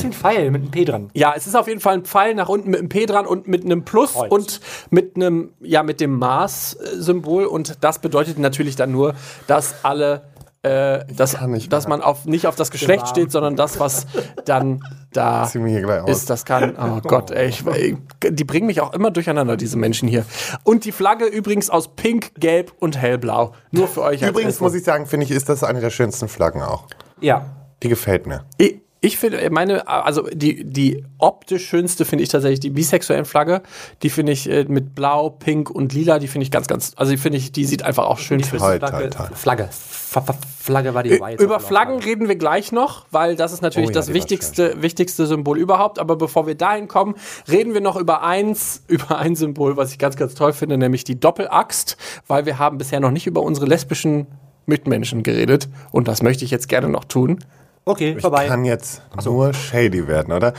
Wikingerzeichen? 0.00 0.06
ein 0.06 0.12
Pfeil 0.14 0.50
mit 0.50 0.62
einem 0.62 0.70
P 0.70 0.84
dran. 0.86 1.10
Ja, 1.12 1.34
es 1.36 1.46
ist 1.46 1.54
auf 1.54 1.68
jeden 1.68 1.80
Fall 1.80 1.94
ein 1.94 2.04
Pfeil 2.04 2.34
nach 2.34 2.48
unten 2.48 2.70
mit 2.70 2.80
einem 2.80 2.88
P 2.88 3.04
dran 3.04 3.26
und 3.26 3.46
mit 3.46 3.62
einem 3.62 3.84
Plus 3.84 4.14
Kreuz. 4.14 4.32
und 4.32 4.60
mit 4.88 5.16
einem, 5.16 5.50
ja, 5.60 5.82
mit 5.82 6.00
dem 6.00 6.18
Mars-Symbol. 6.18 7.44
Und 7.44 7.84
das 7.84 7.98
bedeutet 7.98 8.38
natürlich 8.38 8.74
dann 8.74 8.90
nur, 8.90 9.14
dass 9.46 9.74
alle, 9.84 10.22
äh, 10.62 11.04
dass, 11.14 11.36
dass 11.68 11.88
man 11.88 12.00
auf, 12.00 12.24
nicht 12.24 12.46
auf 12.46 12.56
das 12.56 12.70
Geschlecht 12.70 13.02
Warm. 13.02 13.10
steht, 13.10 13.32
sondern 13.32 13.54
das, 13.54 13.78
was 13.80 14.06
dann 14.46 14.82
da 15.12 15.44
ist. 16.06 16.30
Das 16.30 16.46
kann, 16.46 16.74
oh 16.78 17.02
Gott, 17.06 17.32
ey, 17.32 17.48
ich, 17.48 17.66
ey, 17.66 17.98
die 18.30 18.44
bringen 18.44 18.66
mich 18.66 18.80
auch 18.80 18.94
immer 18.94 19.10
durcheinander, 19.10 19.58
diese 19.58 19.76
Menschen 19.76 20.08
hier. 20.08 20.24
Und 20.62 20.86
die 20.86 20.92
Flagge 20.92 21.26
übrigens 21.26 21.68
aus 21.68 21.94
Pink, 21.96 22.32
Gelb 22.40 22.72
und 22.78 22.96
Hellblau. 22.96 23.52
Nur 23.72 23.88
für 23.88 24.00
euch. 24.00 24.22
als 24.22 24.30
Übrigens 24.30 24.60
muss 24.60 24.72
ich 24.72 24.84
sagen, 24.84 25.04
finde 25.04 25.26
ich, 25.26 25.32
ist 25.32 25.50
das 25.50 25.62
eine 25.64 25.80
der 25.80 25.90
schönsten 25.90 26.28
Flaggen 26.28 26.62
auch. 26.62 26.86
Ja. 27.20 27.44
Die 27.84 27.88
gefällt 27.88 28.26
mir. 28.26 28.44
Ich, 28.58 28.80
ich 29.04 29.18
finde, 29.18 29.50
meine, 29.50 29.86
also 29.86 30.26
die, 30.32 30.64
die 30.64 31.04
optisch 31.18 31.66
schönste 31.66 32.06
finde 32.06 32.22
ich 32.22 32.30
tatsächlich 32.30 32.60
die 32.60 32.70
bisexuellen 32.70 33.26
Flagge. 33.26 33.60
Die 34.02 34.08
finde 34.08 34.32
ich 34.32 34.48
äh, 34.48 34.64
mit 34.66 34.94
Blau, 34.94 35.28
Pink 35.28 35.68
und 35.68 35.92
Lila, 35.92 36.18
die 36.18 36.26
finde 36.26 36.44
ich 36.44 36.50
ganz, 36.50 36.68
ganz, 36.68 36.94
also 36.96 37.12
die 37.12 37.18
finde 37.18 37.36
ich, 37.36 37.52
die 37.52 37.66
sieht 37.66 37.82
einfach 37.82 38.06
auch 38.06 38.16
schön 38.16 38.42
aus. 38.42 38.48
Toll, 38.48 38.78
Flagge, 38.78 39.10
toll, 39.10 39.10
toll. 39.10 39.36
Flagge. 39.36 39.64
F 39.64 40.16
F 40.16 40.36
Flagge 40.58 40.94
war 40.94 41.02
die 41.02 41.10
jetzt 41.10 41.20
Über 41.38 41.60
Flaggen 41.60 42.00
Flagge. 42.00 42.06
reden 42.06 42.28
wir 42.28 42.36
gleich 42.36 42.72
noch, 42.72 43.04
weil 43.10 43.36
das 43.36 43.52
ist 43.52 43.60
natürlich 43.60 43.90
Oh 43.90 43.92
ja, 43.92 43.96
das 43.96 44.14
wichtigste, 44.14 44.80
wichtigste 44.80 45.26
Symbol 45.26 45.58
überhaupt. 45.58 45.98
Aber 45.98 46.16
bevor 46.16 46.46
wir 46.46 46.54
dahin 46.54 46.88
kommen, 46.88 47.14
reden 47.46 47.74
wir 47.74 47.82
noch 47.82 47.96
über 47.96 48.22
eins, 48.22 48.84
über 48.88 49.18
ein 49.18 49.36
Symbol, 49.36 49.76
was 49.76 49.92
ich 49.92 49.98
ganz, 49.98 50.16
ganz 50.16 50.34
toll 50.34 50.54
finde, 50.54 50.78
nämlich 50.78 51.04
die 51.04 51.20
Doppelaxt, 51.20 51.98
weil 52.26 52.46
wir 52.46 52.58
haben 52.58 52.78
bisher 52.78 53.00
noch 53.00 53.10
nicht 53.10 53.26
über 53.26 53.42
unsere 53.42 53.66
lesbischen 53.66 54.28
Mitmenschen 54.64 55.22
geredet 55.22 55.68
und 55.92 56.08
das 56.08 56.22
möchte 56.22 56.46
ich 56.46 56.50
jetzt 56.50 56.70
gerne 56.70 56.88
noch 56.88 57.04
tun. 57.04 57.40
Okay, 57.84 58.14
Ich 58.16 58.20
vorbei. 58.22 58.46
kann 58.46 58.64
jetzt 58.64 59.02
nur 59.24 59.52
shady 59.52 60.06
werden, 60.08 60.32
oder? 60.32 60.52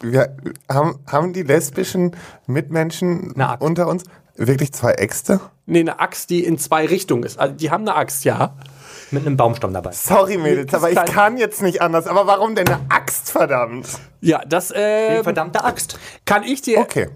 Wir 0.00 0.36
haben, 0.70 0.98
haben 1.10 1.32
die 1.32 1.42
lesbischen 1.42 2.16
Mitmenschen 2.46 3.34
unter 3.60 3.86
uns 3.88 4.04
wirklich 4.36 4.72
zwei 4.72 4.92
Äxte? 4.92 5.40
Nee, 5.66 5.80
eine 5.80 6.00
Axt, 6.00 6.30
die 6.30 6.44
in 6.44 6.58
zwei 6.58 6.86
Richtungen 6.86 7.22
ist. 7.24 7.38
Also 7.38 7.54
die 7.54 7.70
haben 7.70 7.82
eine 7.86 7.94
Axt, 7.96 8.24
ja. 8.24 8.54
Mit 9.10 9.26
einem 9.26 9.36
Baumstamm 9.36 9.72
dabei. 9.74 9.92
Sorry, 9.92 10.38
Mädels, 10.38 10.72
aber 10.72 10.88
ich 10.90 10.96
kann- 10.96 11.06
kann 11.06 11.36
jetzt 11.36 11.62
nicht 11.62 11.82
anders. 11.82 12.06
Aber 12.06 12.26
warum 12.26 12.54
denn 12.54 12.66
eine 12.68 12.80
Axt, 12.88 13.30
verdammt? 13.30 13.88
Ja, 14.20 14.40
das 14.46 14.70
äh, 14.70 15.22
Verdammte 15.22 15.62
Axt. 15.64 15.98
kann 16.24 16.42
ich 16.44 16.62
dir. 16.62 16.78
Okay. 16.78 17.08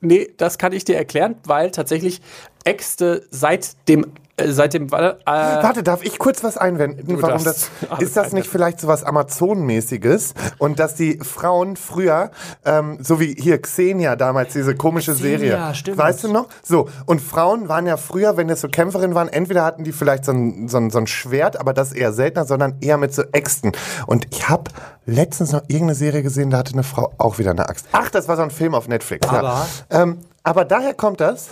Nee, 0.00 0.32
das 0.36 0.58
kann 0.58 0.72
ich 0.72 0.84
dir 0.84 0.96
erklären, 0.96 1.36
weil 1.44 1.70
tatsächlich 1.70 2.20
Äxte 2.64 3.26
seit 3.30 3.88
dem 3.88 4.06
äh, 4.38 4.50
seit 4.50 4.72
dem 4.72 4.86
äh, 4.86 4.90
Warte, 5.26 5.82
darf 5.82 6.02
ich 6.02 6.18
kurz 6.18 6.42
was 6.42 6.56
einwenden? 6.56 7.20
Warum 7.20 7.44
das, 7.44 7.68
ist 7.98 8.16
das 8.16 8.32
nicht 8.32 8.48
vielleicht 8.48 8.80
so 8.80 8.88
was 8.88 9.04
Amazonenmäßiges? 9.04 10.32
Und 10.58 10.78
dass 10.78 10.94
die 10.94 11.18
Frauen 11.18 11.76
früher, 11.76 12.30
ähm, 12.64 12.98
so 13.02 13.20
wie 13.20 13.34
hier 13.38 13.60
Xenia 13.60 14.16
damals, 14.16 14.54
diese 14.54 14.74
komische 14.74 15.12
Xenia, 15.12 15.38
Serie. 15.38 15.74
stimmt. 15.74 15.98
Weißt 15.98 16.24
du 16.24 16.32
noch? 16.32 16.48
So, 16.62 16.88
und 17.04 17.20
Frauen 17.20 17.68
waren 17.68 17.86
ja 17.86 17.98
früher, 17.98 18.38
wenn 18.38 18.48
das 18.48 18.62
so 18.62 18.68
Kämpferinnen 18.68 19.14
waren, 19.14 19.28
entweder 19.28 19.64
hatten 19.64 19.84
die 19.84 19.92
vielleicht 19.92 20.24
so 20.24 20.32
ein, 20.32 20.66
so 20.68 20.78
ein, 20.78 20.88
so 20.88 20.98
ein 20.98 21.06
Schwert, 21.06 21.58
aber 21.60 21.74
das 21.74 21.92
eher 21.92 22.12
seltener, 22.14 22.46
sondern 22.46 22.76
eher 22.80 22.96
mit 22.96 23.12
so 23.12 23.22
Äxten. 23.32 23.72
Und 24.06 24.26
ich 24.30 24.48
habe 24.48 24.70
letztens 25.04 25.52
noch 25.52 25.62
irgendeine 25.68 25.94
Serie 25.94 26.22
gesehen, 26.22 26.48
da 26.48 26.58
hatte 26.58 26.72
eine 26.72 26.84
Frau 26.84 27.12
auch 27.18 27.38
wieder 27.38 27.50
eine 27.50 27.68
Axt. 27.68 27.86
Ach, 27.92 28.08
das 28.08 28.28
war 28.28 28.36
so 28.36 28.42
ein 28.42 28.50
Film 28.50 28.74
auf 28.74 28.88
Netflix. 28.88 29.28
Aber- 29.28 29.42
ja. 29.42 29.66
ähm, 29.90 30.18
aber 30.42 30.64
daher 30.64 30.94
kommt 30.94 31.20
das, 31.20 31.50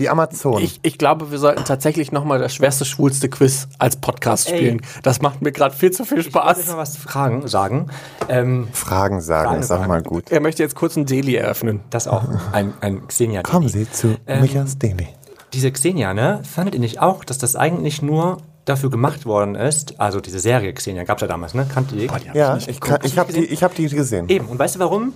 die 0.00 0.08
Amazonen. 0.08 0.64
ich, 0.64 0.80
ich 0.82 0.98
glaube, 0.98 1.30
wir 1.30 1.38
sollten 1.38 1.64
tatsächlich 1.64 2.10
nochmal 2.10 2.38
das 2.40 2.52
schwerste, 2.54 2.84
schwulste 2.84 3.28
Quiz 3.28 3.68
als 3.78 3.96
Podcast 3.96 4.48
Ey. 4.50 4.56
spielen. 4.56 4.80
Das 5.04 5.22
macht 5.22 5.42
mir 5.42 5.52
gerade 5.52 5.74
viel 5.76 5.92
zu 5.92 6.04
viel 6.04 6.18
Ich 6.18 6.34
wollte 6.34 6.48
euch 6.48 6.56
Spaß. 6.56 6.66
mal 6.68 6.76
was 6.78 6.96
fragen, 6.96 7.46
sagen. 7.46 7.86
Ähm, 8.28 8.66
Fragen 8.72 9.20
sagen, 9.20 9.58
auch 9.60 9.62
sagen. 9.62 9.86
mal 9.86 10.02
gut. 10.02 10.30
Er 10.32 10.40
möchte 10.40 10.62
jetzt 10.62 10.74
kurz 10.74 10.96
ein 10.96 11.06
Deli 11.06 11.36
eröffnen. 11.36 11.80
das 11.90 12.08
auch. 12.08 12.24
Ein, 12.52 12.72
ein 12.80 13.06
Xenia. 13.06 13.42
Kommen 13.42 13.68
Sie 13.68 13.88
zu 13.90 14.16
Ähm, 14.26 14.40
Michas 14.42 14.78
Daily. 14.78 15.06
Diese 15.52 15.70
Xenia, 15.70 16.14
ne? 16.14 16.40
Fandet 16.44 16.74
ihr 16.74 16.80
nicht 16.80 17.00
auch, 17.00 17.24
dass 17.24 17.38
das 17.38 17.54
eigentlich 17.56 18.02
nur 18.02 18.38
dafür 18.64 18.88
gemacht 18.90 19.26
worden 19.26 19.54
ist? 19.56 20.00
Also 20.00 20.20
diese 20.20 20.38
Serie 20.38 20.72
Xenia 20.72 21.04
gab's 21.04 21.22
ja 21.22 21.28
damals, 21.28 21.54
ne? 21.54 21.66
Kannte 21.72 21.96
ihr? 21.96 22.08
die? 22.08 22.38
Ja, 22.38 22.56
ich, 22.56 22.80
kann- 22.80 23.00
ich 23.02 23.18
habe 23.18 23.32
die, 23.32 23.44
ich 23.44 23.62
hab 23.62 23.74
die 23.74 23.88
gesehen. 23.88 24.28
Eben. 24.28 24.46
Und 24.46 24.58
weißt 24.58 24.76
du 24.76 24.78
warum? 24.78 25.12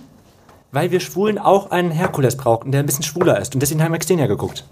Weil 0.75 0.91
wir 0.91 0.99
Schwulen 0.99 1.39
auch 1.39 1.71
einen 1.71 1.89
Herkules 1.89 2.35
brauchten, 2.35 2.73
der 2.73 2.81
ein 2.81 2.85
bisschen 2.85 3.03
schwuler 3.03 3.39
ist. 3.39 3.53
Und 3.53 3.61
deswegen 3.61 3.81
haben 3.81 3.93
wir 3.93 3.99
Xenia 3.99 4.27
geguckt. 4.27 4.65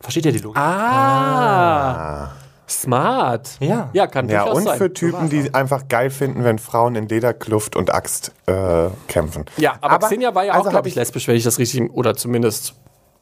Versteht 0.00 0.26
ihr 0.26 0.32
die 0.32 0.38
Logik? 0.38 0.58
Ah. 0.60 2.32
Smart. 2.68 3.48
Ja. 3.60 3.90
Ja, 3.92 4.08
kann 4.08 4.28
Ja, 4.28 4.42
durchaus 4.42 4.58
und 4.58 4.64
sein. 4.64 4.78
für 4.78 4.92
Typen, 4.92 5.30
die 5.30 5.54
einfach 5.54 5.86
geil 5.86 6.10
finden, 6.10 6.42
wenn 6.42 6.58
Frauen 6.58 6.96
in 6.96 7.06
Lederkluft 7.06 7.76
und 7.76 7.94
Axt 7.94 8.32
äh, 8.46 8.88
kämpfen. 9.06 9.44
ja, 9.56 9.74
aber, 9.80 10.08
Xenia 10.08 10.34
war 10.34 10.44
ja 10.44 10.54
auch, 10.54 10.58
also 10.58 10.70
glaube 10.70 10.88
ich, 10.88 10.96
lesbisch, 10.96 11.28
wenn 11.28 11.36
ich 11.36 11.44
das 11.44 11.60
richtig, 11.60 11.88
oder 11.92 12.16
zumindest 12.16 12.74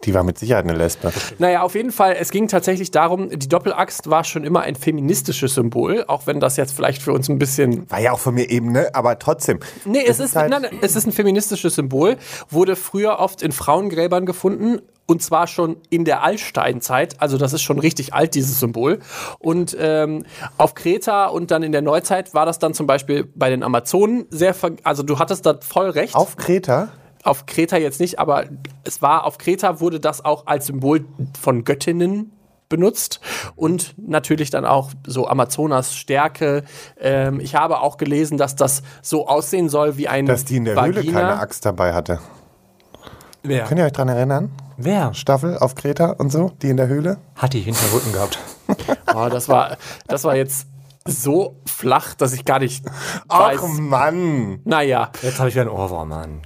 Die 0.05 0.15
war 0.15 0.23
mit 0.23 0.39
Sicherheit 0.39 0.65
eine 0.65 0.77
Lesbe. 0.77 1.13
Naja, 1.39 1.63
auf 1.63 1.75
jeden 1.75 1.91
Fall, 1.91 2.17
es 2.21 2.31
ging 2.31 2.47
tatsächlich 2.47 2.91
darum, 2.93 3.31
die 3.31 3.49
Doppelaxt 3.49 4.09
war 4.09 4.23
schon 4.25 4.45
immer 4.45 4.61
ein 4.61 4.77
feministisches 4.77 5.55
Symbol, 5.55 6.05
auch 6.07 6.27
wenn 6.27 6.39
das 6.39 6.57
jetzt 6.57 6.73
vielleicht 6.73 7.03
für 7.03 7.13
uns 7.13 7.29
ein 7.29 7.39
bisschen. 7.39 7.91
War 7.91 8.01
ja 8.01 8.13
auch 8.13 8.21
von 8.21 8.35
mir 8.35 8.49
eben, 8.49 8.71
ne? 8.71 8.91
Aber 8.95 9.19
trotzdem. 9.19 9.59
Nee, 9.85 10.05
es 10.07 10.21
ist, 10.21 10.37
halt- 10.37 10.51
nein, 10.51 10.67
es 10.83 10.95
ist 10.95 11.07
ein 11.07 11.13
feministisches 11.13 11.75
Symbol, 11.75 12.17
wurde 12.49 12.77
früher 12.77 13.19
oft 13.19 13.43
in 13.43 13.51
Frauengräbern 13.53 14.25
gefunden. 14.25 14.81
Und 15.11 15.23
zwar 15.23 15.47
schon 15.47 15.79
in 15.89 16.05
der 16.05 16.23
Altsteinzeit, 16.23 17.17
also 17.23 17.39
das 17.39 17.55
ist 17.55 17.63
schon 17.63 17.79
richtig 17.79 18.13
alt, 18.13 18.35
dieses 18.35 18.61
Symbol. 18.61 18.99
Und 19.39 19.75
ähm, 19.81 20.27
auf 20.59 20.75
Kreta 20.75 21.29
und 21.29 21.51
dann 21.51 21.63
in 21.63 21.73
der 21.73 21.81
Neuzeit 21.81 22.35
war 22.35 22.45
das 22.45 22.59
dann 22.59 22.75
zum 22.75 22.87
Beispiel 22.87 23.25
bei 23.35 23.49
den 23.49 23.63
Amazonen 23.63 24.27
sehr, 24.29 24.53
ver 24.53 24.73
also 24.83 25.03
du 25.03 25.19
hattest 25.19 25.47
da 25.47 25.59
voll 25.67 25.89
recht. 25.89 26.15
Auf 26.15 26.37
Kreta? 26.37 26.89
Auf 27.29 27.47
Kreta 27.47 27.77
jetzt 27.77 28.01
nicht, 28.01 28.19
aber 28.19 28.45
es 28.85 29.03
war 29.03 29.25
auf 29.25 29.39
Kreta 29.39 29.81
wurde 29.81 30.01
das 30.01 30.25
auch 30.25 30.47
als 30.47 30.67
Symbol 30.67 31.05
von 31.41 31.65
Göttinnen 31.65 32.33
benutzt 32.69 33.21
und 33.57 33.95
natürlich 33.97 34.51
dann 34.51 34.65
auch 34.67 34.91
so 35.07 35.27
Amazonas 35.27 35.95
Stärke. 35.95 36.65
Ähm, 37.01 37.41
ich 37.41 37.55
habe 37.55 37.81
auch 37.81 37.97
gelesen, 37.97 38.37
dass 38.37 38.57
das 38.57 38.83
so 39.01 39.27
aussehen 39.27 39.69
soll 39.69 39.97
wie 39.97 40.09
ein 40.09 40.27
Dass 40.27 40.45
die 40.45 40.57
in 40.57 40.65
der 40.65 40.77
Vagina. 40.77 41.01
Höhle 41.03 41.13
keine 41.13 41.39
Axt 41.39 41.65
dabei 41.65 41.95
hatte. 41.95 42.21
Wer? 43.43 43.65
Könnt 43.65 43.79
ihr 43.79 43.87
euch 43.87 43.93
dran 43.93 44.09
erinnern? 44.09 44.51
Wer? 44.77 45.15
Staffel 45.15 45.57
auf 45.59 45.75
Kreta 45.75 46.11
und 46.13 46.31
so, 46.31 46.51
die 46.63 46.69
in 46.69 46.77
der 46.77 46.89
Höhle? 46.89 47.19
Hat 47.37 47.53
die 47.55 47.61
hinter 47.61 47.81
dem 47.87 47.95
Rücken 47.95 48.13
gehabt. 48.13 48.39
Oh, 49.15 49.29
das 49.31 49.49
war 49.49 49.79
das 50.07 50.25
war 50.25 50.37
jetzt 50.37 50.67
so 51.07 51.57
flach, 51.65 52.13
dass 52.13 52.35
ich 52.35 52.45
gar 52.45 52.59
nicht 52.59 52.85
Ach 53.29 53.41
weiß. 53.53 53.63
Mann. 53.79 54.61
Naja, 54.65 55.11
Jetzt 55.23 55.39
habe 55.39 55.49
ich 55.49 55.55
wieder 55.55 55.63
einen 55.63 55.71
Ohrwurm, 55.71 56.11
Mann. 56.11 56.43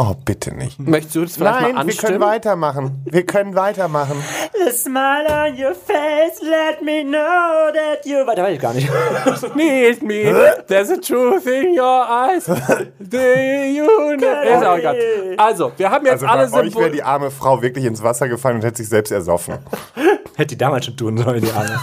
Oh, 0.00 0.14
bitte 0.24 0.54
nicht. 0.54 0.78
möchtest 0.78 1.16
du 1.16 1.22
das 1.22 1.34
vielleicht 1.36 1.60
Nein, 1.60 1.62
mal 1.62 1.66
wir 1.68 1.74
können 1.74 1.88
anstimmen? 1.90 2.20
weitermachen. 2.20 3.02
Wir 3.06 3.26
können 3.26 3.54
weitermachen. 3.56 4.22
The 4.64 4.70
smile 4.70 5.26
on 5.28 5.54
your 5.60 5.74
face, 5.74 6.40
let 6.40 6.82
me 6.82 7.02
know 7.02 7.72
that 7.74 8.06
you... 8.06 8.24
Weiter 8.24 8.44
weiß 8.44 8.54
ich 8.54 8.60
gar 8.60 8.74
nicht. 8.74 8.88
Need 9.56 10.02
me, 10.04 10.32
there's 10.68 10.88
a 10.90 10.98
truth 10.98 11.46
in 11.46 11.76
your 11.76 12.06
eyes. 12.08 12.44
Do 13.00 13.18
you 13.18 14.16
know? 14.16 14.42
Ist 14.44 14.64
auch 14.64 14.78
egal. 14.78 14.96
Also, 15.36 15.72
wir 15.76 15.90
haben 15.90 16.06
jetzt 16.06 16.22
Also 16.22 16.26
alle 16.26 16.48
bei 16.48 16.58
euch 16.58 16.62
wäre 16.62 16.70
Symbole. 16.70 16.90
die 16.92 17.02
arme 17.02 17.30
Frau 17.32 17.60
wirklich 17.60 17.84
ins 17.84 18.00
Wasser 18.00 18.28
gefallen 18.28 18.56
und 18.58 18.64
hätte 18.64 18.76
sich 18.76 18.88
selbst 18.88 19.10
ersoffen. 19.10 19.58
Hätte 20.36 20.54
die 20.54 20.58
damals 20.58 20.84
schon 20.86 20.96
tun 20.96 21.18
sollen, 21.18 21.40
die 21.42 21.50
Arme. 21.50 21.80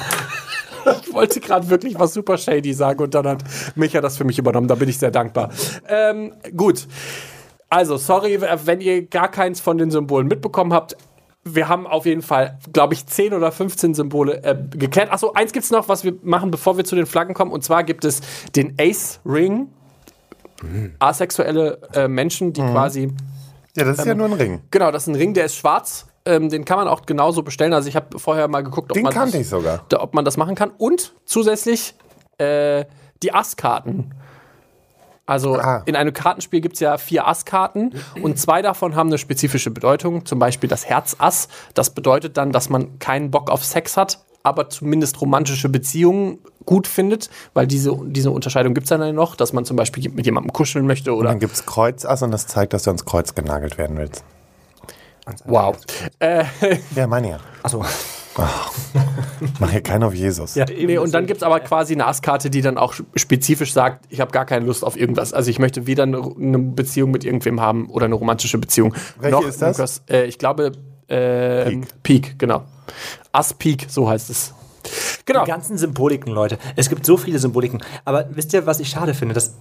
Ich 1.06 1.14
wollte 1.14 1.42
gerade 1.42 1.70
wirklich 1.70 2.00
was 2.00 2.14
super 2.14 2.38
shady 2.38 2.72
sagen 2.74 3.04
und 3.04 3.14
dann 3.14 3.28
hat 3.28 3.44
Micha 3.76 4.00
das 4.00 4.16
für 4.16 4.24
mich 4.24 4.40
übernommen. 4.40 4.70
Da 4.70 4.76
bin 4.76 4.88
ich 4.88 4.98
sehr 4.98 5.12
dankbar. 5.12 5.50
Ähm, 5.90 6.32
gut. 6.56 6.88
Also, 7.70 7.98
sorry, 7.98 8.40
wenn 8.42 8.82
ihr 8.82 9.06
gar 9.08 9.30
keins 9.30 9.60
von 9.60 9.78
den 9.78 9.92
Symbolen 9.92 10.28
mitbekommen 10.28 10.72
habt. 10.74 10.96
Wir 11.48 11.68
haben 11.70 11.86
auf 11.86 12.08
jeden 12.08 12.24
Fall, 12.24 12.58
glaube 12.74 12.96
ich, 12.96 13.06
10 13.06 13.34
oder 13.34 13.52
15 13.52 13.94
Symbole 13.94 14.44
äh, 14.44 14.56
geklärt. 14.72 15.12
Achso, 15.12 15.32
eins 15.34 15.52
gibt 15.52 15.64
es 15.66 15.70
noch, 15.70 15.88
was 15.88 16.04
wir 16.04 16.16
machen, 16.24 16.50
bevor 16.50 16.76
wir 16.78 16.86
zu 16.86 16.96
den 16.96 17.06
Flaggen 17.06 17.36
kommen. 17.36 17.52
Und 17.52 17.64
zwar 17.64 17.84
gibt 17.84 18.04
es 18.04 18.22
den 18.56 18.74
Ace 18.80 19.20
Ring. 19.26 19.68
Asexuelle 21.00 21.78
äh, 21.94 22.08
Menschen, 22.08 22.54
die 22.54 22.62
quasi 22.62 23.12
Ja, 23.76 23.84
das 23.84 24.00
ist 24.00 24.06
ja 24.06 24.16
nur 24.16 24.28
ein 24.28 24.34
Ring. 24.34 24.62
Genau, 24.72 24.92
das 24.92 25.04
ist 25.04 25.08
ein 25.10 25.16
Ring, 25.16 25.34
der 25.34 25.46
ist 25.46 25.56
schwarz. 25.56 26.08
Ähm, 26.26 26.50
den 26.50 26.66
kann 26.66 26.78
man 26.78 26.88
auch 26.88 27.06
genauso 27.06 27.44
bestellen. 27.44 27.74
Also 27.74 27.88
ich 27.90 27.96
habe 27.96 28.18
vorher 28.18 28.48
mal 28.48 28.62
geguckt, 28.64 28.90
ob 28.90 28.96
Den 28.96 29.04
man, 29.04 29.14
das, 29.14 29.34
ich 29.36 29.48
sogar. 29.48 29.86
da- 29.90 30.02
ob 30.02 30.16
man 30.16 30.26
das 30.26 30.38
machen 30.38 30.56
kann. 30.56 30.72
Und 30.78 31.14
zusätzlich 31.26 31.94
äh, 32.40 32.86
die 33.22 33.34
Ass-Karten. 33.34 34.12
Also 35.28 35.56
Ah. 35.56 35.82
in 35.86 35.96
einem 35.96 36.14
Kartenspiel 36.14 36.62
gibt 36.62 36.76
es 36.76 36.80
ja 36.82 36.98
vier 36.98 37.28
Ass-Karten 37.28 37.94
und 38.22 38.38
zwei 38.40 38.62
davon 38.62 38.96
haben 38.96 39.10
eine 39.10 39.18
spezifische 39.18 39.72
Bedeutung. 39.72 40.26
Zum 40.26 40.38
Beispiel 40.40 40.70
das 40.70 40.86
Herz-Ass. 40.86 41.48
Das 41.74 41.90
bedeutet 41.90 42.38
dann, 42.38 42.52
dass 42.52 42.70
man 42.70 43.00
keinen 43.00 43.32
Bock 43.32 43.50
auf 43.50 43.64
Sex 43.66 43.98
hat, 43.98 44.20
aber 44.44 44.70
zumindest 44.70 45.20
romantische 45.22 45.68
Beziehungen 45.70 46.38
gut 46.66 46.86
findet, 46.88 47.30
weil 47.56 47.66
diese, 47.68 47.98
diese 48.06 48.30
Unterscheidung 48.32 48.74
gibt 48.76 48.86
es 48.86 48.90
dann 48.90 49.16
noch, 49.16 49.36
dass 49.36 49.54
man 49.54 49.66
zum 49.66 49.78
Beispiel 49.78 50.10
mit 50.12 50.26
jemandem 50.26 50.54
kuscheln 50.54 50.86
möchte 50.86 51.16
oder 51.16 51.30
Dann 51.30 51.40
gibt's 51.40 51.66
Kreuzass 51.66 52.22
und 52.22 52.30
das 52.32 52.46
zeigt, 52.48 52.74
dass 52.74 52.84
du 52.84 52.92
ans 52.92 53.06
Kreuz 53.06 53.34
genagelt 53.34 53.78
werden 53.80 53.98
willst. 53.98 54.24
wow. 55.46 55.76
Äh, 56.20 56.46
Ja, 56.96 57.08
meine 57.08 57.30
ja. 57.32 57.40
Achso. 57.64 57.84
Mach 59.60 59.72
hier 59.72 59.82
keinen 59.82 60.04
auf 60.04 60.14
Jesus. 60.14 60.56
Ja, 60.56 60.66
Nee, 60.66 60.98
und 60.98 61.14
dann 61.14 61.26
gibt 61.26 61.38
es 61.38 61.44
aber 61.44 61.60
quasi 61.62 61.94
eine 61.94 62.08
Asskarte, 62.08 62.50
die 62.50 62.62
dann 62.62 62.78
auch 62.78 62.94
spezifisch 63.16 63.74
sagt, 63.74 64.06
ich 64.10 64.20
habe 64.20 64.32
gar 64.32 64.46
keine 64.46 64.66
Lust 64.66 64.84
auf 64.84 64.98
irgendwas. 64.98 65.34
Also 65.34 65.50
ich 65.50 65.60
möchte 65.60 65.88
weder 65.88 66.04
eine, 66.04 66.22
eine 66.40 66.60
Beziehung 66.60 67.12
mit 67.12 67.24
irgendwem 67.24 67.62
haben 67.62 67.90
oder 67.90 68.06
eine 68.06 68.16
romantische 68.16 68.58
Beziehung. 68.58 68.94
Welche 69.20 69.44
ist 69.46 69.62
das? 69.62 69.78
irgendwas- 69.80 70.02
äh, 70.10 70.26
ich 70.26 70.38
glaube, 70.38 70.72
äh, 71.08 71.66
Peak. 71.66 72.04
Peak, 72.04 72.40
genau. 72.40 72.64
Ass 73.32 73.54
Peak, 73.54 73.86
so 73.90 74.10
heißt 74.10 74.30
es. 74.30 74.54
Genau. 75.26 75.44
Die 75.46 75.50
ganzen 75.50 75.78
Symboliken, 75.78 76.32
Leute. 76.32 76.60
Es 76.76 76.90
gibt 76.90 77.06
so 77.06 77.18
viele 77.18 77.40
Symboliken. 77.40 77.82
Aber 78.06 78.28
wisst 78.32 78.54
ihr, 78.54 78.66
was 78.68 78.80
ich 78.80 78.90
schade 78.90 79.14
finde? 79.16 79.34
Dass 79.34 79.56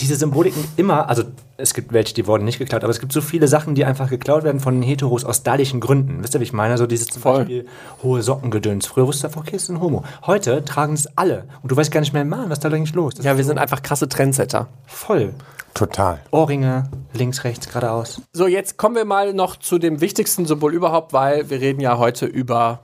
diese 0.00 0.16
Symboliken 0.16 0.64
immer, 0.76 1.08
also 1.08 1.22
es 1.56 1.72
gibt 1.72 1.92
welche, 1.92 2.14
die 2.14 2.26
wurden 2.26 2.44
nicht 2.44 2.58
geklaut, 2.58 2.82
aber 2.82 2.90
es 2.90 2.98
gibt 2.98 3.12
so 3.12 3.20
viele 3.20 3.46
Sachen, 3.46 3.74
die 3.74 3.84
einfach 3.84 4.10
geklaut 4.10 4.42
werden 4.42 4.60
von 4.60 4.74
den 4.74 4.82
Heteros 4.82 5.24
aus 5.24 5.38
stylichen 5.38 5.80
Gründen. 5.80 6.22
Wisst 6.22 6.34
ihr, 6.34 6.40
wie 6.40 6.44
ich 6.44 6.52
meine? 6.52 6.76
So 6.78 6.86
dieses 6.86 7.06
zum 7.06 7.22
Voll. 7.22 7.38
Beispiel 7.38 7.66
hohe 8.02 8.22
Sockengedöns. 8.22 8.86
Früher 8.86 9.06
wusste 9.06 9.28
du, 9.28 9.38
okay, 9.38 9.56
ist 9.56 9.68
ein 9.68 9.80
Homo. 9.80 10.02
Heute 10.26 10.64
tragen 10.64 10.94
es 10.94 11.08
alle. 11.16 11.44
Und 11.62 11.70
du 11.70 11.76
weißt 11.76 11.92
gar 11.92 12.00
nicht 12.00 12.12
mehr, 12.12 12.24
Mann, 12.24 12.50
was 12.50 12.58
ist 12.58 12.64
da 12.64 12.70
eigentlich 12.70 12.94
los? 12.94 13.14
Das 13.14 13.24
Ja, 13.24 13.36
wir 13.36 13.44
sind 13.44 13.58
einfach 13.58 13.82
krasse 13.82 14.08
Trendsetter. 14.08 14.68
voll. 14.86 15.32
Total. 15.74 16.20
Ohrringe, 16.30 16.88
links, 17.14 17.42
rechts, 17.42 17.66
geradeaus. 17.66 18.22
So, 18.32 18.46
jetzt 18.46 18.76
kommen 18.76 18.94
wir 18.94 19.04
mal 19.04 19.34
noch 19.34 19.56
zu 19.56 19.78
dem 19.78 20.00
wichtigsten 20.00 20.46
Symbol 20.46 20.72
überhaupt, 20.72 21.12
weil 21.12 21.50
wir 21.50 21.60
reden 21.60 21.80
ja 21.80 21.98
heute 21.98 22.26
über 22.26 22.78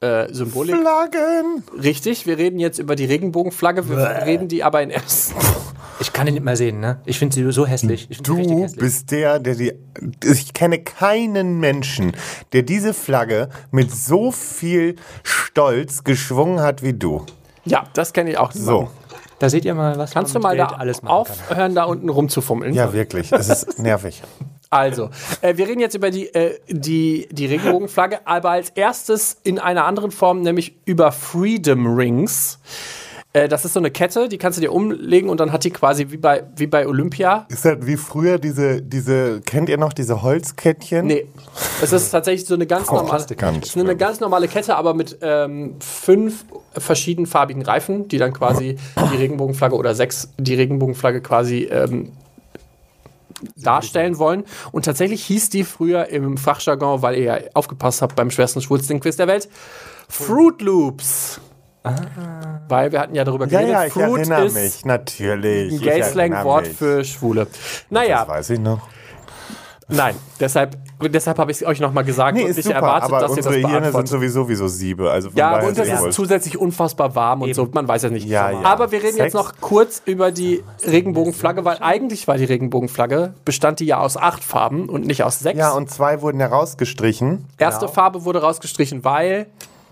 äh, 0.00 0.32
Symbolik. 0.32 0.76
Flaggen! 0.76 1.64
Richtig, 1.82 2.24
wir 2.26 2.38
reden 2.38 2.60
jetzt 2.60 2.78
über 2.78 2.94
die 2.94 3.04
Regenbogenflagge. 3.04 3.88
Wir 3.88 4.22
reden 4.26 4.46
die 4.46 4.62
aber 4.62 4.80
in 4.80 4.90
ersten. 4.90 5.34
Ich 6.00 6.12
kann 6.12 6.26
die 6.26 6.32
nicht 6.32 6.44
mehr 6.44 6.56
sehen, 6.56 6.80
ne? 6.80 7.00
Ich 7.06 7.18
finde 7.18 7.34
sie 7.34 7.52
so 7.52 7.66
hässlich. 7.66 8.08
Du 8.22 8.36
hässlich. 8.36 8.76
bist 8.76 9.10
der, 9.10 9.38
der 9.38 9.54
die. 9.54 9.72
Ich 10.24 10.52
kenne 10.52 10.78
keinen 10.78 11.58
Menschen, 11.58 12.12
der 12.52 12.62
diese 12.62 12.92
Flagge 12.92 13.48
mit 13.70 13.90
so 13.90 14.30
viel 14.30 14.96
Stolz 15.22 16.04
geschwungen 16.04 16.60
hat 16.60 16.82
wie 16.82 16.92
du. 16.92 17.24
Ja, 17.64 17.84
das 17.94 18.12
kenne 18.12 18.30
ich 18.30 18.38
auch. 18.38 18.52
So. 18.52 18.90
Da 19.38 19.50
seht 19.50 19.64
ihr 19.64 19.74
mal, 19.74 19.98
was 19.98 20.12
Kannst 20.12 20.34
du 20.34 20.38
man 20.38 20.42
mal 20.42 20.50
mit 20.50 20.60
da 20.60 20.66
Geld 20.68 20.80
alles 20.80 21.02
machen 21.02 21.24
kann. 21.24 21.34
aufhören, 21.50 21.74
da 21.74 21.84
unten 21.84 22.08
rumzufummeln? 22.08 22.72
Ja, 22.74 22.92
wirklich. 22.92 23.32
Es 23.32 23.48
ist 23.48 23.78
nervig. 23.78 24.22
Also, 24.70 25.10
äh, 25.42 25.56
wir 25.56 25.68
reden 25.68 25.80
jetzt 25.80 25.94
über 25.94 26.10
die, 26.10 26.26
äh, 26.34 26.58
die, 26.68 27.28
die 27.30 27.46
Regenbogenflagge, 27.46 28.26
aber 28.26 28.50
als 28.50 28.70
erstes 28.70 29.36
in 29.44 29.58
einer 29.58 29.84
anderen 29.84 30.10
Form, 30.10 30.42
nämlich 30.42 30.76
über 30.86 31.12
Freedom 31.12 31.86
Rings. 31.96 32.58
Äh, 33.36 33.48
das 33.48 33.66
ist 33.66 33.74
so 33.74 33.80
eine 33.80 33.90
Kette, 33.90 34.30
die 34.30 34.38
kannst 34.38 34.56
du 34.56 34.62
dir 34.62 34.72
umlegen 34.72 35.28
und 35.28 35.40
dann 35.40 35.52
hat 35.52 35.62
die 35.64 35.70
quasi 35.70 36.06
wie 36.10 36.16
bei, 36.16 36.44
wie 36.56 36.66
bei 36.66 36.86
Olympia. 36.86 37.44
Ist 37.50 37.66
halt 37.66 37.86
wie 37.86 37.98
früher 37.98 38.38
diese, 38.38 38.80
diese, 38.80 39.42
kennt 39.42 39.68
ihr 39.68 39.76
noch 39.76 39.92
diese 39.92 40.22
Holzkettchen? 40.22 41.06
Nee, 41.06 41.26
es 41.82 41.92
ist 41.92 42.10
tatsächlich 42.10 42.46
so 42.46 42.54
eine 42.54 42.66
ganz 42.66 42.86
normale, 42.86 43.08
Plastik. 43.08 43.38
Ganz 43.38 43.66
es 43.66 43.76
ist 43.76 43.82
eine 43.82 43.94
ganz 43.94 44.20
normale 44.20 44.48
Kette, 44.48 44.74
aber 44.74 44.94
mit 44.94 45.18
ähm, 45.20 45.76
fünf 45.80 46.46
verschiedenfarbigen 46.72 47.60
Reifen, 47.60 48.08
die 48.08 48.16
dann 48.16 48.32
quasi 48.32 48.78
die 49.12 49.16
Regenbogenflagge 49.16 49.76
oder 49.76 49.94
sechs 49.94 50.30
die 50.38 50.54
Regenbogenflagge 50.54 51.20
quasi 51.20 51.64
ähm, 51.64 52.12
darstellen 53.54 54.16
wollen. 54.16 54.44
Und 54.72 54.86
tatsächlich 54.86 55.22
hieß 55.26 55.50
die 55.50 55.64
früher 55.64 56.08
im 56.08 56.38
Fachjargon, 56.38 57.02
weil 57.02 57.16
ihr 57.16 57.24
ja 57.24 57.38
aufgepasst 57.52 58.00
habt 58.00 58.16
beim 58.16 58.30
schwersten 58.30 58.62
schwulsten 58.62 58.98
Quiz 58.98 59.16
der 59.16 59.26
Welt, 59.26 59.50
Fruit 60.08 60.62
Loops. 60.62 61.38
Weil 62.68 62.90
wir 62.92 63.00
hatten 63.00 63.14
ja 63.14 63.24
darüber 63.24 63.46
Ja, 63.46 63.60
geredet, 63.60 63.72
ja, 63.72 63.84
ich 63.84 63.92
Fruit 63.92 64.18
erinnere 64.18 64.46
ist 64.46 64.54
mich, 64.54 64.84
natürlich. 64.84 65.72
ein 65.74 65.80
Gay-Slang-Wort 65.80 66.66
für 66.66 67.04
Schwule. 67.04 67.46
Naja, 67.90 68.20
Das 68.20 68.28
weiß 68.28 68.50
ich 68.50 68.58
noch. 68.60 68.80
Nein, 69.88 70.16
deshalb, 70.40 70.76
deshalb 71.00 71.38
habe 71.38 71.52
ich 71.52 71.58
es 71.58 71.66
euch 71.66 71.78
nochmal 71.78 72.02
gesagt 72.02 72.36
Nee, 72.36 72.42
und 72.42 72.56
nicht 72.56 72.64
super, 72.64 72.74
erwartet, 72.74 73.04
aber 73.08 73.20
dass 73.20 73.30
ihr 73.30 73.36
das 73.36 73.46
unsere 73.46 73.68
Hirne 73.68 73.92
sind 73.92 74.08
sowieso 74.08 74.48
wie 74.48 74.56
so 74.56 74.66
Siebe. 74.66 75.12
Also 75.12 75.30
Ja, 75.34 75.60
und 75.60 75.78
das 75.78 75.86
ist 75.86 76.12
zusätzlich 76.12 76.58
unfassbar 76.58 77.14
warm 77.14 77.42
und 77.42 77.54
so, 77.54 77.68
man 77.72 77.86
weiß 77.86 78.02
ja 78.02 78.10
nicht. 78.10 78.26
Ja, 78.26 78.50
ja. 78.50 78.62
Aber 78.64 78.90
wir 78.90 78.98
reden 78.98 79.12
Sex? 79.12 79.26
jetzt 79.26 79.34
noch 79.34 79.52
kurz 79.60 80.02
über 80.04 80.32
die 80.32 80.64
Regenbogenflagge, 80.84 81.64
weil 81.64 81.78
eigentlich 81.80 82.26
war 82.26 82.36
die 82.36 82.46
Regenbogenflagge, 82.46 83.34
bestand 83.44 83.78
die 83.78 83.86
ja 83.86 83.98
aus 84.00 84.16
acht 84.16 84.42
Farben 84.42 84.88
und 84.88 85.06
nicht 85.06 85.22
aus 85.22 85.38
sechs. 85.38 85.56
Ja, 85.56 85.70
und 85.70 85.88
zwei 85.88 86.20
wurden 86.20 86.40
herausgestrichen. 86.40 87.44
Erste 87.56 87.86
Farbe 87.86 88.24
wurde 88.24 88.40
rausgestrichen, 88.42 89.04
weil 89.04 89.46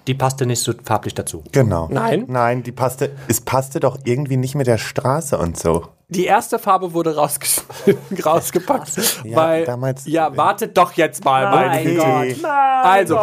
Die 0.07 0.15
passte 0.15 0.45
nicht 0.47 0.61
so 0.63 0.73
farblich 0.85 1.15
dazu. 1.15 1.43
Genau. 1.53 1.89
Nein. 1.91 2.25
Nein, 2.29 2.63
die 2.63 2.73
passte, 2.73 3.13
es 3.29 3.41
passte 3.41 3.81
doch 3.81 3.99
irgendwie 4.05 4.37
nicht 4.37 4.55
mit 4.55 4.67
der 4.67 4.77
Straße 4.79 5.39
und 5.39 5.59
so. 5.59 5.87
die 6.11 6.27
erste 6.27 6.59
Farbe 6.59 6.93
wurde 6.93 7.17
rausgepackt. 8.25 8.93
Ja, 9.25 9.37
weil, 9.37 9.65
damals- 9.65 10.07
ja, 10.07 10.37
wartet 10.37 10.77
doch 10.77 10.93
jetzt 10.93 11.25
mal, 11.25 11.51
meine 11.51 11.99
Okay. 12.01 12.35
Güte. 12.35 12.49
Also, 12.49 13.19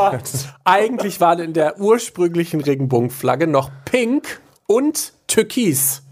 eigentlich 0.64 1.22
waren 1.22 1.40
in 1.40 1.54
der 1.54 1.80
ursprünglichen 1.80 2.62
Regenbogenflagge 2.62 3.48
noch 3.48 3.70
Pink 3.86 4.42
und 4.68 5.14
Türkis. 5.28 6.04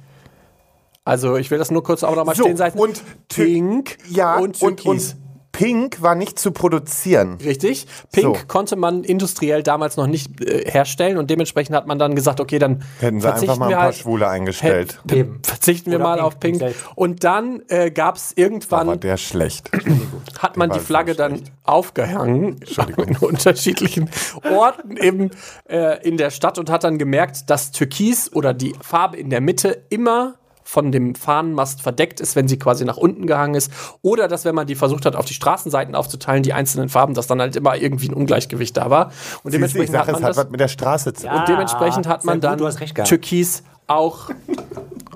Also, 1.06 1.38
ich 1.38 1.50
will 1.50 1.58
das 1.58 1.72
nur 1.72 1.84
kurz 1.84 2.04
auch 2.04 2.16
nochmal 2.16 2.36
So, 2.36 2.44
stehen 2.44 2.58
sein. 2.58 2.74
und 2.74 3.02
Pink 3.30 3.98
Ja, 4.10 4.36
und 4.38 4.62
und, 4.62 4.78
Türkis. 4.78 5.14
und 5.14 5.16
Pink 5.60 6.02
war 6.02 6.16
nicht 6.16 6.40
zu 6.40 6.52
produzieren. 6.52 7.38
Richtig. 7.44 7.86
Pink 8.14 8.38
So. 8.38 8.44
konnte 8.48 8.78
man 8.78 9.04
industriell 9.04 9.62
damals 9.62 9.98
noch 9.98 10.08
nicht 10.08 10.40
äh, 10.42 10.64
herstellen 10.72 11.18
und 11.18 11.30
dementsprechend 11.30 11.76
hat 11.76 11.86
man 11.86 12.00
dann 12.00 12.16
gesagt, 12.16 12.40
okay, 12.40 12.60
dann 12.60 12.82
Hätten 13.02 13.20
sie 13.20 13.28
verzichten 13.28 13.50
einfach 13.52 13.60
mal 13.60 13.66
ein 13.66 13.70
wir 13.72 13.76
paar 13.76 13.86
halt, 13.88 13.96
Schwule 13.96 14.30
eingestellt. 14.30 15.02
Hä- 15.10 15.18
Eben. 15.20 15.42
verzichten 15.44 15.92
wir 15.92 15.98
Oder 16.00 16.06
mal 16.08 16.16
Pink, 16.16 16.26
auf 16.26 16.40
Pink. 16.40 16.60
Pink. 16.60 16.76
Und 16.96 17.24
dann 17.26 17.62
äh, 17.68 17.92
gab 17.92 18.16
es 18.16 18.32
irgendwann 18.38 18.88
Aber 18.88 18.96
der 18.98 19.18
schlecht. 19.18 19.70
hat 20.40 20.56
man 20.56 20.70
war 20.70 20.78
die 20.78 20.84
Flagge 20.84 21.14
dann 21.14 21.36
schlecht. 21.40 21.52
aufgehangen 21.64 22.62
in 22.96 23.18
unterschiedlichen 23.20 24.10
Orten 24.50 24.96
im, 24.96 25.30
äh, 25.68 26.02
in 26.08 26.16
der 26.16 26.30
Stadt 26.30 26.58
und 26.58 26.70
hat 26.70 26.86
dann 26.86 26.98
gemerkt, 26.98 27.50
dass 27.50 27.72
Türkis 27.72 28.32
oder 28.32 28.54
die 28.54 28.74
Farbe 28.82 29.18
in 29.18 29.30
der 29.30 29.42
Mitte 29.42 29.84
immer 29.90 30.36
von 30.70 30.92
dem 30.92 31.16
Fahnenmast 31.16 31.82
verdeckt 31.82 32.20
ist, 32.20 32.36
wenn 32.36 32.48
sie 32.48 32.60
quasi 32.60 32.86
nach 32.86 32.98
unten 32.98 33.26
gehangen 33.26 33.56
ist. 33.56 33.72
Oder 34.04 34.28
dass, 34.28 34.46
wenn 34.46 34.54
man 34.54 34.68
die 34.68 34.76
versucht 34.76 35.06
hat, 35.06 35.16
auf 35.16 35.26
die 35.26 35.34
Straßenseiten 35.34 35.96
aufzuteilen, 35.96 36.44
die 36.44 36.54
einzelnen 36.54 36.90
Farben, 36.90 37.16
dass 37.16 37.26
dann 37.26 37.42
halt 37.42 37.56
immer 37.56 37.76
irgendwie 37.76 38.10
ein 38.10 38.14
Ungleichgewicht 38.14 38.78
da 38.78 38.92
war. 38.92 39.12
Und 39.44 39.54
dementsprechend 39.54 39.98
hat 39.98 40.06
sage, 40.06 40.18
es 40.18 40.22
man 40.22 40.24
hat 40.24 40.38
das. 40.38 40.46
was 40.46 40.52
mit 40.52 40.60
der 40.60 40.68
Straße 40.68 41.14
zu 41.14 41.28
tun. 41.28 41.36
Und 41.36 41.48
dementsprechend 41.48 42.08
hat 42.08 42.24
man 42.24 42.36
gut, 42.36 42.44
dann 42.44 42.60
du 42.60 42.68
hast 42.68 42.80
recht 42.82 42.94
gehabt. 42.94 43.10
Türkis 43.10 43.64
auch 43.88 44.30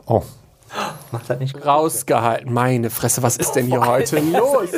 Oh. 0.05 0.23
Macht 1.11 1.29
das 1.29 1.39
nicht 1.39 1.65
rausgehalten. 1.65 2.51
Meine 2.51 2.89
Fresse, 2.89 3.21
was 3.21 3.37
ist 3.37 3.51
denn 3.53 3.67
hier 3.67 3.85
heute 3.85 4.19
los? 4.19 4.69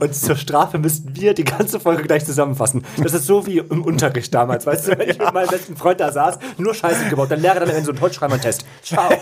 Und 0.00 0.14
zur 0.14 0.36
Strafe 0.36 0.78
müssten 0.78 1.16
wir 1.16 1.32
die 1.34 1.44
ganze 1.44 1.80
Folge 1.80 2.02
gleich 2.02 2.24
zusammenfassen. 2.26 2.84
Das 3.02 3.14
ist 3.14 3.26
so 3.26 3.46
wie 3.46 3.58
im 3.58 3.82
Unterricht 3.84 4.32
damals, 4.34 4.66
weißt 4.66 4.88
du, 4.88 4.98
wenn 4.98 5.08
ich 5.08 5.18
mit 5.20 5.32
meinem 5.32 5.48
besten 5.48 5.76
Freund 5.76 6.00
da 6.00 6.12
saß, 6.12 6.38
nur 6.58 6.74
Scheiße 6.74 7.08
gebaut, 7.08 7.30
dann 7.30 7.40
Lehrer 7.40 7.60
dann 7.60 7.70
in 7.70 7.84
so 7.84 7.92
einen 7.92 8.00
Holzschreiber-Test. 8.00 8.64
Ciao. 8.82 9.08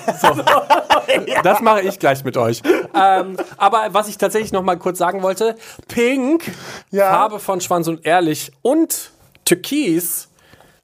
Das 1.43 1.61
mache 1.61 1.83
ich 1.83 1.99
gleich 1.99 2.25
mit 2.25 2.37
euch. 2.37 2.63
Ähm, 2.95 3.37
aber 3.59 3.89
was 3.91 4.09
ich 4.09 4.17
tatsächlich 4.19 4.53
noch 4.53 4.63
mal 4.63 4.79
kurz 4.79 4.99
sagen 4.99 5.23
wollte, 5.23 5.57
Pink, 5.89 6.45
Ja. 6.91 7.11
Farbe 7.11 7.39
von 7.39 7.61
Schwanz 7.61 7.89
und 7.89 8.07
Ehrlich 8.07 8.53
und 8.63 9.11
Türkis, 9.45 10.29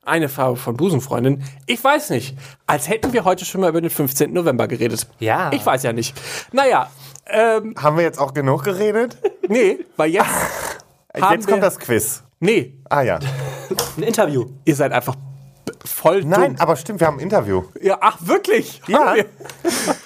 eine 0.09 0.28
Farbe 0.28 0.56
von 0.56 0.76
Busenfreundin. 0.76 1.42
Ich 1.66 1.82
weiß 1.82 2.11
nicht. 2.11 2.36
Als 2.66 2.88
hätten 2.88 3.12
wir 3.12 3.24
heute 3.24 3.44
schon 3.44 3.61
mal 3.61 3.70
über 3.70 3.80
den 3.80 3.90
15. 3.90 4.32
November 4.32 4.66
geredet. 4.68 5.06
Ja. 5.18 5.50
Ich 5.52 5.64
weiß 5.64 5.82
ja 5.84 5.92
nicht. 5.92 6.16
Naja, 6.52 6.90
ähm, 7.26 7.74
Haben 7.80 7.96
wir 7.96 8.04
jetzt 8.04 8.18
auch 8.18 8.32
genug 8.34 8.64
geredet? 8.64 9.18
nee, 9.48 9.78
weil 9.96 10.11
jetzt 10.11 10.26
jetzt 11.30 11.46
kommt 11.48 11.62
das 11.62 11.78
Quiz. 11.78 12.22
Nee, 12.40 12.74
Ah 12.88 13.02
ja. 13.02 13.18
Ein 13.96 14.02
Interview. 14.04 14.46
ihr 14.64 14.74
seid 14.76 14.92
einfach 14.92 15.14
voll 15.84 16.24
Nein, 16.24 16.52
dumm. 16.52 16.61
aber 16.61 16.76
stimmt, 16.76 17.00
wir 17.00 17.06
haben 17.06 17.18
ein 17.18 17.22
Interview. 17.22 17.64
Ja, 17.82 17.98
ach, 18.00 18.16
wirklich? 18.20 18.80
Ja. 18.86 19.14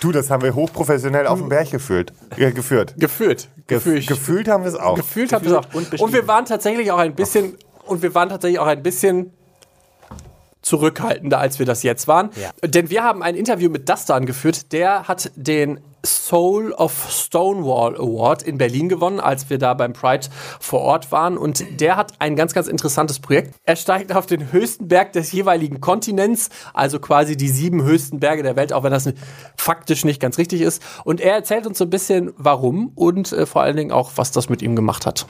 Du, 0.01 0.11
das 0.13 0.31
haben 0.31 0.43
wir 0.43 0.55
hochprofessionell 0.55 1.27
auf 1.27 1.39
dem 1.39 1.49
Berg 1.49 1.71
geführt. 1.71 2.13
Äh, 2.37 2.51
geführt. 2.53 2.95
geführt. 2.99 3.49
Ge 3.69 3.77
Gefühlt. 3.79 4.07
gefühlt 4.09 4.49
haben 4.49 4.65
wir 4.65 4.71
es 4.71 4.77
auch. 4.77 4.97
Gefühlt 4.97 5.33
haben 5.33 5.45
wir 5.45 5.53
es 5.61 5.67
auch. 5.67 5.75
und 5.75 6.01
Und, 6.01 6.13
wir 6.13 6.27
waren 6.27 6.45
tatsächlich 6.45 6.91
auch 6.91 6.99
ein 6.99 7.15
bisschen, 7.15 7.57
und 7.87 8.03
wir 8.03 8.15
waren 8.15 8.29
tatsächlich 8.29 8.59
auch 8.59 8.67
ein 8.67 8.83
bisschen 8.83 9.33
zurückhaltender, 10.63 11.39
als 11.39 11.59
wir 11.59 11.67
das 11.67 11.83
jetzt 11.83 12.09
waren. 12.09 12.31
Ja. 12.41 12.51
Denn 12.69 12.89
wir 12.91 13.03
haben 13.05 13.23
ein 13.23 13.35
Interview 13.35 13.69
mit 13.69 13.89
Dustan 13.89 14.27
geführt. 14.27 14.73
Der 14.73 15.09
hat 15.09 15.31
den 15.37 15.81
Soul 16.05 16.73
of 16.73 17.09
Stonewall 17.11 17.97
Award 17.97 18.43
in 18.43 18.59
Berlin 18.59 18.89
gewonnen, 18.89 19.21
als 19.21 19.51
wir 19.51 19.59
da 19.59 19.75
beim 19.75 19.93
Pride 19.93 20.27
vor 20.59 20.81
Ort 20.81 21.13
waren. 21.13 21.39
Und 21.39 21.81
der 21.81 21.97
hat 21.97 22.15
ein 22.19 22.35
ganz, 22.35 22.55
ganz 22.55 22.67
interessantes 22.67 23.21
Projekt. 23.21 23.55
Er 23.65 23.77
steigt 23.77 24.15
auf 24.15 24.27
den 24.27 24.53
höchsten 24.53 24.89
Berg 24.89 25.13
des 25.13 25.33
jeweiligen 25.33 25.81
Kontinents, 25.81 26.51
also 26.75 26.99
quasi 26.99 27.37
die 27.37 27.49
sieben 27.49 27.85
höchsten 27.85 28.19
Berge 28.21 28.43
der 28.43 28.57
Welt, 28.57 28.73
auch 28.73 28.83
wenn 28.83 28.93
das 28.93 29.09
faktisch 29.57 30.05
nicht 30.05 30.21
ganz 30.21 30.39
richtig 30.39 30.61
ist. 30.61 30.83
Und 31.05 31.21
er 31.21 31.35
erzählt 31.35 31.67
uns 31.67 31.79
so 31.79 31.85
ein 31.85 31.91
bisschen, 31.91 32.33
warum 32.37 32.93
und 32.95 33.33
äh, 33.33 33.47
vor 33.47 33.63
allen 33.63 33.77
Dingen 33.77 33.93
auch, 33.93 34.13
was 34.17 34.33
das 34.33 34.49
mit 34.49 34.63
ihm 34.63 34.75
gemacht 34.75 35.07
hat. 35.07 35.27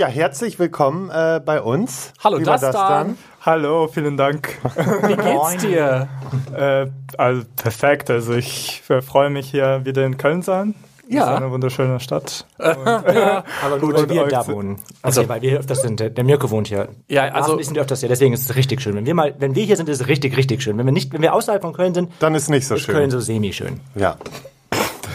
Ja, 0.00 0.06
herzlich 0.06 0.58
willkommen 0.58 1.10
äh, 1.10 1.42
bei 1.44 1.60
uns. 1.60 2.14
Hallo, 2.24 2.38
Lieber 2.38 2.52
Dustan. 2.56 3.18
Hallo, 3.42 3.86
vielen 3.86 4.16
Dank. 4.16 4.56
Wie 5.02 5.14
geht's 5.14 5.62
dir? 5.62 6.08
äh, 6.56 6.86
also 7.18 7.42
perfekt. 7.56 8.08
Also 8.08 8.32
ich 8.32 8.82
äh, 8.88 9.02
freue 9.02 9.28
mich 9.28 9.50
hier 9.50 9.82
wieder 9.84 10.06
in 10.06 10.16
Köln 10.16 10.40
sein. 10.40 10.74
Ja. 11.06 11.26
Das 11.26 11.30
ist 11.32 11.36
eine 11.42 11.50
wunderschöne 11.50 12.00
Stadt. 12.00 12.46
Aber 12.56 13.76
nur, 13.78 13.92
weil 13.92 14.08
wir 14.08 14.26
da 14.28 14.46
wohnen. 14.48 14.78
Also, 15.02 15.28
weil 15.28 15.42
wir 15.42 15.50
hier 15.50 15.58
öfters 15.58 15.82
sind. 15.82 16.00
Der, 16.00 16.08
der 16.08 16.24
Mirko 16.24 16.50
wohnt 16.50 16.68
hier. 16.68 16.88
Ja, 17.08 17.24
also- 17.24 17.58
Wir 17.58 17.64
sind 17.66 17.76
öfters 17.76 18.00
hier, 18.00 18.08
deswegen 18.08 18.32
ist 18.32 18.48
es 18.48 18.56
richtig 18.56 18.80
schön. 18.80 18.94
Wenn 18.94 19.04
wir 19.04 19.12
mal, 19.12 19.34
wenn 19.38 19.54
wir 19.54 19.64
hier 19.64 19.76
sind, 19.76 19.90
ist 19.90 20.00
es 20.00 20.08
richtig, 20.08 20.34
richtig 20.38 20.62
schön. 20.62 20.78
Wenn 20.78 20.86
wir 20.86 20.92
nicht, 20.94 21.12
wenn 21.12 21.20
wir 21.20 21.34
außerhalb 21.34 21.60
von 21.60 21.74
Köln 21.74 21.92
sind, 21.92 22.10
Dann 22.20 22.34
ist 22.34 22.48
nicht 22.48 22.66
so 22.66 22.76
ist 22.76 22.84
schön. 22.84 22.94
Köln 22.94 23.10
so 23.10 23.20
semi-schön. 23.20 23.80
Ja. 23.96 24.16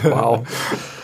Wow. 0.04 0.42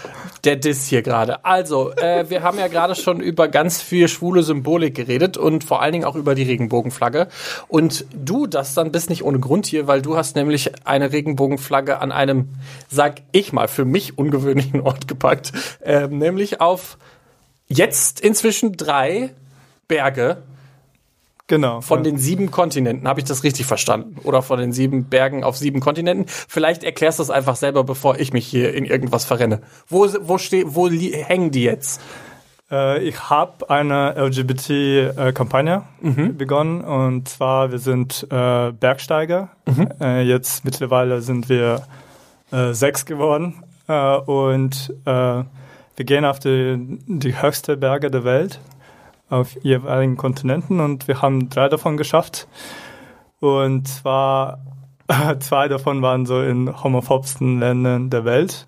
Der 0.44 0.56
Diss 0.56 0.86
hier 0.86 1.02
gerade. 1.02 1.44
Also, 1.44 1.92
äh, 1.92 2.28
wir 2.28 2.42
haben 2.42 2.58
ja 2.58 2.66
gerade 2.66 2.96
schon 2.96 3.20
über 3.20 3.46
ganz 3.46 3.80
viel 3.80 4.08
schwule 4.08 4.42
Symbolik 4.42 4.96
geredet 4.96 5.36
und 5.36 5.62
vor 5.62 5.80
allen 5.80 5.92
Dingen 5.92 6.04
auch 6.04 6.16
über 6.16 6.34
die 6.34 6.42
Regenbogenflagge. 6.42 7.28
Und 7.68 8.06
du, 8.12 8.48
das 8.48 8.74
dann 8.74 8.90
bist 8.90 9.08
nicht 9.08 9.22
ohne 9.22 9.38
Grund 9.38 9.66
hier, 9.66 9.86
weil 9.86 10.02
du 10.02 10.16
hast 10.16 10.34
nämlich 10.34 10.72
eine 10.84 11.12
Regenbogenflagge 11.12 12.00
an 12.00 12.10
einem, 12.10 12.48
sag 12.88 13.22
ich 13.30 13.52
mal, 13.52 13.68
für 13.68 13.84
mich 13.84 14.18
ungewöhnlichen 14.18 14.80
Ort 14.80 15.06
gepackt. 15.06 15.52
Ähm, 15.80 16.18
nämlich 16.18 16.60
auf 16.60 16.98
jetzt 17.68 18.20
inzwischen 18.20 18.76
drei 18.76 19.30
Berge 19.86 20.42
Genau. 21.52 21.82
von 21.82 22.02
den 22.02 22.16
sieben 22.16 22.50
Kontinenten. 22.50 23.06
Habe 23.06 23.20
ich 23.20 23.26
das 23.26 23.44
richtig 23.44 23.66
verstanden? 23.66 24.16
Oder 24.24 24.40
von 24.40 24.58
den 24.58 24.72
sieben 24.72 25.04
Bergen 25.04 25.44
auf 25.44 25.58
sieben 25.58 25.80
Kontinenten? 25.80 26.24
Vielleicht 26.26 26.82
erklärst 26.82 27.18
du 27.18 27.24
es 27.24 27.28
einfach 27.28 27.56
selber, 27.56 27.84
bevor 27.84 28.18
ich 28.18 28.32
mich 28.32 28.46
hier 28.46 28.72
in 28.72 28.86
irgendwas 28.86 29.26
verrenne. 29.26 29.60
Wo, 29.86 30.08
wo, 30.22 30.38
steh, 30.38 30.64
wo 30.66 30.88
hängen 30.88 31.50
die 31.50 31.64
jetzt? 31.64 32.00
Äh, 32.70 33.02
ich 33.02 33.28
habe 33.28 33.68
eine 33.68 34.14
LGBT-Kampagne 34.16 35.82
Mhm. 36.00 36.38
begonnen 36.38 36.80
und 36.80 37.28
zwar 37.28 37.70
wir 37.70 37.78
sind 37.78 38.26
äh, 38.30 38.72
Bergsteiger. 38.72 39.50
Mhm. 39.66 39.88
Äh, 40.00 40.22
jetzt 40.22 40.64
mittlerweile 40.64 41.20
sind 41.20 41.50
wir 41.50 41.82
äh, 42.50 42.72
sechs 42.72 43.04
geworden 43.04 43.62
äh, 43.88 44.16
und 44.16 44.94
äh, 45.04 45.10
wir 45.10 46.06
gehen 46.06 46.24
auf 46.24 46.38
die, 46.38 46.98
die 47.06 47.42
höchste 47.42 47.76
Berge 47.76 48.10
der 48.10 48.24
Welt 48.24 48.58
auf 49.32 49.56
jeweiligen 49.62 50.16
Kontinenten 50.16 50.80
und 50.80 51.08
wir 51.08 51.22
haben 51.22 51.48
drei 51.48 51.68
davon 51.68 51.96
geschafft. 51.96 52.46
Und 53.40 53.88
zwar 53.88 54.58
zwei 55.40 55.68
davon 55.68 56.02
waren 56.02 56.26
so 56.26 56.42
in 56.42 56.82
homophobsten 56.82 57.58
Ländern 57.58 58.10
der 58.10 58.24
Welt. 58.24 58.66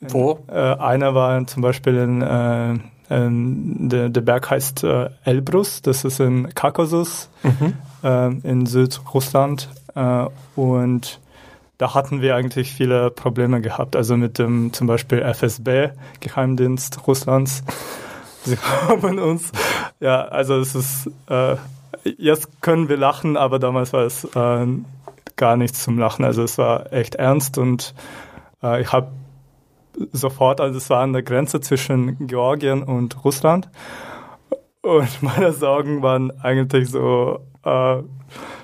Wo? 0.00 0.38
Äh, 0.48 0.54
einer 0.54 1.14
war 1.14 1.46
zum 1.46 1.62
Beispiel 1.62 1.96
in, 1.96 2.22
äh, 2.22 2.74
in 3.10 3.88
der, 3.88 4.08
der 4.08 4.20
Berg 4.20 4.50
heißt 4.50 4.84
äh, 4.84 5.10
Elbrus, 5.24 5.82
das 5.82 6.04
ist 6.04 6.20
in 6.20 6.54
Kaukasus, 6.54 7.28
äh, 8.02 8.32
in 8.42 8.66
Südrussland. 8.66 9.68
Äh, 9.94 10.26
und 10.54 11.20
da 11.76 11.94
hatten 11.94 12.22
wir 12.22 12.36
eigentlich 12.36 12.72
viele 12.72 13.10
Probleme 13.10 13.60
gehabt, 13.60 13.96
also 13.96 14.16
mit 14.16 14.38
dem 14.38 14.72
zum 14.72 14.86
Beispiel 14.86 15.20
FSB, 15.20 15.88
Geheimdienst 16.20 17.06
Russlands. 17.06 17.64
Sie 18.44 18.56
haben 18.56 19.18
uns, 19.18 19.52
ja, 20.00 20.22
also 20.22 20.58
es 20.58 20.74
ist, 20.74 21.10
äh, 21.28 21.56
jetzt 22.04 22.62
können 22.62 22.88
wir 22.88 22.96
lachen, 22.96 23.36
aber 23.36 23.58
damals 23.58 23.92
war 23.92 24.02
es 24.04 24.24
äh, 24.24 24.66
gar 25.36 25.56
nichts 25.56 25.82
zum 25.82 25.98
Lachen. 25.98 26.24
Also 26.24 26.42
es 26.42 26.56
war 26.56 26.92
echt 26.92 27.16
ernst 27.16 27.58
und 27.58 27.94
äh, 28.62 28.80
ich 28.80 28.92
habe 28.92 29.08
sofort, 30.12 30.60
also 30.60 30.78
es 30.78 30.88
war 30.88 31.02
an 31.02 31.12
der 31.12 31.22
Grenze 31.22 31.60
zwischen 31.60 32.26
Georgien 32.26 32.82
und 32.82 33.24
Russland. 33.24 33.68
Und 34.82 35.08
meine 35.22 35.52
Sorgen 35.52 36.02
waren 36.02 36.32
eigentlich 36.40 36.90
so 36.90 37.40
äh, 37.64 37.96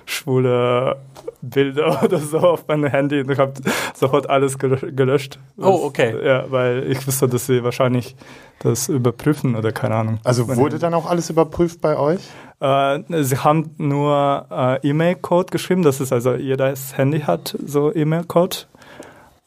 schwule 0.06 0.96
Bilder 1.42 2.02
oder 2.04 2.18
so 2.18 2.38
auf 2.38 2.66
meinem 2.68 2.86
Handy 2.90 3.20
und 3.20 3.30
ich 3.30 3.38
habe 3.38 3.52
sofort 3.94 4.28
alles 4.30 4.58
gelö- 4.58 4.92
gelöscht. 4.92 5.38
Oh, 5.58 5.80
okay. 5.84 6.14
Ja, 6.24 6.50
weil 6.50 6.90
ich 6.90 7.06
wusste, 7.06 7.28
dass 7.28 7.46
sie 7.46 7.62
wahrscheinlich 7.62 8.16
das 8.60 8.88
überprüfen 8.88 9.54
oder 9.56 9.72
keine 9.72 9.94
Ahnung. 9.96 10.18
Also 10.24 10.48
wurde 10.56 10.78
dann 10.78 10.94
auch 10.94 11.06
alles 11.06 11.30
überprüft 11.30 11.80
bei 11.80 11.96
euch? 11.98 12.20
Äh, 12.60 13.00
sie 13.22 13.36
haben 13.38 13.70
nur 13.76 14.46
äh, 14.50 14.88
E-Mail-Code 14.88 15.50
geschrieben, 15.50 15.82
das 15.82 16.00
ist 16.00 16.12
also 16.12 16.34
jedes 16.34 16.96
Handy 16.96 17.20
hat 17.20 17.56
so 17.64 17.94
E-Mail-Code. 17.94 18.56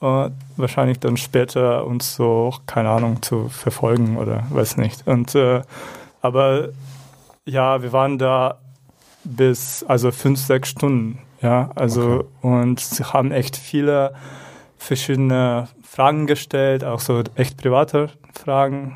Äh, 0.02 0.30
wahrscheinlich 0.56 1.00
dann 1.00 1.18
später 1.18 1.86
uns 1.86 2.16
so, 2.16 2.54
keine 2.68 2.90
Ahnung, 2.90 3.22
zu 3.22 3.50
verfolgen 3.50 4.18
oder 4.18 4.44
weiß 4.50 4.78
nicht. 4.78 5.08
Und 5.08 5.36
äh, 5.36 5.62
aber 6.22 6.70
ja, 7.46 7.82
wir 7.82 7.92
waren 7.92 8.18
da 8.18 8.60
bis 9.24 9.84
also 9.88 10.12
fünf, 10.12 10.40
sechs 10.40 10.70
Stunden. 10.70 11.20
Ja, 11.42 11.72
also 11.76 12.26
und 12.42 12.80
sie 12.80 13.04
haben 13.04 13.32
echt 13.32 13.56
viele 13.56 14.14
verschiedene 14.78 15.68
Fragen 15.84 16.28
gestellt, 16.28 16.84
auch 16.84 17.00
so 17.00 17.24
echt 17.36 17.58
private 17.58 18.10
Fragen. 18.34 18.96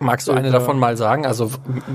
Magst 0.00 0.28
du 0.28 0.32
eine 0.32 0.48
Ja. 0.48 0.52
davon 0.52 0.78
mal 0.78 0.96
sagen? 0.96 1.24
Also, 1.24 1.50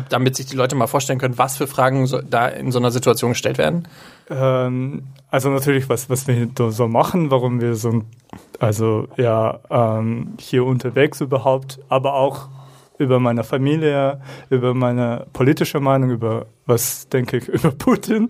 damit 0.10 0.36
sich 0.36 0.47
die 0.47 0.56
Leute 0.56 0.76
mal 0.76 0.88
vorstellen 0.88 1.20
können, 1.20 1.38
was 1.38 1.58
für 1.58 1.68
Fragen 1.68 2.08
so, 2.08 2.22
da 2.22 2.47
in 2.47 2.72
so 2.72 2.80
einer 2.80 2.91
Situation 2.91 3.32
gestellt 3.32 3.58
werden? 3.58 3.88
Ähm, 4.30 5.04
also 5.30 5.50
natürlich, 5.50 5.89
was, 5.89 6.10
was 6.10 6.28
wir 6.28 6.47
so 6.70 6.88
machen, 6.88 7.30
warum 7.30 7.62
wir 7.62 7.76
so, 7.76 8.04
also 8.60 9.08
ja, 9.18 9.60
ähm, 9.70 10.34
hier 10.39 10.66
unterwegs 10.66 11.22
überhaupt, 11.22 11.80
aber 11.89 12.16
auch 12.16 12.47
über 13.00 13.20
meine 13.20 13.43
Familie, 13.43 14.22
über 14.52 14.74
meine 14.76 15.26
politische 15.34 15.80
Meinung, 15.80 16.12
über 16.12 16.45
was 16.68 17.10
denke 17.10 17.38
ich 17.38 17.47
über 17.47 17.72
Putin. 17.72 18.30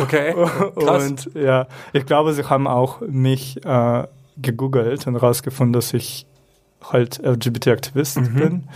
Okay. 0.00 0.34
Krass. 0.76 1.08
Und 1.10 1.30
ja, 1.34 1.66
ich 1.92 2.06
glaube, 2.06 2.32
sie 2.34 2.44
haben 2.44 2.68
auch 2.68 3.00
mich 3.00 3.64
äh, 3.64 4.04
gegoogelt 4.36 5.06
und 5.08 5.16
rausgefunden, 5.16 5.72
dass 5.72 5.92
ich 5.92 6.26
halt 6.92 7.18
LGBT-Aktivist 7.24 8.20
Mhm. 8.20 8.34
bin. 8.34 8.68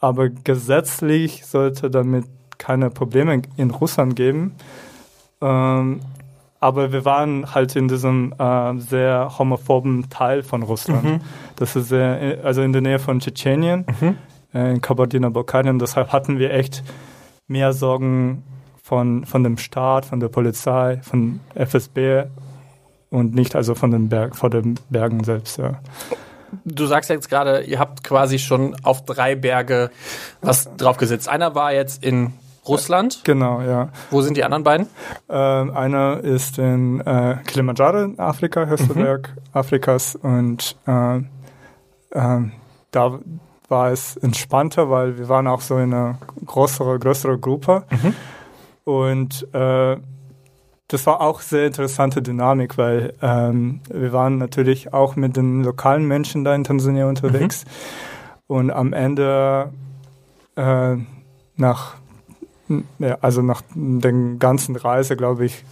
Aber 0.00 0.28
gesetzlich 0.28 1.44
sollte 1.44 1.90
damit 1.90 2.24
keine 2.58 2.90
Probleme 2.90 3.42
in 3.56 3.70
Russland 3.70 4.14
geben. 4.16 4.54
Ähm, 5.42 6.00
aber 6.60 6.90
wir 6.92 7.04
waren 7.04 7.54
halt 7.54 7.76
in 7.76 7.88
diesem 7.88 8.32
äh, 8.38 8.78
sehr 8.78 9.38
homophoben 9.38 10.08
Teil 10.08 10.42
von 10.42 10.62
Russland. 10.62 11.04
Mhm. 11.04 11.20
Das 11.56 11.76
ist 11.76 11.88
sehr, 11.88 12.38
also 12.44 12.62
in 12.62 12.72
der 12.72 12.82
Nähe 12.82 12.98
von 12.98 13.20
Tschetschenien, 13.20 13.84
äh, 14.00 14.12
in 14.52 14.80
Kabardino-Balkanien. 14.80 15.78
Deshalb 15.78 16.12
hatten 16.12 16.38
wir 16.38 16.52
echt 16.52 16.82
mehr 17.46 17.72
Sorgen 17.72 18.44
von, 18.82 19.24
von 19.24 19.42
dem 19.42 19.58
Staat, 19.58 20.06
von 20.06 20.20
der 20.20 20.28
Polizei, 20.28 21.00
von 21.02 21.40
FSB 21.54 22.24
und 23.10 23.34
nicht 23.34 23.56
also 23.56 23.74
von 23.74 23.90
den 23.90 24.08
Berg, 24.08 24.36
von 24.36 24.50
den 24.50 24.78
Bergen 24.90 25.24
selbst. 25.24 25.58
Ja. 25.58 25.80
Du 26.64 26.86
sagst 26.86 27.10
jetzt 27.10 27.28
gerade, 27.28 27.62
ihr 27.62 27.78
habt 27.78 28.04
quasi 28.04 28.38
schon 28.38 28.76
auf 28.82 29.04
drei 29.04 29.34
Berge 29.34 29.90
was 30.40 30.68
draufgesetzt. 30.76 31.28
Einer 31.28 31.54
war 31.54 31.72
jetzt 31.72 32.04
in 32.04 32.32
Russland. 32.66 33.20
Genau, 33.24 33.60
ja. 33.60 33.90
Wo 34.10 34.22
sind 34.22 34.36
die 34.36 34.44
anderen 34.44 34.64
beiden? 34.64 34.86
Ähm, 35.28 35.70
einer 35.70 36.20
ist 36.20 36.58
in 36.58 37.00
äh, 37.00 37.38
Kilimanjaro 37.46 38.02
in 38.02 38.18
Afrika, 38.18 38.66
höchster 38.66 38.94
Mhm. 38.94 39.02
Berg 39.02 39.36
Afrikas 39.52 40.16
und 40.16 40.76
äh, 40.86 41.20
ähm, 42.12 42.52
da 42.90 43.18
war 43.68 43.90
es 43.90 44.16
entspannter, 44.16 44.90
weil 44.90 45.18
wir 45.18 45.28
waren 45.28 45.46
auch 45.46 45.60
so 45.60 45.76
in 45.76 45.92
einer 45.92 46.18
größeren, 46.44 46.98
größeren 47.00 47.40
Gruppe 47.40 47.84
Mhm. 47.90 48.14
und 48.84 49.54
äh, 49.54 49.96
das 50.88 51.04
war 51.06 51.20
auch 51.20 51.40
sehr 51.40 51.66
interessante 51.66 52.22
Dynamik, 52.22 52.78
weil 52.78 53.14
ähm, 53.20 53.80
wir 53.92 54.12
waren 54.12 54.38
natürlich 54.38 54.92
auch 54.92 55.16
mit 55.16 55.36
den 55.36 55.64
lokalen 55.64 56.06
Menschen 56.06 56.44
da 56.44 56.54
in 56.54 56.62
Tansania 56.62 57.08
unterwegs 57.08 57.64
und 58.46 58.70
am 58.70 58.92
Ende 58.92 59.72
äh, 60.54 60.96
nach 61.56 61.94
ja, 62.98 63.18
also 63.20 63.42
nach 63.42 63.62
der 63.74 64.12
ganzen 64.38 64.74
Reise, 64.76 65.16
glaube 65.16 65.44
ich, 65.46 65.64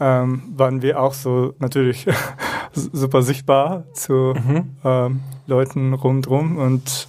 ähm, 0.00 0.42
waren 0.56 0.82
wir 0.82 1.00
auch 1.00 1.14
so 1.14 1.54
natürlich 1.58 2.06
super 2.74 3.22
sichtbar 3.22 3.84
zu 3.92 4.34
ähm, 4.84 5.20
Leuten 5.46 5.94
rundherum. 5.94 6.58
Und 6.58 7.08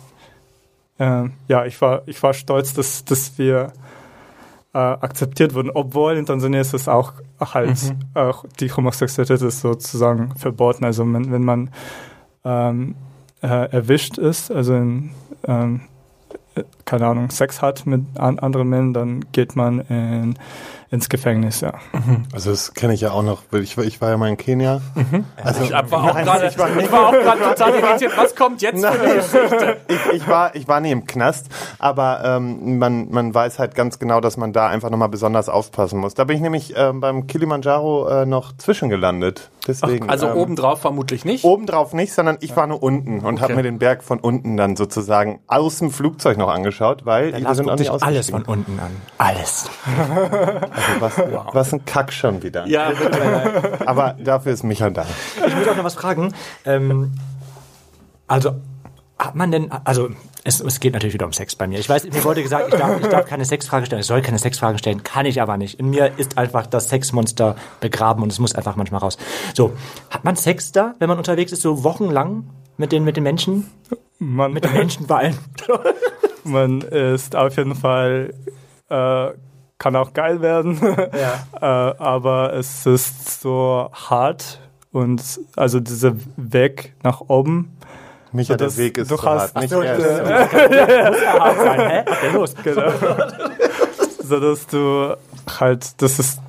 ähm, 1.00 1.34
ja, 1.48 1.66
ich 1.66 1.82
war, 1.82 2.04
ich 2.06 2.22
war 2.22 2.34
stolz, 2.34 2.74
dass, 2.74 3.06
dass 3.06 3.38
wir 3.38 3.74
äh, 4.74 4.78
akzeptiert 4.78 5.54
wurden, 5.54 5.72
obwohl 5.72 6.18
in 6.18 6.26
Tansania 6.26 6.62
ist 6.62 6.74
es 6.74 6.88
auch 6.88 7.14
halt 7.40 7.96
auch 8.14 8.46
die 8.60 8.72
Homosexualität 8.72 9.42
ist 9.42 9.62
sozusagen 9.62 10.36
verboten. 10.36 10.86
Also 10.86 11.06
wenn, 11.12 11.32
wenn 11.32 11.44
man 11.44 11.70
ähm, 12.44 12.96
äh, 13.42 13.72
erwischt 13.72 14.18
ist, 14.18 14.52
also 14.52 14.76
in, 14.76 15.12
ähm, 15.46 15.82
äh, 16.56 16.64
keine 16.86 17.08
Ahnung, 17.08 17.30
Sex 17.30 17.62
hat 17.62 17.86
mit 17.86 18.02
an 18.16 18.40
anderen 18.40 18.70
Männern, 18.70 18.94
dann 18.94 19.26
geht 19.32 19.56
man 19.56 19.80
in, 19.82 20.36
ins 20.94 21.10
Gefängnis, 21.10 21.62
ja. 21.62 21.74
Also 22.34 22.52
das 22.52 22.74
kenne 22.76 22.94
ich 22.94 23.02
ja 23.02 23.12
auch 23.12 23.24
noch. 23.24 23.42
weil 23.50 23.62
Ich, 23.64 23.76
war- 23.78 23.84
ich 23.84 24.00
war 24.00 24.10
ja 24.12 24.18
mal 24.18 24.30
in 24.30 24.38
Kenia. 24.38 24.80
Also, 25.44 25.64
Ich 25.64 25.72
war 25.72 25.84
auch 26.04 26.14
Nein, 26.14 26.24
gerade 26.24 26.48
ich 26.48 26.58
war 26.60 26.70
nicht- 26.70 26.86
ich 26.86 26.92
war 26.92 27.08
auch 27.08 27.12
gerade 27.12 27.42
total 27.42 27.74
irritiert. 27.76 28.12
Was 28.16 28.36
kommt 28.36 28.62
jetzt 28.62 28.80
für 28.80 28.90
eine 28.92 29.16
Geschichte? 29.16 29.78
ich, 29.88 30.14
ich, 30.22 30.28
war, 30.28 30.56
ich 30.56 30.68
war 30.68 30.80
nie 30.82 30.92
im 30.92 31.06
Knast, 31.08 31.48
aber 31.80 32.22
ähm, 32.24 32.78
man, 32.78 33.10
man 33.10 33.34
weiß 33.34 33.58
halt 33.58 33.74
ganz 33.74 33.98
genau, 33.98 34.22
dass 34.22 34.38
man 34.38 34.54
da 34.54 34.68
einfach 34.68 34.92
nochmal 34.92 35.10
besonders 35.10 35.50
aufpassen 35.50 36.00
muss. 36.00 36.14
Da 36.14 36.26
bin 36.26 36.36
ich 36.36 36.42
nämlich 36.44 36.74
ähm, 36.78 37.00
beim 37.00 37.26
Kilimanjaro 37.26 38.08
äh, 38.22 38.26
noch 38.28 38.56
zwischengelandet. 38.58 39.50
Deswegen, 39.66 40.10
Also 40.10 40.28
ähm, 40.28 40.36
obendrauf 40.38 40.82
vermutlich 40.82 41.24
nicht. 41.24 41.46
Obendrauf 41.46 41.94
nicht, 41.94 42.14
sondern 42.14 42.38
ich 42.42 42.56
war 42.56 42.68
nur 42.68 42.84
unten 42.84 43.22
und 43.22 43.40
habe 43.40 43.56
mir 43.56 43.64
den 43.64 43.80
Berg 43.80 44.04
von 44.04 44.20
unten 44.20 44.58
dann 44.58 44.76
sozusagen 44.76 45.40
aus 45.48 45.80
dem 45.80 45.90
Flugzeug 45.90 46.38
noch 46.38 46.50
angeschaut, 46.50 47.06
weil 47.06 47.32
wir 47.32 47.40
Lars 47.40 47.58
sind 47.58 47.70
auch 47.70 47.78
nicht 47.78 47.90
alles 47.90 48.30
von 48.30 48.44
unten 48.44 48.78
an. 48.80 48.92
Alles. 49.18 49.70
Also 49.98 51.02
was, 51.02 51.18
was 51.54 51.74
ein 51.74 51.86
Kack 51.86 52.12
schon 52.12 52.44
wieder. 52.44 52.68
Ja, 52.68 52.92
Aber 53.86 54.16
dafür 54.22 54.52
ist 54.52 54.64
Micha 54.64 54.90
da. 54.90 55.06
Ich 55.48 55.56
muss 55.56 55.68
auch 55.68 55.76
noch 55.78 55.84
was 55.84 55.94
fragen. 55.94 56.34
Ähm, 56.66 57.14
also, 58.28 58.56
hat 59.18 59.36
man 59.36 59.52
denn, 59.52 59.72
also, 59.72 60.10
es, 60.44 60.60
es 60.60 60.80
geht 60.80 60.94
natürlich 60.94 61.14
wieder 61.14 61.26
um 61.26 61.34
Sex 61.34 61.56
bei 61.56 61.68
mir. 61.68 61.80
Ich 61.80 61.88
weiß, 61.88 62.04
mir 62.06 62.24
wurde 62.24 62.44
gesagt, 62.44 62.74
ich 62.74 62.80
darf, 62.80 63.00
ich 63.00 63.08
darf 63.08 63.26
keine 63.26 63.46
Sexfrage 63.46 63.86
stellen, 63.86 64.02
ich 64.02 64.08
soll 64.08 64.22
keine 64.22 64.40
Sexfragen 64.40 64.78
stellen, 64.78 65.04
kann 65.04 65.26
ich 65.26 65.42
aber 65.42 65.58
nicht. 65.58 65.80
In 65.80 65.90
mir 65.90 66.12
ist 66.18 66.38
einfach 66.38 66.66
das 66.66 66.90
Sexmonster 66.90 67.56
begraben 67.80 68.24
und 68.24 68.32
es 68.32 68.40
muss 68.40 68.54
einfach 68.54 68.76
manchmal 68.76 69.02
raus. 69.02 69.18
So, 69.54 69.74
hat 70.10 70.24
man 70.24 70.36
Sex 70.36 70.72
da, 70.72 70.96
wenn 71.00 71.08
man 71.08 71.18
unterwegs 71.18 71.52
ist, 71.52 71.62
so 71.62 71.84
wochenlang 71.84 72.50
mit 72.78 72.92
den, 72.92 73.04
mit 73.04 73.16
den 73.16 73.24
Menschen? 73.24 73.70
Man, 74.20 74.54
Mit 74.54 74.64
den 74.64 74.74
Menschen 74.74 75.08
vor 75.08 75.18
allem? 75.18 75.38
man 76.44 76.82
ist 76.82 77.36
auf 77.36 77.58
jeden 77.58 77.76
Fall, 77.76 78.34
äh, 78.90 79.30
kann 79.78 79.96
auch 79.96 80.14
geil 80.14 80.42
werden, 80.42 80.82
äh, 80.82 81.58
aber 81.60 82.54
es 82.54 82.86
ist 82.86 83.42
so 83.42 83.90
hart 83.92 84.62
und 84.92 85.40
also 85.56 85.80
dieser 85.80 86.16
Weg 86.38 86.96
nach 87.04 87.22
oben. 87.22 87.76
Micha, 88.34 88.56
das- 88.58 88.76
der 88.76 88.86
Weg 88.86 88.98
ist 88.98 89.12
du 89.12 89.16
so 89.18 89.24
hast- 89.24 89.54
hart. 89.54 89.62
Nicht 89.62 89.70
so. 89.70 89.78
Muss 89.82 89.88
ja 89.88 91.40
hart 91.40 91.58
sein, 91.58 91.80
hä? 91.90 92.04
Was 92.06 92.14
ist 92.18 92.24
denn 92.24 92.34
los? 92.34 92.56
so 94.28 94.40
dass 94.40 94.68
du 94.68 95.16
halt, 95.60 96.02
das 96.02 96.20
ist 96.20 96.40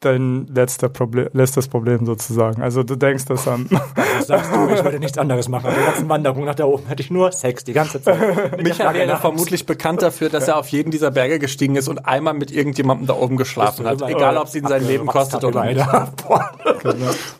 dein 0.00 0.46
letzter 0.46 0.88
Problem, 0.88 1.28
letztes 1.32 1.68
Problem 1.68 2.04
sozusagen. 2.04 2.60
Also 2.62 2.82
du 2.82 2.96
denkst, 2.96 3.24
dass 3.26 3.48
am 3.48 3.66
Was 3.70 4.26
sagst 4.26 4.54
du? 4.54 4.68
Ich 4.68 4.84
würde 4.84 4.98
nichts 4.98 5.16
anderes 5.16 5.48
machen. 5.48 5.68
Auf 5.68 5.74
der 5.74 5.84
ganzen 5.84 6.08
Wanderung 6.08 6.44
nach 6.44 6.54
da 6.54 6.64
oben 6.64 6.86
hätte 6.86 7.02
ich 7.02 7.10
nur 7.10 7.32
Sex 7.32 7.64
die 7.64 7.72
ganze 7.72 8.02
Zeit. 8.02 8.18
Mit 8.20 8.36
der 8.52 8.62
Micha 8.62 8.74
Flagge 8.74 9.00
in 9.00 9.08
wäre 9.08 9.18
vermutlich 9.18 9.64
bekannt 9.64 10.02
dafür, 10.02 10.28
dass 10.28 10.48
er 10.48 10.58
auf 10.58 10.68
jeden 10.68 10.90
dieser 10.90 11.10
Berge 11.10 11.38
gestiegen 11.38 11.76
ist 11.76 11.88
und 11.88 12.06
einmal 12.06 12.34
mit 12.34 12.50
irgendjemandem 12.50 13.06
da 13.06 13.14
oben 13.14 13.36
geschlafen 13.36 13.86
hat. 13.86 14.02
Egal, 14.02 14.36
ob 14.36 14.48
es 14.48 14.54
ihn 14.54 14.66
sein 14.66 14.86
Leben 14.86 15.06
kostet 15.06 15.44
oder 15.44 15.64
nicht. 15.64 15.84
Boah. 16.26 16.52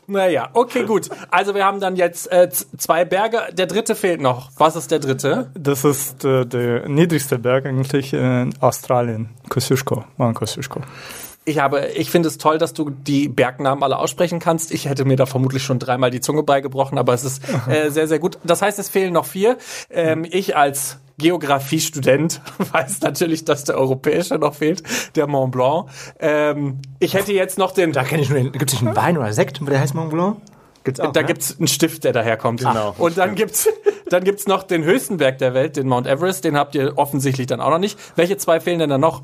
Naja, 0.08 0.50
okay, 0.52 0.84
gut. 0.84 1.08
Also 1.30 1.54
wir 1.54 1.64
haben 1.64 1.80
dann 1.80 1.96
jetzt 1.96 2.30
äh, 2.30 2.48
zwei 2.50 3.04
Berge. 3.04 3.40
Der 3.52 3.66
dritte 3.66 3.94
fehlt 3.94 4.20
noch. 4.20 4.50
Was 4.56 4.76
ist 4.76 4.90
der 4.90 4.98
dritte? 4.98 5.50
Das 5.54 5.84
ist 5.84 6.24
äh, 6.24 6.44
der 6.44 6.88
niedrigste 6.88 7.38
Berg 7.38 7.66
eigentlich 7.66 8.12
in 8.12 8.54
Australien, 8.60 9.30
Kosciuszko, 9.48 10.04
Mount 10.16 10.36
Kosciuszko. 10.36 10.80
Ich 11.48 11.60
habe, 11.60 11.86
ich 11.94 12.10
finde 12.10 12.28
es 12.28 12.38
toll, 12.38 12.58
dass 12.58 12.74
du 12.74 12.90
die 12.90 13.28
Bergnamen 13.28 13.84
alle 13.84 13.98
aussprechen 13.98 14.40
kannst. 14.40 14.72
Ich 14.72 14.88
hätte 14.88 15.04
mir 15.04 15.16
da 15.16 15.26
vermutlich 15.26 15.62
schon 15.62 15.78
dreimal 15.78 16.10
die 16.10 16.20
Zunge 16.20 16.42
beigebrochen, 16.42 16.98
aber 16.98 17.14
es 17.14 17.22
ist 17.22 17.40
äh, 17.68 17.88
sehr, 17.90 18.08
sehr 18.08 18.18
gut. 18.18 18.38
Das 18.42 18.62
heißt, 18.62 18.80
es 18.80 18.88
fehlen 18.88 19.12
noch 19.12 19.26
vier. 19.26 19.56
Ähm, 19.88 20.26
ich 20.28 20.56
als 20.56 20.98
Geografiestudent 21.18 22.40
weiß 22.72 23.00
natürlich, 23.02 23.44
dass 23.44 23.62
der 23.62 23.78
europäische 23.78 24.34
noch 24.38 24.54
fehlt, 24.54 24.82
der 25.14 25.28
Mont 25.28 25.52
Blanc. 25.52 25.88
Ähm, 26.18 26.80
ich 26.98 27.14
hätte 27.14 27.32
jetzt 27.32 27.58
noch 27.58 27.70
den, 27.70 27.92
Da 27.92 28.02
kenne 28.02 28.22
ich 28.22 28.28
nur 28.28 28.38
den. 28.38 28.50
Gibt 28.50 28.72
es 28.72 28.80
nicht 28.80 28.86
einen 28.86 28.96
Wein 28.96 29.16
oder 29.16 29.32
Sekt, 29.32 29.60
der 29.66 29.80
heißt 29.80 29.94
Mont 29.94 30.10
Blanc? 30.10 30.38
Gibt's 30.86 31.00
auch, 31.00 31.12
da 31.12 31.20
ne? 31.20 31.26
gibt's 31.26 31.58
einen 31.58 31.66
Stift, 31.66 32.04
der 32.04 32.12
daherkommt. 32.12 32.60
Genau. 32.60 32.94
Und 32.96 33.18
dann 33.18 33.34
gibt's, 33.34 33.68
dann 34.08 34.22
gibt's 34.22 34.46
noch 34.46 34.62
den 34.62 34.84
höchsten 34.84 35.16
Berg 35.16 35.38
der 35.38 35.52
Welt, 35.52 35.76
den 35.76 35.88
Mount 35.88 36.06
Everest. 36.06 36.44
Den 36.44 36.56
habt 36.56 36.76
ihr 36.76 36.96
offensichtlich 36.96 37.48
dann 37.48 37.60
auch 37.60 37.70
noch 37.70 37.80
nicht. 37.80 37.98
Welche 38.14 38.36
zwei 38.36 38.60
fehlen 38.60 38.78
denn 38.78 38.90
dann 38.90 39.00
noch? 39.00 39.22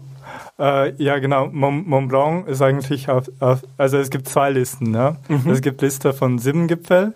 Äh, 0.59 0.93
ja, 1.03 1.19
genau. 1.21 1.47
Mont, 1.47 1.87
Mont 1.87 2.09
Blanc 2.09 2.49
ist 2.49 2.63
eigentlich 2.63 3.09
auf, 3.09 3.31
auf, 3.39 3.61
also 3.79 3.99
es 3.99 4.11
gibt 4.11 4.29
zwei 4.29 4.51
Listen. 4.51 4.91
Ne? 4.91 5.17
Es 5.49 5.61
gibt 5.61 5.81
Liste 5.83 6.13
von 6.13 6.39
sieben 6.41 6.67
Gipfel 6.67 7.15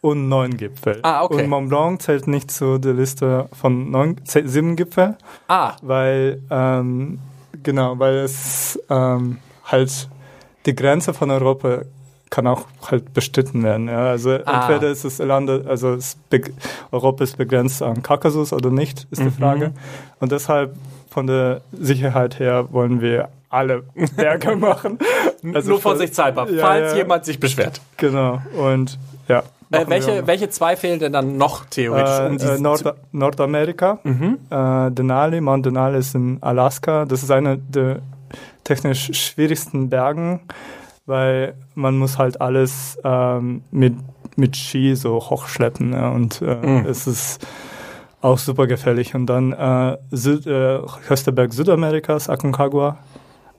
und 0.00 0.28
neun 0.28 0.56
Gipfel. 0.56 1.00
Ah, 1.02 1.24
okay. 1.24 1.42
Und 1.42 1.48
Mont 1.48 1.68
Blanc 1.68 2.02
zählt 2.02 2.28
nicht 2.28 2.52
zu 2.52 2.78
der 2.78 2.94
Liste 2.94 3.48
von 3.52 3.90
neun, 3.90 4.20
sieben 4.24 4.76
Gipfel, 4.76 5.16
Ah, 5.48 5.74
weil 5.82 6.40
ähm, 6.50 7.18
genau, 7.64 7.98
weil 7.98 8.18
es 8.18 8.80
ähm, 8.88 9.38
halt 9.64 10.08
die 10.66 10.74
Grenze 10.76 11.14
von 11.14 11.30
Europa 11.30 11.82
kann 12.30 12.46
auch 12.46 12.66
halt 12.90 13.14
bestritten 13.14 13.62
werden. 13.62 13.88
Ja? 13.88 14.06
Also 14.10 14.38
Ah. 14.44 14.68
entweder 14.68 14.90
ist 14.90 15.04
es 15.04 15.18
Land, 15.18 15.48
also 15.48 15.94
es 15.94 16.16
Europa 16.92 17.24
ist 17.24 17.36
begrenzt 17.38 17.82
an 17.82 18.02
Kaukasus 18.02 18.52
oder 18.52 18.70
nicht, 18.70 19.06
ist 19.10 19.22
die 19.22 19.30
Frage. 19.30 19.72
Und 20.20 20.32
deshalb 20.32 20.74
von 21.10 21.26
der 21.26 21.60
Sicherheit 21.72 22.38
her 22.38 22.68
wollen 22.72 23.00
wir 23.00 23.28
alle 23.48 23.84
Berge 24.16 24.56
machen. 24.56 24.98
Also 25.54 25.70
nur 25.70 25.80
vorsichtshalber, 25.80 26.50
Ja, 26.50 26.60
falls 26.60 26.92
ja. 26.92 26.98
jemand 26.98 27.24
sich 27.24 27.38
beschwert. 27.40 27.80
Genau. 27.96 28.40
Und 28.58 28.98
ja. 29.28 29.42
Äh, 29.72 29.84
welche, 29.88 30.26
welche 30.28 30.48
zwei 30.48 30.76
fehlen 30.76 31.00
denn 31.00 31.12
dann 31.12 31.36
noch 31.38 31.64
theoretisch? 31.64 32.18
Äh, 32.20 32.26
um 32.26 32.34
äh, 32.34 32.38
diese 32.38 32.62
Nord 32.62 32.84
Nordamerika. 33.12 33.98
Äh, 34.04 34.90
Denali, 34.92 35.40
Mount 35.40 35.66
Denali 35.66 35.98
ist 35.98 36.14
in 36.14 36.38
Alaska. 36.40 37.04
Das 37.04 37.22
ist 37.24 37.30
einer 37.32 37.56
der 37.56 37.98
technisch 38.62 39.10
schwierigsten 39.12 39.88
Bergen, 39.88 40.40
weil 41.06 41.54
man 41.74 41.96
muss 41.96 42.18
halt 42.18 42.40
alles 42.40 42.98
ähm, 43.04 43.62
mit, 43.70 43.94
mit 44.36 44.56
Ski 44.56 44.94
so 44.94 45.14
hochschleppen. 45.16 45.92
Ja, 45.92 46.10
und 46.10 46.42
äh, 46.42 46.82
es 46.82 47.06
ist 47.06 47.46
auch 48.20 48.38
super 48.38 48.66
gefährlich. 48.66 49.14
Und 49.14 49.26
dann 49.26 49.52
äh, 49.52 49.96
Süd, 50.10 50.46
äh, 50.46 50.80
höchster 51.08 51.32
Berg 51.32 51.52
Südamerikas, 51.52 52.28
Aconcagua. 52.28 52.98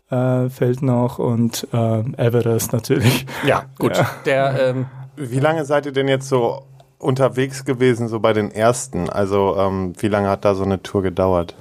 Äh, 0.10 0.50
fehlt 0.50 0.82
noch 0.82 1.20
und 1.20 1.68
äh, 1.74 2.00
Everest 2.16 2.72
natürlich. 2.72 3.26
ja, 3.46 3.66
gut. 3.78 4.02
Der, 4.26 4.70
ähm, 4.70 4.86
Wie 5.18 5.40
lange 5.40 5.66
seid 5.66 5.86
ihr 5.86 5.92
denn 5.92 6.08
jetzt 6.08 6.30
so 6.30 6.64
unterwegs 6.98 7.66
gewesen, 7.66 8.08
so 8.08 8.22
bei 8.22 8.32
den 8.32 8.52
ersten? 8.52 9.10
Also 9.10 9.58
ähm, 9.58 9.94
wie 10.00 10.08
lange 10.08 10.30
hat 10.30 10.46
da 10.46 10.56
so 10.56 10.64
eine 10.64 10.82
Tour 10.82 11.02
gedauert? 11.02 11.56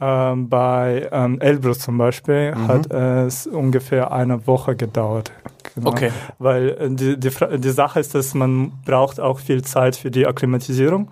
Ähm, 0.00 0.48
bei 0.48 1.08
ähm, 1.12 1.40
Elbrus 1.40 1.80
zum 1.80 1.98
Beispiel 1.98 2.54
Mhm. 2.54 2.68
hat 2.68 2.90
es 2.90 3.46
ungefähr 3.46 4.12
eine 4.12 4.46
Woche 4.46 4.74
gedauert. 4.74 5.30
Genau. 5.74 5.90
Okay. 5.90 6.10
Weil 6.38 6.68
äh, 6.70 6.90
die, 6.90 7.18
die, 7.20 7.30
die 7.58 7.70
Sache 7.70 8.00
ist, 8.00 8.14
dass 8.14 8.34
man 8.34 8.72
braucht 8.84 9.20
auch 9.20 9.38
viel 9.38 9.62
Zeit 9.62 9.96
für 9.96 10.10
die 10.10 10.26
Akklimatisierung. 10.26 11.08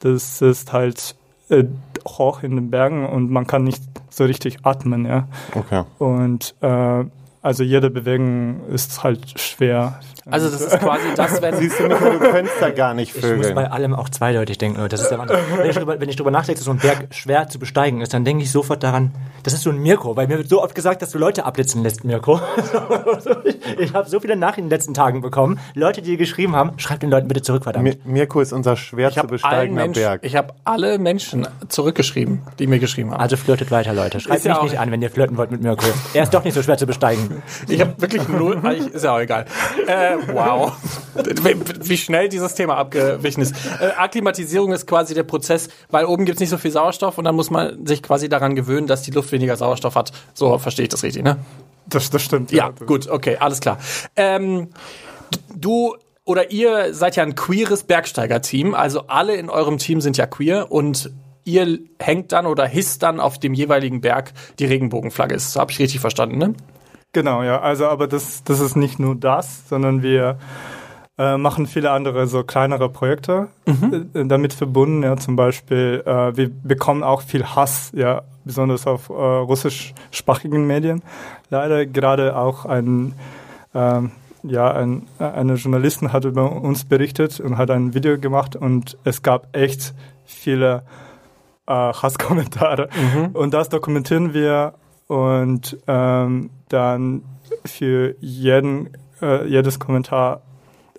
Das 0.00 0.42
ist 0.42 0.72
halt 0.72 1.14
äh, 1.48 1.64
hoch 2.06 2.42
in 2.42 2.56
den 2.56 2.70
Bergen 2.70 3.06
und 3.06 3.30
man 3.30 3.46
kann 3.46 3.64
nicht 3.64 3.82
so 4.10 4.24
richtig 4.24 4.58
atmen, 4.64 5.06
ja. 5.06 5.26
Okay. 5.54 5.84
Und 5.98 6.54
äh, 6.60 7.04
also 7.42 7.62
jede 7.62 7.90
Bewegung 7.90 8.66
ist 8.68 9.02
halt 9.02 9.38
schwer. 9.40 10.00
Also 10.30 10.50
das 10.50 10.60
ist 10.60 10.78
quasi 10.78 11.02
das, 11.16 11.40
wenn 11.42 11.56
Siehst 11.56 11.80
du, 11.80 11.88
Nico, 11.88 12.04
du 12.10 12.18
könntest 12.18 12.56
da 12.60 12.70
gar 12.70 12.92
nicht 12.94 13.16
Ich 13.16 13.22
muss 13.22 13.30
vögeln. 13.30 13.54
bei 13.54 13.70
allem 13.70 13.94
auch 13.94 14.08
zweideutig 14.10 14.58
denken. 14.58 14.86
Das 14.88 15.00
ist 15.00 15.08
der 15.10 15.18
Wahnsinn. 15.18 15.38
wenn, 15.56 15.70
ich 15.70 15.76
drüber, 15.76 15.98
wenn 16.00 16.08
ich 16.08 16.16
drüber 16.16 16.30
nachdenke, 16.30 16.58
dass 16.58 16.66
so 16.66 16.70
ein 16.70 16.78
Berg 16.78 17.08
schwer 17.14 17.48
zu 17.48 17.58
besteigen 17.58 18.00
ist, 18.02 18.12
dann 18.14 18.24
denke 18.24 18.44
ich 18.44 18.52
sofort 18.52 18.82
daran, 18.82 19.12
das 19.42 19.54
ist 19.54 19.62
so 19.62 19.70
ein 19.70 19.78
Mirko, 19.78 20.16
weil 20.16 20.28
mir 20.28 20.36
wird 20.36 20.48
so 20.48 20.62
oft 20.62 20.74
gesagt, 20.74 21.00
dass 21.02 21.10
du 21.10 21.18
Leute 21.18 21.46
abblitzen 21.46 21.82
lässt, 21.82 22.04
Mirko. 22.04 22.38
ich 23.44 23.78
ich 23.78 23.94
habe 23.94 24.08
so 24.08 24.20
viele 24.20 24.36
Nachrichten 24.36 24.60
in 24.62 24.66
den 24.66 24.70
letzten 24.76 24.94
Tagen 24.94 25.22
bekommen. 25.22 25.58
Leute, 25.74 26.02
die 26.02 26.16
geschrieben 26.18 26.54
haben, 26.54 26.78
schreibt 26.78 27.02
den 27.02 27.10
Leuten 27.10 27.26
bitte 27.26 27.42
zurück, 27.42 27.64
verdammt. 27.64 27.88
Mi- 27.88 27.98
Mirko 28.04 28.40
ist 28.40 28.52
unser 28.52 28.76
schwer 28.76 29.10
zu 29.10 29.26
besteigender 29.26 29.82
Menschen, 29.84 30.00
Berg. 30.02 30.20
ich 30.24 30.36
habe 30.36 30.52
alle 30.64 30.98
Menschen 30.98 31.48
zurückgeschrieben, 31.68 32.42
die 32.58 32.66
mir 32.66 32.78
geschrieben 32.78 33.10
haben. 33.12 33.20
Also 33.20 33.36
flirtet 33.36 33.70
weiter, 33.70 33.94
Leute. 33.94 34.20
Schreibt 34.20 34.36
Ist 34.38 34.44
ja 34.44 34.52
mich 34.52 34.58
auch- 34.60 34.64
nicht 34.64 34.78
an, 34.78 34.90
wenn 34.90 35.00
ihr 35.02 35.10
flirten 35.10 35.36
wollt 35.38 35.50
mit 35.50 35.62
Mirko. 35.62 35.86
Er 36.14 36.22
ist 36.24 36.34
doch 36.34 36.44
nicht 36.44 36.54
so 36.54 36.62
schwer 36.62 36.76
zu 36.76 36.86
besteigen. 36.86 37.29
Ich 37.68 37.80
habe 37.80 37.94
wirklich 37.98 38.26
null, 38.28 38.58
eigentlich 38.62 38.94
ist 38.94 39.04
ja 39.04 39.14
auch 39.14 39.20
egal. 39.20 39.46
Äh, 39.86 40.16
wow. 40.32 40.72
Wie, 41.82 41.96
schnell 41.96 42.28
dieses 42.28 42.54
Thema 42.54 42.76
abgewichen 42.76 43.42
ist. 43.42 43.54
Äh, 43.80 43.90
Akklimatisierung 43.96 44.72
ist 44.72 44.86
quasi 44.86 45.14
der 45.14 45.22
Prozess, 45.22 45.68
weil 45.90 46.04
oben 46.04 46.24
gibt's 46.24 46.40
nicht 46.40 46.50
so 46.50 46.58
viel 46.58 46.70
Sauerstoff 46.70 47.18
und 47.18 47.24
dann 47.24 47.34
muss 47.34 47.50
man 47.50 47.86
sich 47.86 48.02
quasi 48.02 48.28
daran 48.28 48.54
gewöhnen, 48.54 48.86
dass 48.86 49.02
die 49.02 49.10
Luft 49.10 49.32
weniger 49.32 49.56
Sauerstoff 49.56 49.94
hat. 49.94 50.12
So 50.34 50.58
verstehe 50.58 50.84
ich 50.84 50.90
das 50.90 51.02
richtig, 51.02 51.22
ne? 51.22 51.36
Das, 51.86 52.10
das 52.10 52.22
stimmt. 52.22 52.52
Ja, 52.52 52.70
gut, 52.86 53.08
okay, 53.08 53.36
alles 53.38 53.60
klar. 53.60 53.78
Ähm, 54.16 54.68
du 55.54 55.96
oder 56.24 56.52
ihr 56.52 56.94
seid 56.94 57.16
ja 57.16 57.24
ein 57.24 57.34
queeres 57.34 57.84
Bergsteiger-Team, 57.84 58.74
also 58.74 59.06
alle 59.08 59.34
in 59.34 59.50
eurem 59.50 59.78
Team 59.78 60.00
sind 60.00 60.16
ja 60.16 60.26
queer 60.26 60.70
und 60.70 61.10
ihr 61.44 61.78
hängt 61.98 62.32
dann 62.32 62.46
oder 62.46 62.66
hisst 62.66 63.02
dann 63.02 63.20
auf 63.20 63.38
dem 63.38 63.54
jeweiligen 63.54 64.00
Berg 64.00 64.32
die 64.58 64.66
Regenbogenflagge. 64.66 65.34
Das 65.34 65.56
habe 65.56 65.72
ich 65.72 65.78
richtig 65.78 66.00
verstanden, 66.00 66.38
ne? 66.38 66.54
Genau, 67.12 67.42
ja. 67.42 67.60
Also, 67.60 67.86
aber 67.86 68.06
das, 68.06 68.44
das 68.44 68.60
ist 68.60 68.76
nicht 68.76 68.98
nur 68.98 69.16
das, 69.16 69.68
sondern 69.68 70.02
wir 70.02 70.38
äh, 71.18 71.36
machen 71.36 71.66
viele 71.66 71.90
andere 71.90 72.26
so 72.26 72.44
kleinere 72.44 72.88
Projekte 72.88 73.48
äh, 73.66 74.24
damit 74.26 74.52
verbunden. 74.52 75.02
Ja, 75.02 75.16
zum 75.16 75.36
Beispiel, 75.36 76.02
äh, 76.06 76.36
wir 76.36 76.50
bekommen 76.50 77.02
auch 77.02 77.22
viel 77.22 77.44
Hass, 77.44 77.92
ja, 77.94 78.22
besonders 78.44 78.86
auf 78.86 79.08
äh, 79.08 79.12
russischsprachigen 79.12 80.66
Medien. 80.66 81.02
Leider 81.50 81.84
gerade 81.84 82.36
auch 82.36 82.64
ein 82.64 83.14
ähm, 83.74 84.12
ja, 84.42 84.72
ein, 84.72 85.06
eine 85.18 85.54
Journalistin 85.54 86.12
hat 86.12 86.24
über 86.24 86.50
uns 86.52 86.84
berichtet 86.84 87.40
und 87.40 87.58
hat 87.58 87.70
ein 87.70 87.94
Video 87.94 88.18
gemacht 88.18 88.56
und 88.56 88.96
es 89.04 89.22
gab 89.22 89.54
echt 89.54 89.94
viele 90.24 90.82
äh, 91.66 91.72
Hasskommentare. 91.72 92.88
Und 93.32 93.54
das 93.54 93.68
dokumentieren 93.68 94.32
wir 94.34 94.74
und 95.10 95.76
ähm, 95.88 96.50
dann 96.68 97.22
für 97.64 98.14
jeden, 98.20 98.90
äh, 99.20 99.44
jedes 99.48 99.80
Kommentar 99.80 100.42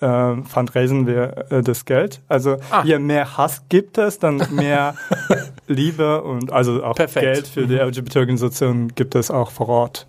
ähm, 0.01 0.43
fundraisen 0.45 1.07
wir 1.07 1.45
äh, 1.49 1.61
das 1.61 1.85
Geld. 1.85 2.19
Also 2.27 2.57
Ah. 2.71 2.83
je 2.83 2.99
mehr 2.99 3.37
Hass 3.37 3.63
gibt 3.69 3.97
es, 3.97 4.19
dann 4.19 4.43
mehr 4.51 4.95
Liebe 5.67 6.23
und 6.23 6.51
also 6.51 6.83
auch 6.83 6.95
Perfekt. 6.95 7.23
Geld 7.25 7.47
für 7.47 7.67
die 7.67 7.75
LGBT-Organisation 7.75 8.89
gibt 8.95 9.15
es 9.15 9.31
auch 9.31 9.49
vor 9.51 9.69
Ort. 9.69 10.07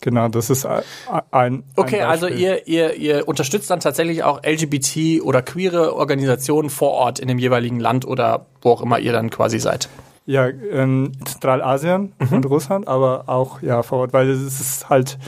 Genau, 0.00 0.28
das 0.28 0.48
ist 0.48 0.64
ein, 0.64 0.82
ein 1.32 1.64
Okay, 1.74 2.02
ein 2.02 2.08
also 2.08 2.26
Beispiel. 2.26 2.42
ihr, 2.44 2.68
ihr, 2.68 2.94
ihr 2.96 3.28
unterstützt 3.28 3.68
dann 3.68 3.80
tatsächlich 3.80 4.22
auch 4.22 4.42
LGBT 4.44 5.22
oder 5.22 5.42
queere 5.42 5.96
Organisationen 5.96 6.70
vor 6.70 6.90
Ort 6.92 7.18
in 7.18 7.26
dem 7.26 7.38
jeweiligen 7.38 7.80
Land 7.80 8.06
oder 8.06 8.46
wo 8.62 8.70
auch 8.70 8.80
immer 8.82 8.98
ihr 9.00 9.12
dann 9.12 9.28
quasi 9.30 9.58
seid. 9.58 9.88
Ja, 10.30 10.46
in 10.46 11.12
Zentralasien 11.24 12.12
Mhm. 12.20 12.32
und 12.36 12.46
Russland, 12.46 12.86
aber 12.86 13.24
auch 13.26 13.62
ja 13.62 13.82
vor 13.82 13.98
Ort, 14.00 14.12
weil 14.12 14.28
es 14.30 14.60
ist 14.60 14.88
halt 14.88 15.18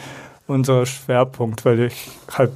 unser 0.46 0.86
Schwerpunkt, 0.86 1.64
weil 1.64 1.80
ich 1.80 2.08
halt 2.36 2.52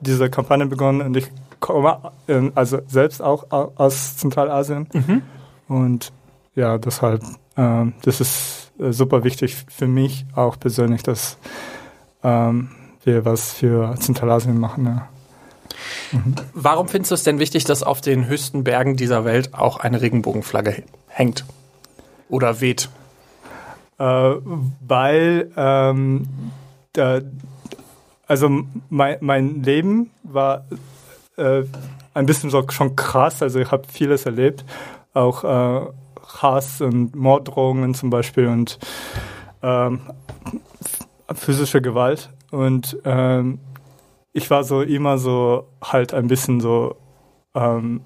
diese 0.00 0.28
Kampagne 0.28 0.66
begonnen 0.66 1.02
und 1.02 1.16
ich 1.16 1.28
komme 1.60 1.98
ähm, 2.26 2.50
also 2.56 2.78
selbst 2.88 3.22
auch 3.22 3.50
au- 3.50 3.70
aus 3.76 4.16
Zentralasien 4.16 4.88
Mhm. 4.92 5.22
und 5.68 6.12
ja, 6.56 6.78
deshalb 6.78 7.22
ähm, 7.56 7.92
das 8.02 8.20
ist 8.20 8.72
äh, 8.80 8.92
super 8.92 9.22
wichtig 9.22 9.64
für 9.68 9.86
mich 9.86 10.26
auch 10.34 10.58
persönlich, 10.58 11.02
dass 11.04 11.36
ähm, 12.24 12.70
wir 13.04 13.24
was 13.24 13.52
für 13.52 13.94
Zentralasien 14.00 14.58
machen. 14.58 14.86
Ja. 14.86 15.08
Warum 16.54 16.88
findest 16.88 17.10
du 17.12 17.14
es 17.14 17.22
denn 17.22 17.38
wichtig, 17.38 17.64
dass 17.64 17.82
auf 17.84 18.00
den 18.00 18.26
höchsten 18.26 18.64
Bergen 18.64 18.96
dieser 18.96 19.24
Welt 19.24 19.54
auch 19.54 19.78
eine 19.78 20.00
Regenbogenflagge 20.00 20.82
hängt? 21.06 21.44
Oder 22.28 22.60
weht? 22.60 22.88
Äh, 23.98 24.04
weil 24.04 25.50
ähm, 25.56 26.28
da, 26.92 27.20
also 28.26 28.48
mein, 28.88 29.16
mein 29.20 29.62
Leben 29.62 30.10
war 30.22 30.64
äh, 31.36 31.64
ein 32.14 32.26
bisschen 32.26 32.50
so 32.50 32.64
schon 32.70 32.96
krass, 32.96 33.42
also 33.42 33.60
ich 33.60 33.70
habe 33.70 33.84
vieles 33.88 34.26
erlebt, 34.26 34.64
auch 35.14 35.44
äh, 35.44 35.86
Hass 36.42 36.80
und 36.80 37.14
Morddrohungen 37.14 37.94
zum 37.94 38.10
Beispiel 38.10 38.48
und 38.48 38.78
ähm, 39.62 40.00
physische 41.34 41.80
Gewalt. 41.80 42.30
Und 42.50 42.98
ähm, 43.04 43.60
ich 44.32 44.50
war 44.50 44.64
so 44.64 44.82
immer 44.82 45.18
so 45.18 45.68
halt 45.82 46.14
ein 46.14 46.28
bisschen 46.28 46.60
so 46.60 46.96
ähm, 47.54 48.02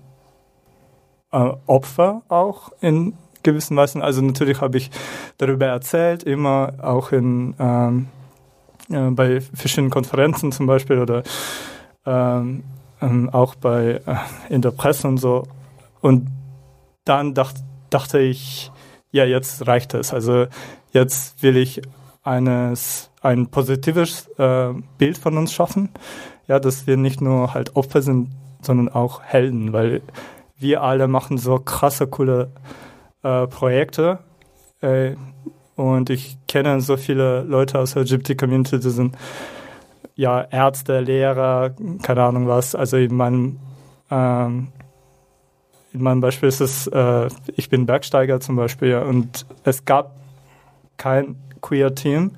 äh, 1.32 1.52
Opfer 1.66 2.22
auch 2.28 2.70
in 2.80 3.14
gewissen 3.42 3.76
Weisen. 3.76 4.02
Also 4.02 4.22
natürlich 4.22 4.60
habe 4.60 4.78
ich 4.78 4.90
darüber 5.38 5.66
erzählt, 5.66 6.22
immer 6.22 6.74
auch 6.82 7.12
in 7.12 7.54
ähm, 7.58 8.08
äh, 8.90 9.10
bei 9.10 9.40
verschiedenen 9.40 9.90
Konferenzen 9.90 10.52
zum 10.52 10.66
Beispiel 10.66 10.98
oder 10.98 11.22
ähm, 12.06 12.64
ähm, 13.00 13.30
auch 13.30 13.54
bei 13.54 14.00
äh, 14.06 14.16
in 14.48 14.62
der 14.62 14.70
Presse 14.70 15.08
und 15.08 15.18
so. 15.18 15.44
Und 16.00 16.28
dann 17.04 17.34
dacht, 17.34 17.56
dachte 17.90 18.18
ich, 18.20 18.70
ja, 19.10 19.24
jetzt 19.24 19.66
reicht 19.66 19.94
es. 19.94 20.12
Also 20.12 20.46
jetzt 20.92 21.42
will 21.42 21.56
ich 21.56 21.82
eines 22.22 23.10
ein 23.20 23.48
positives 23.48 24.28
äh, 24.38 24.72
Bild 24.98 25.18
von 25.18 25.36
uns 25.38 25.52
schaffen. 25.52 25.90
Ja, 26.48 26.58
dass 26.58 26.86
wir 26.86 26.96
nicht 26.96 27.20
nur 27.20 27.54
halt 27.54 27.76
Opfer 27.76 28.02
sind, 28.02 28.30
sondern 28.62 28.88
auch 28.88 29.22
Helden, 29.22 29.72
weil 29.72 30.02
wir 30.58 30.82
alle 30.82 31.08
machen 31.08 31.38
so 31.38 31.58
krasse, 31.58 32.06
coole 32.06 32.50
äh, 33.22 33.46
Projekte. 33.46 34.18
Äh, 34.80 35.14
und 35.76 36.10
ich 36.10 36.36
kenne 36.48 36.80
so 36.80 36.96
viele 36.96 37.42
Leute 37.42 37.78
aus 37.78 37.94
der 37.94 38.02
LGBT-Community, 38.02 38.78
die 38.78 38.90
sind 38.90 39.16
ja 40.14 40.42
Ärzte, 40.42 41.00
Lehrer, 41.00 41.70
keine 42.02 42.22
Ahnung 42.22 42.46
was. 42.46 42.74
Also 42.74 42.98
in 42.98 43.14
meinem, 43.14 43.58
ähm, 44.10 44.68
in 45.92 46.02
meinem 46.02 46.20
Beispiel 46.20 46.48
ist 46.48 46.60
es, 46.60 46.86
äh, 46.88 47.28
ich 47.56 47.70
bin 47.70 47.86
Bergsteiger 47.86 48.40
zum 48.40 48.56
Beispiel 48.56 48.96
und 48.98 49.46
es 49.64 49.84
gab 49.84 50.16
kein 50.98 51.36
queer 51.62 51.94
Team, 51.94 52.32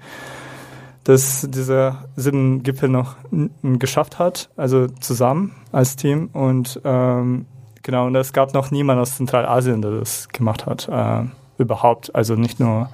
das 1.02 1.46
diese 1.50 1.96
sieben 2.16 2.62
Gipfel 2.62 2.88
noch 2.88 3.16
geschafft 3.62 4.18
hat, 4.18 4.50
also 4.56 4.86
zusammen 4.86 5.54
als 5.72 5.96
Team 5.96 6.30
und 6.32 6.80
ähm, 6.84 7.46
genau, 7.84 8.06
und 8.06 8.16
es 8.16 8.32
gab 8.32 8.52
noch 8.52 8.72
niemand 8.72 9.00
aus 9.00 9.16
Zentralasien, 9.16 9.80
der 9.80 9.92
das 9.92 10.28
gemacht 10.30 10.66
hat, 10.66 10.88
äh, 10.88 11.24
überhaupt, 11.58 12.12
also 12.14 12.34
nicht 12.34 12.58
nur 12.58 12.88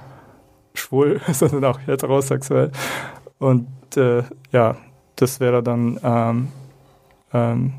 schwul, 0.75 1.19
sondern 1.31 1.65
auch 1.65 1.79
heterosexuell 1.87 2.71
und 3.39 3.67
äh, 3.97 4.23
ja, 4.51 4.75
das 5.15 5.39
wäre 5.39 5.63
dann 5.63 5.99
ähm, 6.03 6.47
ähm, 7.33 7.73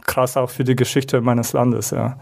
krass 0.00 0.36
auch 0.36 0.50
für 0.50 0.64
die 0.64 0.74
Geschichte 0.74 1.20
meines 1.20 1.52
Landes, 1.52 1.90
ja, 1.90 2.16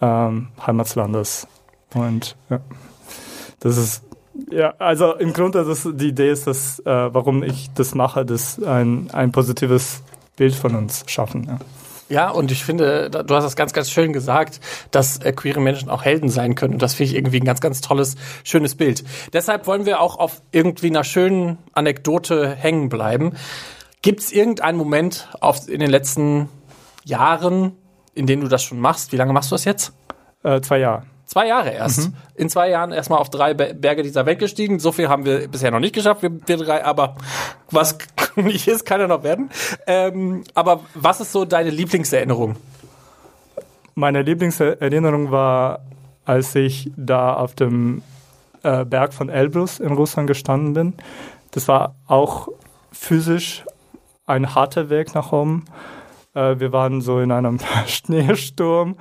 ähm, 0.00 0.48
Heimatslandes 0.64 1.48
und 1.94 2.36
ja, 2.48 2.60
das 3.58 3.76
ist 3.76 4.04
ja, 4.50 4.74
also 4.78 5.14
im 5.14 5.32
Grunde 5.32 5.64
das, 5.64 5.88
die 5.92 6.08
Idee 6.08 6.30
ist, 6.30 6.46
dass, 6.46 6.78
äh, 6.80 6.84
warum 6.86 7.42
ich 7.42 7.70
das 7.74 7.94
mache, 7.94 8.24
dass 8.24 8.62
ein, 8.62 9.10
ein 9.12 9.32
positives 9.32 10.02
Bild 10.36 10.54
von 10.54 10.74
uns 10.76 11.04
schaffen. 11.06 11.44
Ja. 11.44 11.58
Ja, 12.08 12.30
und 12.30 12.50
ich 12.50 12.64
finde, 12.64 13.10
du 13.10 13.34
hast 13.34 13.44
das 13.44 13.56
ganz, 13.56 13.72
ganz 13.72 13.90
schön 13.90 14.12
gesagt, 14.12 14.60
dass 14.90 15.18
äh, 15.18 15.32
queere 15.32 15.60
Menschen 15.60 15.90
auch 15.90 16.04
Helden 16.04 16.30
sein 16.30 16.54
können. 16.54 16.74
Und 16.74 16.82
das 16.82 16.94
finde 16.94 17.12
ich 17.12 17.16
irgendwie 17.16 17.40
ein 17.40 17.44
ganz, 17.44 17.60
ganz 17.60 17.80
tolles, 17.82 18.16
schönes 18.44 18.74
Bild. 18.74 19.04
Deshalb 19.32 19.66
wollen 19.66 19.84
wir 19.84 20.00
auch 20.00 20.18
auf 20.18 20.40
irgendwie 20.50 20.86
einer 20.86 21.04
schönen 21.04 21.58
Anekdote 21.72 22.54
hängen 22.54 22.88
bleiben. 22.88 23.32
Gibt 24.00 24.20
es 24.20 24.32
irgendeinen 24.32 24.78
Moment 24.78 25.28
auf, 25.40 25.68
in 25.68 25.80
den 25.80 25.90
letzten 25.90 26.48
Jahren, 27.04 27.72
in 28.14 28.26
denen 28.26 28.42
du 28.42 28.48
das 28.48 28.62
schon 28.62 28.80
machst? 28.80 29.12
Wie 29.12 29.16
lange 29.16 29.32
machst 29.32 29.50
du 29.50 29.54
das 29.54 29.64
jetzt? 29.64 29.92
Äh, 30.42 30.60
zwei 30.62 30.78
Jahre. 30.78 31.02
Zwei 31.28 31.46
Jahre 31.46 31.70
erst. 31.70 32.10
In 32.36 32.48
zwei 32.48 32.70
Jahren 32.70 32.90
erstmal 32.90 33.18
auf 33.18 33.28
drei 33.28 33.52
Be- 33.52 33.74
Berge 33.74 34.02
dieser 34.02 34.24
Welt 34.24 34.38
gestiegen. 34.38 34.78
So 34.80 34.92
viel 34.92 35.10
haben 35.10 35.26
wir 35.26 35.46
bisher 35.46 35.70
noch 35.70 35.78
nicht 35.78 35.94
geschafft, 35.94 36.22
wir, 36.22 36.30
wir 36.46 36.56
drei, 36.56 36.82
aber 36.82 37.16
was 37.70 37.98
nicht 38.36 38.66
ist, 38.66 38.86
kann 38.86 38.98
ja 38.98 39.06
noch 39.08 39.22
werden. 39.22 39.50
Ähm, 39.86 40.44
aber 40.54 40.80
was 40.94 41.20
ist 41.20 41.32
so 41.32 41.44
deine 41.44 41.68
Lieblingserinnerung? 41.68 42.56
Meine 43.94 44.22
Lieblingserinnerung 44.22 45.30
war, 45.30 45.80
als 46.24 46.54
ich 46.54 46.90
da 46.96 47.34
auf 47.34 47.54
dem 47.54 48.00
äh, 48.62 48.86
Berg 48.86 49.12
von 49.12 49.28
Elbrus 49.28 49.80
in 49.80 49.92
Russland 49.92 50.28
gestanden 50.28 50.72
bin. 50.72 50.94
das 51.50 51.68
war 51.68 51.94
auch 52.06 52.48
physisch 52.90 53.64
ein 54.26 54.54
harter 54.54 54.88
Weg 54.88 55.14
nach 55.14 55.32
oben. 55.32 55.66
Äh, 56.34 56.58
wir 56.58 56.72
waren 56.72 57.00
so 57.02 57.20
in 57.20 57.32
einem 57.32 57.58
Schneesturm 57.86 58.96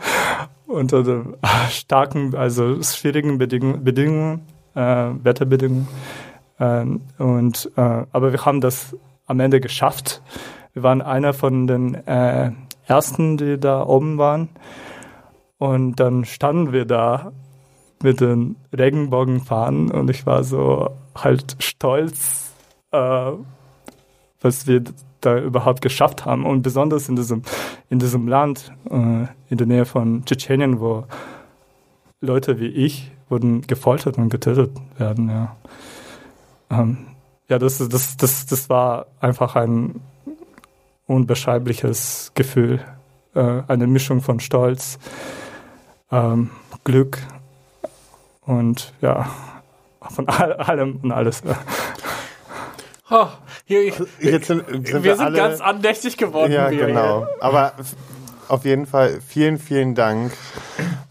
unter 0.67 1.23
starken, 1.69 2.35
also 2.35 2.81
schwierigen 2.81 3.37
Bedingung, 3.37 3.83
Bedingungen, 3.83 4.41
äh, 4.75 5.11
Wetterbedingungen. 5.23 5.87
Ähm, 6.59 7.01
und, 7.17 7.71
äh, 7.75 8.05
aber 8.11 8.31
wir 8.31 8.45
haben 8.45 8.61
das 8.61 8.95
am 9.25 9.39
Ende 9.39 9.59
geschafft. 9.59 10.21
Wir 10.73 10.83
waren 10.83 11.01
einer 11.01 11.33
von 11.33 11.67
den 11.67 11.95
äh, 11.95 12.51
ersten, 12.85 13.37
die 13.37 13.59
da 13.59 13.83
oben 13.85 14.17
waren. 14.17 14.49
Und 15.57 15.99
dann 15.99 16.25
standen 16.25 16.71
wir 16.71 16.85
da 16.85 17.31
mit 18.03 18.21
den 18.21 18.57
Regenbogenfahnen 18.77 19.89
und 19.89 20.09
ich 20.09 20.25
war 20.25 20.43
so 20.43 20.91
halt 21.15 21.55
stolz, 21.59 22.53
äh, 22.91 23.31
was 24.39 24.67
wir 24.67 24.83
da 25.21 25.39
überhaupt 25.39 25.81
geschafft 25.81 26.25
haben. 26.25 26.45
Und 26.45 26.61
besonders 26.61 27.09
in 27.09 27.15
diesem, 27.15 27.41
in 27.89 27.99
diesem 27.99 28.27
Land, 28.27 28.71
äh, 28.89 29.27
in 29.49 29.57
der 29.57 29.67
Nähe 29.67 29.85
von 29.85 30.25
Tschetschenien, 30.25 30.79
wo 30.79 31.05
Leute 32.21 32.59
wie 32.59 32.67
ich 32.67 33.11
wurden 33.29 33.61
gefoltert 33.61 34.17
und 34.17 34.29
getötet 34.29 34.71
werden. 34.97 35.29
Ja, 35.29 35.55
ähm, 36.69 37.07
ja 37.49 37.59
das, 37.59 37.77
das, 37.77 38.17
das, 38.17 38.45
das 38.45 38.69
war 38.69 39.07
einfach 39.19 39.55
ein 39.55 40.01
unbeschreibliches 41.07 42.31
Gefühl. 42.35 42.79
Äh, 43.35 43.63
eine 43.67 43.87
Mischung 43.87 44.21
von 44.21 44.39
Stolz, 44.39 44.97
ähm, 46.11 46.51
Glück 46.83 47.19
und 48.41 48.93
ja, 49.01 49.29
von 50.09 50.27
all, 50.27 50.53
allem 50.53 50.99
und 51.03 51.11
alles. 51.11 51.43
Oh, 53.09 53.27
hier, 53.65 53.83
ich, 53.83 53.95
Jetzt 54.19 54.47
sind, 54.47 54.67
sind 54.67 54.87
wir, 54.87 55.03
wir, 55.03 55.15
sind 55.15 55.25
alle, 55.25 55.37
ganz 55.37 55.61
andächtig 55.61 56.17
geworden. 56.17 56.51
Ja, 56.51 56.69
wir. 56.69 56.87
genau. 56.87 57.25
Aber 57.39 57.73
auf 58.49 58.65
jeden 58.65 58.85
Fall 58.85 59.19
vielen, 59.25 59.59
vielen 59.59 59.95
Dank 59.95 60.33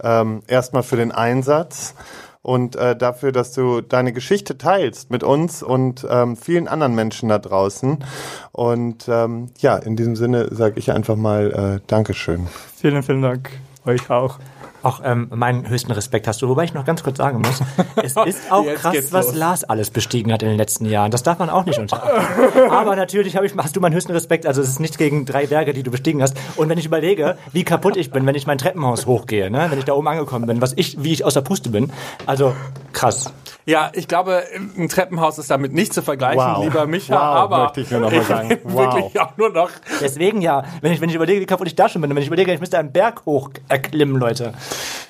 ähm, 0.02 0.42
erstmal 0.46 0.82
für 0.82 0.96
den 0.96 1.10
Einsatz 1.12 1.94
und 2.42 2.76
äh, 2.76 2.94
dafür, 2.94 3.32
dass 3.32 3.52
du 3.52 3.80
deine 3.80 4.12
Geschichte 4.12 4.56
teilst 4.56 5.10
mit 5.10 5.24
uns 5.24 5.62
und 5.62 6.06
ähm, 6.08 6.36
vielen 6.36 6.68
anderen 6.68 6.94
Menschen 6.94 7.28
da 7.28 7.38
draußen. 7.38 8.04
Und 8.52 9.08
ähm, 9.08 9.48
ja, 9.58 9.76
in 9.76 9.96
diesem 9.96 10.16
Sinne 10.16 10.54
sage 10.54 10.78
ich 10.78 10.92
einfach 10.92 11.16
mal 11.16 11.80
äh, 11.80 11.86
Dankeschön. 11.88 12.46
Vielen, 12.76 13.02
vielen 13.02 13.22
Dank 13.22 13.50
euch 13.84 14.10
auch. 14.10 14.38
Auch 14.86 15.00
ähm, 15.02 15.26
meinen 15.34 15.68
höchsten 15.68 15.90
Respekt 15.90 16.28
hast 16.28 16.40
du. 16.42 16.48
Wobei 16.48 16.62
ich 16.62 16.72
noch 16.72 16.84
ganz 16.84 17.02
kurz 17.02 17.18
sagen 17.18 17.38
muss, 17.38 17.60
es 18.04 18.14
ist 18.26 18.52
auch 18.52 18.64
Jetzt 18.64 18.80
krass, 18.82 18.96
was. 19.10 19.34
Lars 19.34 19.64
alles 19.64 19.90
bestiegen 19.90 20.32
hat 20.32 20.44
in 20.44 20.48
den 20.48 20.56
letzten 20.56 20.86
Jahren. 20.86 21.10
Das 21.10 21.24
darf 21.24 21.40
man 21.40 21.50
auch 21.50 21.64
nicht 21.64 21.80
unterachten. 21.80 22.70
Aber 22.70 22.94
natürlich 22.94 23.34
ich, 23.34 23.56
hast 23.56 23.74
du 23.74 23.80
meinen 23.80 23.94
höchsten 23.94 24.12
Respekt. 24.12 24.46
Also 24.46 24.62
es 24.62 24.68
ist 24.68 24.78
nichts 24.78 24.96
gegen 24.96 25.26
drei 25.26 25.48
Berge, 25.48 25.72
die 25.72 25.82
du 25.82 25.90
bestiegen 25.90 26.22
hast. 26.22 26.36
Und 26.54 26.68
wenn 26.68 26.78
ich 26.78 26.86
überlege, 26.86 27.36
wie 27.52 27.64
kaputt 27.64 27.96
ich 27.96 28.12
bin, 28.12 28.26
wenn 28.26 28.36
ich 28.36 28.46
mein 28.46 28.58
Treppenhaus 28.58 29.06
hochgehe, 29.06 29.50
ne? 29.50 29.66
wenn 29.70 29.78
ich 29.80 29.84
da 29.84 29.92
oben 29.94 30.06
angekommen 30.06 30.46
bin, 30.46 30.60
was 30.62 30.72
ich, 30.76 31.02
wie 31.02 31.12
ich 31.12 31.24
aus 31.24 31.34
der 31.34 31.40
Puste 31.40 31.68
bin. 31.70 31.92
Also 32.24 32.54
krass. 32.92 33.32
Ja, 33.64 33.90
ich 33.92 34.06
glaube, 34.06 34.44
ein 34.78 34.88
Treppenhaus 34.88 35.38
ist 35.38 35.50
damit 35.50 35.72
nicht 35.72 35.92
zu 35.92 36.00
vergleichen, 36.00 36.36
Wow. 36.40 36.62
lieber 36.62 36.86
Micha, 36.86 37.14
Wow, 37.16 37.20
aber 37.20 37.58
möchte 37.64 37.80
ich 37.80 37.90
nur 37.90 38.00
noch 38.02 38.12
mal 38.12 38.22
sagen. 38.22 38.58
Wow. 38.62 38.94
wirklich 38.94 39.20
auch 39.20 39.36
nur 39.36 39.50
noch. 39.50 39.70
Deswegen 40.00 40.40
ja, 40.40 40.62
wenn 40.82 40.92
ich, 40.92 41.00
wenn 41.00 41.08
ich 41.08 41.16
überlege, 41.16 41.40
wie 41.40 41.46
kaputt 41.46 41.66
ich 41.66 41.74
da 41.74 41.88
schon 41.88 42.00
bin, 42.00 42.10
wenn 42.14 42.22
ich 42.22 42.28
überlege, 42.28 42.52
ich 42.52 42.60
müsste 42.60 42.78
einen 42.78 42.92
Berg 42.92 43.22
hoch 43.26 43.50
erklimmen, 43.68 44.18
Leute. 44.20 44.52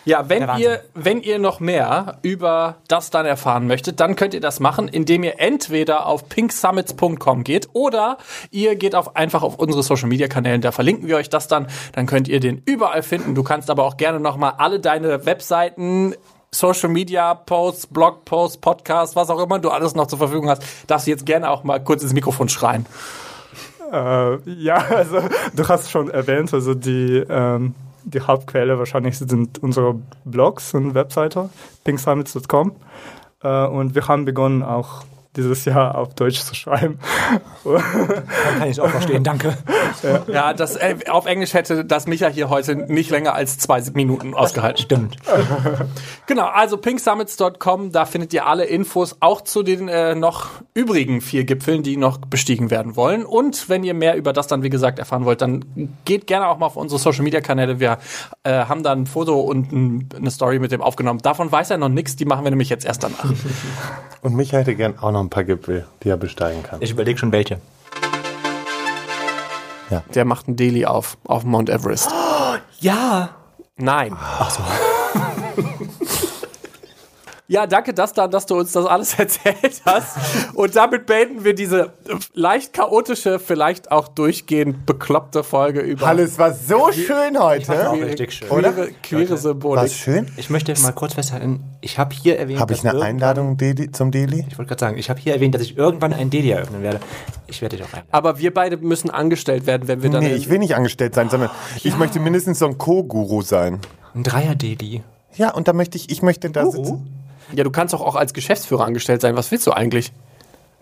Ja, 0.05 0.29
wenn 0.29 0.49
ihr, 0.59 0.83
wenn 0.95 1.21
ihr 1.21 1.39
noch 1.39 1.61
mehr 1.61 2.19
über 2.23 2.77
das 2.89 3.11
dann 3.11 3.27
erfahren 3.27 3.67
möchtet, 3.67 4.01
dann 4.01 4.17
könnt 4.17 4.35
ihr 4.35 4.41
das 4.41 4.61
machen, 4.61 4.89
indem 4.89 5.25
ihr 5.25 5.41
entweder 5.41 6.07
auf 6.07 6.29
pinksummits.com 6.29 7.45
geht 7.45 7.69
oder 7.73 8.19
ihr 8.51 8.77
geht 8.77 8.95
auf, 8.95 9.17
einfach 9.17 9.43
auf 9.43 9.57
unsere 9.59 9.83
Social 9.83 10.09
Media 10.09 10.29
Kanälen, 10.29 10.61
da 10.61 10.73
verlinken 10.73 11.09
wir 11.09 11.17
euch 11.17 11.29
das 11.29 11.49
dann, 11.49 11.67
dann 11.93 12.07
könnt 12.07 12.29
ihr 12.29 12.41
den 12.41 12.63
überall 12.65 13.03
finden. 13.03 13.35
Du 13.35 13.43
kannst 13.43 13.71
aber 13.71 13.85
auch 13.85 13.97
gerne 13.97 14.21
nochmal 14.21 14.55
alle 14.59 14.81
deine 14.81 15.27
Webseiten 15.27 16.15
Social 16.53 16.89
Media 16.89 17.35
Posts, 17.35 17.89
Blog 17.89 18.25
Posts, 18.25 18.59
Podcasts, 18.59 19.17
was 19.17 19.31
auch 19.31 19.43
immer 19.43 19.59
du 19.59 19.71
alles 19.71 19.95
noch 19.95 20.07
zur 20.07 20.19
Verfügung 20.19 20.49
hast, 20.49 20.63
darfst 20.87 21.07
du 21.07 21.11
jetzt 21.11 21.27
gerne 21.27 21.51
auch 21.51 21.65
mal 21.65 21.83
kurz 21.83 22.03
ins 22.03 22.13
Mikrofon 22.13 22.49
schreien. 22.49 22.87
Äh, 23.93 24.39
ja, 24.51 24.77
also 24.91 25.21
du 25.55 25.69
hast 25.69 25.91
schon 25.91 26.11
erwähnt, 26.11 26.53
also 26.55 26.75
die, 26.75 27.25
ähm, 27.29 27.75
die 28.07 28.21
Hauptquelle 28.21 28.79
wahrscheinlich 28.79 29.19
sind 29.19 29.59
unsere 29.63 29.97
Blogs 30.25 30.75
und 30.75 30.95
Webseite, 30.95 31.51
pinksummits.com. 31.85 32.73
Äh, 33.43 33.67
und 33.67 33.95
wir 33.95 34.09
haben 34.09 34.25
begonnen 34.25 34.63
auch 34.63 35.05
dieses 35.37 35.65
Jahr 35.65 35.97
auf 35.97 36.15
Deutsch 36.15 36.41
zu 36.41 36.55
schreiben. 36.55 36.99
Dann 37.65 37.83
kann 38.59 38.69
ich 38.69 38.73
es 38.73 38.79
auch 38.79 38.89
verstehen, 38.89 39.25
danke. 39.25 39.57
Ja, 40.29 40.53
das 40.53 40.77
äh, 40.77 40.97
auf 41.09 41.27
Englisch 41.27 41.55
hätte 41.55 41.85
das 41.85 42.07
Micha 42.07 42.29
hier 42.29 42.49
heute 42.49 42.77
nicht 42.77 43.11
länger 43.11 43.35
als 43.35 43.59
zwei 43.59 43.83
Minuten 43.95 44.35
ausgehalten. 44.35 44.83
Stimmt. 44.83 45.17
Genau, 46.27 46.47
also 46.47 46.77
pinksummits.com, 46.77 47.93
da 47.93 48.05
findet 48.05 48.33
ihr 48.33 48.47
alle 48.47 48.65
Infos 48.65 49.17
auch 49.21 49.43
zu 49.43 49.63
den 49.63 49.89
äh, 49.89 50.15
noch 50.15 50.49
übrigen 50.75 51.21
vier 51.21 51.45
Gipfeln, 51.45 51.83
die 51.83 51.97
noch 51.97 52.19
bestiegen 52.19 52.71
werden 52.71 52.97
wollen. 52.97 53.25
Und 53.25 53.69
wenn 53.69 53.85
ihr 53.85 53.95
mehr 53.95 54.17
über 54.17 54.33
das 54.33 54.47
dann, 54.47 54.63
wie 54.63 54.71
gesagt, 54.71 54.99
erfahren 54.99 55.25
wollt, 55.25 55.41
dann 55.41 55.65
geht 56.05 56.27
gerne 56.27 56.49
auch 56.49 56.59
mal 56.59 56.67
auf 56.67 56.77
unsere 56.77 56.99
Social 56.99 57.23
Media 57.23 57.41
Kanäle. 57.41 57.81
Wir 57.81 57.99
äh, 58.43 58.65
haben 58.65 58.83
da 58.83 58.93
ein 58.93 59.07
Foto 59.07 59.41
und 59.41 59.73
ein, 59.73 60.09
eine 60.17 60.31
Story 60.31 60.59
mit 60.59 60.73
dem 60.73 60.81
aufgenommen. 60.81 61.21
Davon 61.21 61.51
weiß 61.51 61.71
er 61.71 61.79
noch 61.79 61.89
nichts, 61.89 62.17
die 62.17 62.25
machen 62.25 62.45
wir 62.45 62.51
nämlich 62.51 62.69
jetzt 62.69 62.85
erst 62.85 63.05
danach. 63.05 63.33
Und 64.23 64.35
mich 64.35 64.53
hätte 64.53 64.75
gern 64.75 64.99
auch 64.99 65.13
noch 65.13 65.26
ein 65.27 65.31
paar 65.31 65.45
Gipfel, 65.45 65.87
die 66.03 66.09
er 66.09 66.17
besteigen 66.17 66.63
kann. 66.63 66.81
Ich 66.81 66.91
überlege 66.91 67.19
schon 67.19 67.33
welche. 67.33 67.61
Der 70.15 70.25
macht 70.25 70.49
ein 70.49 70.57
Daily 70.57 70.85
auf, 70.85 71.17
auf 71.25 71.45
Mount 71.45 71.71
Everest. 71.71 72.11
Ja. 72.81 73.31
Nein. 73.77 74.17
Ach 74.19 74.51
so. 74.51 74.63
Ja, 77.49 77.69
danke, 77.69 77.95
dass, 77.95 78.13
dann, 78.13 78.29
dass 78.33 78.45
du 78.47 78.57
uns 78.59 78.73
das 78.73 78.87
alles 78.87 79.15
erzählt 79.19 79.81
hast. 79.85 80.17
Und 80.55 80.75
damit 80.75 81.07
beenden 81.07 81.45
wir 81.45 81.55
diese 81.55 81.93
leicht 82.35 82.73
chaotische, 82.73 83.39
vielleicht 83.39 83.93
auch 83.93 84.09
durchgehend 84.09 84.85
bekloppte 84.85 85.45
Folge 85.45 85.79
über 85.81 86.07
Hallo, 86.09 86.23
es 86.25 86.39
war 86.41 86.53
so 86.53 86.91
schön 86.91 87.39
heute. 87.41 87.89
Auch 87.91 87.93
richtig 87.95 88.33
schön. 88.33 88.49
queere, 88.49 88.89
queere 89.01 89.31
War 89.31 89.37
Symbolik. 89.37 89.85
es 89.85 89.95
schön? 89.97 90.27
Ich 90.37 90.51
möchte 90.51 90.75
mal 90.83 90.91
kurz 90.91 91.15
festhalten, 91.15 91.63
ich 91.83 91.99
habe 92.01 92.15
hier 92.17 92.37
erwähnt, 92.39 92.59
Habe 92.59 92.73
ich 92.75 92.83
dass 92.83 92.93
eine 92.93 93.03
Einladung 93.03 93.57
Deli- 93.57 93.93
zum 93.93 94.11
Deli? 94.11 94.45
Ich 94.49 94.59
wollte 94.59 94.71
gerade 94.71 94.81
sagen, 94.81 94.99
ich 94.99 95.09
habe 95.09 95.21
hier 95.21 95.33
erwähnt, 95.35 95.55
dass 95.55 95.63
ich 95.63 95.77
irgendwann 95.79 96.13
ein 96.15 96.31
Deli 96.31 96.51
eröffnen 96.51 96.83
werde. 96.83 96.99
Ich 97.47 97.63
werde 97.63 97.77
dich 97.77 97.85
auch 97.85 97.91
einladen. 97.93 98.09
Aber 98.11 98.39
wir 98.41 98.53
beide 98.53 98.77
müssen 98.77 99.09
angestellt 99.11 99.67
werden, 99.67 99.87
wenn 99.87 100.03
wir 100.03 100.11
dann. 100.11 100.25
Nee, 100.25 100.35
ich 100.35 100.51
will 100.51 100.59
nicht 100.59 100.75
angestellt 100.75 101.15
sein, 101.15 101.31
sondern 101.31 101.51
ich 101.85 101.97
möchte 101.97 102.19
mindestens 102.19 102.59
so 102.59 102.67
ein 102.67 102.77
Co-Guru 102.77 103.43
sein. 103.43 103.79
Ein 104.17 104.25
Dreier-Deli. 104.25 105.05
Ja, 105.37 105.53
und 105.55 105.69
da 105.69 105.73
möchte 105.73 105.97
ich, 105.97 106.11
ich 106.11 106.23
möchte 106.23 106.51
da 106.51 106.67
sitzen. 106.69 107.13
Ja, 107.53 107.65
du 107.65 107.71
kannst 107.71 107.95
doch 107.95 108.01
auch 108.01 108.17
als 108.17 108.33
Geschäftsführer 108.35 108.85
angestellt 108.85 109.21
sein. 109.21 109.37
Was 109.37 109.51
willst 109.51 109.67
du 109.67 109.73
eigentlich? 109.73 110.13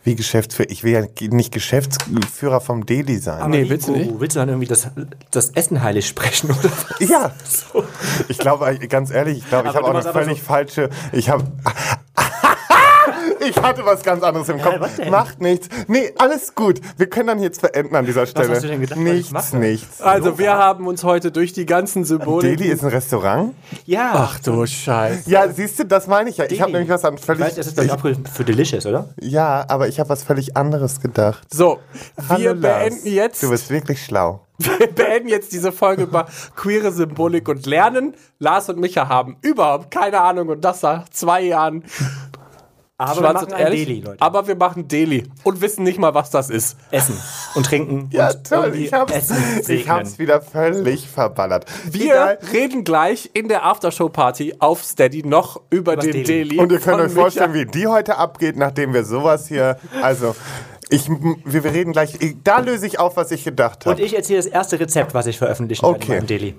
Wie 0.05 0.15
Geschäftsführer? 0.17 0.71
Ich 0.71 0.85
will 0.85 0.93
ja 0.93 1.29
nicht 1.31 1.51
Geschäftsführer 1.51 2.61
vom 2.61 2.85
Deli 2.85 3.17
sein. 3.17 3.51
Nee, 3.51 3.65
Wie, 3.65 3.71
willst 3.71 3.89
du 3.89 3.93
nicht? 3.93 4.21
Willst 4.21 4.37
du 4.37 4.41
dann 4.41 4.51
irgendwie 4.51 4.69
das, 4.69 4.89
das 5.31 5.51
Essen 5.51 5.83
heilig 5.83 6.07
sprechen 6.07 6.51
oder 6.51 6.65
was? 6.65 7.01
Ja. 7.09 7.33
Ich 8.29 8.37
glaube, 8.39 8.79
ganz 8.89 9.11
ehrlich, 9.11 9.39
ich 9.39 9.49
glaube, 9.49 9.69
ich 9.69 9.75
Aber 9.75 9.87
habe 9.89 9.99
auch 9.99 10.01
eine 10.01 10.09
aber 10.09 10.25
völlig 10.25 10.43
falsche. 10.43 10.91
Ich 11.13 11.31
habe. 11.31 11.45
Ich 13.49 13.57
hatte 13.61 13.85
was 13.85 14.03
ganz 14.03 14.23
anderes 14.23 14.49
im 14.49 14.61
Kopf. 14.61 14.77
was 14.79 14.97
denn? 14.97 15.11
Macht 15.11 15.41
nichts. 15.41 15.69
Nee, 15.87 16.13
alles 16.19 16.55
gut. 16.55 16.81
Wir 16.97 17.09
können 17.09 17.27
dann 17.29 17.39
jetzt 17.41 17.61
verenden 17.61 17.95
an 17.97 18.07
dieser 18.07 18.27
Stelle. 18.27 18.49
hast 18.51 18.63
du 18.65 18.69
denn 18.69 18.81
gedacht, 18.81 18.99
was 18.99 19.07
ich 19.07 19.33
nichts, 19.33 19.53
nichts. 19.53 20.01
Also, 20.01 20.39
wir 20.39 20.57
haben 20.57 20.87
uns 20.87 21.05
heute 21.05 21.31
durch 21.31 21.53
die 21.53 21.67
ganzen 21.67 22.05
Symbole. 22.05 22.49
Deli 22.57 22.69
ist 22.71 22.83
ein 22.83 22.91
Restaurant? 22.91 23.55
Ja. 23.85 24.13
Ach 24.15 24.39
du 24.41 24.65
Scheiße. 24.67 25.29
Ja, 25.31 25.49
siehst 25.49 25.79
du, 25.79 25.85
das 25.85 26.07
meine 26.07 26.31
ich 26.31 26.39
ja. 26.39 26.47
Ich 26.49 26.61
habe 26.61 26.73
nämlich 26.73 26.89
was 26.91 27.05
an 27.05 27.15
Ich 27.15 27.21
völlig. 27.21 27.45
weiß, 27.47 27.55
das 27.57 27.67
ist 27.67 27.91
abgeholt 27.91 28.29
für 28.29 28.45
Delicious, 28.45 28.87
oder? 28.87 29.09
ja, 29.21 29.65
aber 29.69 29.89
ich 29.89 30.01
habe 30.01 30.09
was 30.09 30.23
völlig 30.23 30.57
anderes 30.57 31.01
gedacht. 31.01 31.47
So, 31.53 31.79
wir 32.17 32.29
Hallo, 32.29 32.53
Lars. 32.55 32.85
beenden 32.91 33.07
jetzt. 33.09 33.43
Du 33.43 33.51
bist 33.51 33.71
wirklich 33.71 34.05
schlau. 34.05 34.41
Wir 34.79 34.87
beenden 34.87 35.29
jetzt 35.29 35.51
diese 35.53 35.73
Folge 35.73 36.05
über 36.05 36.27
queere 36.55 36.93
Symbolik 36.93 37.49
und 37.49 37.67
Lernen. 37.67 38.15
Lars 38.39 38.69
und 38.69 38.79
Micha 38.79 39.09
haben 39.09 39.37
überhaupt 39.43 39.91
keine 39.91 40.21
Ahnung 40.21 40.49
und 40.49 40.65
das 40.65 40.81
nach 40.83 41.09
zwei 41.09 41.41
Jahren. 41.43 41.83
Aber 43.05 43.21
Schwarz 43.21 43.43
und 43.45 43.53
ehrlich. 43.53 43.87
Deli, 43.87 44.01
Leute. 44.01 44.21
Aber 44.23 44.47
wir 44.47 44.57
machen 44.57 44.89
Deli 44.89 45.25
und 45.43 45.61
wissen 45.61 45.85
nicht 45.85 45.99
mal, 45.99 46.15
was 46.15 46.31
das 46.31 46.51
ist. 46.51 46.77
Essen 46.91 47.17
und 47.55 47.67
trinken 47.67 48.09
Ja, 48.13 48.31
und 48.31 48.45
toll. 48.49 48.75
Ich 48.77 48.93
hab's, 48.93 49.13
Essen 49.13 49.37
ich 49.69 49.89
hab's 49.89 50.19
wieder 50.19 50.41
völlig 50.41 51.09
verballert. 51.09 51.67
Wir 51.91 52.05
Egal. 52.15 52.39
reden 52.53 52.85
gleich 52.85 53.31
in 53.35 53.49
der 53.49 53.65
Aftershow-Party 53.65 54.57
auf 54.59 54.83
Steady 54.85 55.23
noch 55.27 55.61
über 55.71 55.93
Übers 55.95 56.05
den 56.07 56.25
Deli. 56.25 56.59
Und 56.59 56.73
ihr 56.73 56.81
könnt 56.81 57.01
euch 57.01 57.13
vorstellen, 57.13 57.53
Micha. 57.53 57.69
wie 57.73 57.79
die 57.81 57.87
heute 57.87 58.17
abgeht, 58.17 58.57
nachdem 58.57 58.93
wir 58.95 59.05
sowas 59.05 59.49
hier. 59.49 59.77
Also, 60.03 60.35
ich, 60.91 61.09
wir, 61.09 61.65
wir 61.65 61.73
reden 61.73 61.93
gleich. 61.93 62.19
Da 62.45 62.59
löse 62.61 62.87
ich 62.87 62.99
auf, 62.99 63.17
was 63.17 63.31
ich 63.31 63.45
gedacht 63.45 63.87
Und 63.87 63.93
habe. 63.93 64.03
ich 64.03 64.15
erzähle 64.17 64.39
das 64.39 64.47
erste 64.47 64.79
Rezept, 64.79 65.15
was 65.15 65.27
ich 65.27 65.39
veröffentlichen 65.39 65.85
Okay. 65.85 65.95
werde 66.01 66.05
in 66.13 66.19
meinem 66.19 66.27
Deli. 66.27 66.55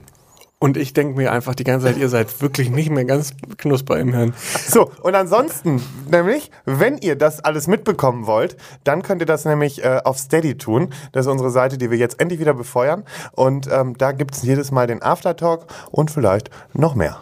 Und 0.57 0.77
ich 0.77 0.93
denke 0.93 1.17
mir 1.17 1.31
einfach 1.31 1.53
die 1.53 1.65
ganze 1.65 1.87
Zeit, 1.87 1.97
ihr 1.97 2.07
seid 2.07 2.41
wirklich 2.41 2.69
nicht 2.69 2.89
mehr 2.89 3.05
ganz 3.05 3.33
knusper 3.57 3.99
im 3.99 4.13
Hirn. 4.13 4.33
So, 4.67 4.89
und 5.01 5.13
ansonsten, 5.13 5.81
nämlich, 6.09 6.49
wenn 6.63 6.97
ihr 6.97 7.17
das 7.17 7.43
alles 7.43 7.67
mitbekommen 7.67 8.25
wollt, 8.25 8.55
dann 8.83 9.01
könnt 9.01 9.21
ihr 9.21 9.27
das 9.27 9.45
nämlich 9.45 9.83
äh, 9.83 10.01
auf 10.03 10.17
Steady 10.17 10.57
tun. 10.57 10.93
Das 11.11 11.25
ist 11.25 11.31
unsere 11.31 11.51
Seite, 11.51 11.77
die 11.77 11.91
wir 11.91 11.97
jetzt 11.97 12.19
endlich 12.21 12.39
wieder 12.39 12.53
befeuern. 12.53 13.03
Und 13.33 13.67
ähm, 13.71 13.97
da 13.97 14.13
gibt's 14.13 14.43
jedes 14.43 14.71
Mal 14.71 14.87
den 14.87 15.01
Aftertalk 15.01 15.65
und 15.91 16.09
vielleicht 16.09 16.49
noch 16.73 16.95
mehr. 16.95 17.17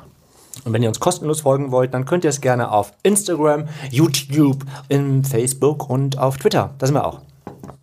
Und 0.63 0.71
wenn 0.71 0.83
ihr 0.83 0.89
uns 0.89 0.99
kostenlos 0.99 1.41
folgen 1.41 1.71
wollt, 1.71 1.93
dann 1.93 2.05
könnt 2.05 2.23
ihr 2.23 2.29
es 2.29 2.39
gerne 2.39 2.71
auf 2.71 2.93
Instagram, 3.01 3.67
YouTube, 3.89 4.63
in 4.87 5.23
Facebook 5.23 5.89
und 5.89 6.19
auf 6.19 6.37
Twitter. 6.37 6.75
Da 6.77 6.85
sind 6.85 6.95
wir 6.95 7.05
auch. 7.05 7.21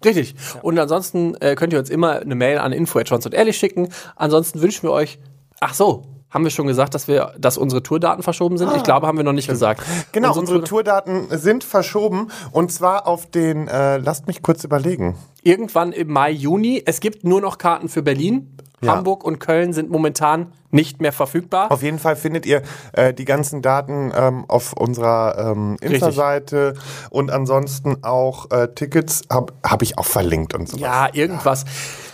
Richtig. 0.05 0.34
Und 0.62 0.78
ansonsten 0.78 1.34
äh, 1.40 1.55
könnt 1.57 1.72
ihr 1.72 1.78
uns 1.78 1.90
immer 1.90 2.20
eine 2.20 2.34
Mail 2.34 2.59
an 2.59 2.72
info 2.72 2.98
und 2.98 3.34
ehrlich 3.34 3.59
schicken. 3.59 3.88
Ansonsten 4.16 4.62
wünschen 4.62 4.84
wir 4.84 4.92
euch. 4.92 5.18
Ach 5.61 5.75
so, 5.75 6.05
haben 6.31 6.45
wir 6.45 6.51
schon 6.51 6.67
gesagt, 6.67 6.95
dass 6.95 7.07
wir, 7.09 7.35
dass 7.39 7.59
unsere 7.59 7.83
Tourdaten 7.83 8.23
verschoben 8.23 8.57
sind? 8.57 8.75
Ich 8.77 8.83
glaube, 8.83 9.07
haben 9.07 9.19
wir 9.19 9.25
noch 9.25 9.33
nicht 9.33 9.49
gesagt. 9.49 9.83
Genau, 10.13 10.37
unsere, 10.37 10.63
Tourdaten 10.65 11.27
sind 11.31 11.65
verschoben 11.65 12.29
und 12.53 12.73
zwar 12.73 13.07
auf 13.07 13.27
den, 13.27 13.69
äh, 13.69 13.99
lasst 13.99 14.27
mich 14.27 14.43
kurz 14.43 14.65
überlegen. 14.65 15.17
irgendwann 15.43 15.93
im 15.93 16.13
Mai, 16.13 16.31
Juni. 16.31 16.83
Es 16.87 17.01
gibt 17.01 17.25
nur 17.25 17.41
noch 17.41 17.59
Karten 17.59 17.89
für 17.89 18.03
Berlin. 18.03 18.57
Ja. 18.81 18.97
Hamburg 18.97 19.25
und 19.25 19.39
Köln 19.41 19.73
sind 19.73 19.91
momentan 19.91 20.53
nicht 20.71 21.01
mehr 21.01 21.12
verfügbar. 21.12 21.71
Auf 21.71 21.83
jeden 21.83 21.99
Fall 21.99 22.16
findet 22.16 22.47
ihr 22.47 22.62
äh, 22.93 23.12
die 23.12 23.25
ganzen 23.25 23.62
Daten 23.62 24.12
ähm, 24.14 24.45
auf 24.49 24.73
unserer 24.73 25.53
ähm, 25.53 25.77
Insta-Seite 25.81 26.75
und 27.11 27.31
ansonsten 27.31 28.03
auch 28.03 28.51
äh, 28.51 28.68
Tickets 28.75 29.23
habe 29.31 29.53
hab 29.64 29.83
ich 29.83 29.99
auch 29.99 30.07
verlinkt 30.07 30.55
und 30.55 30.68
so. 30.68 30.77
ja, 30.79 31.09
irgendwas. 31.12 31.64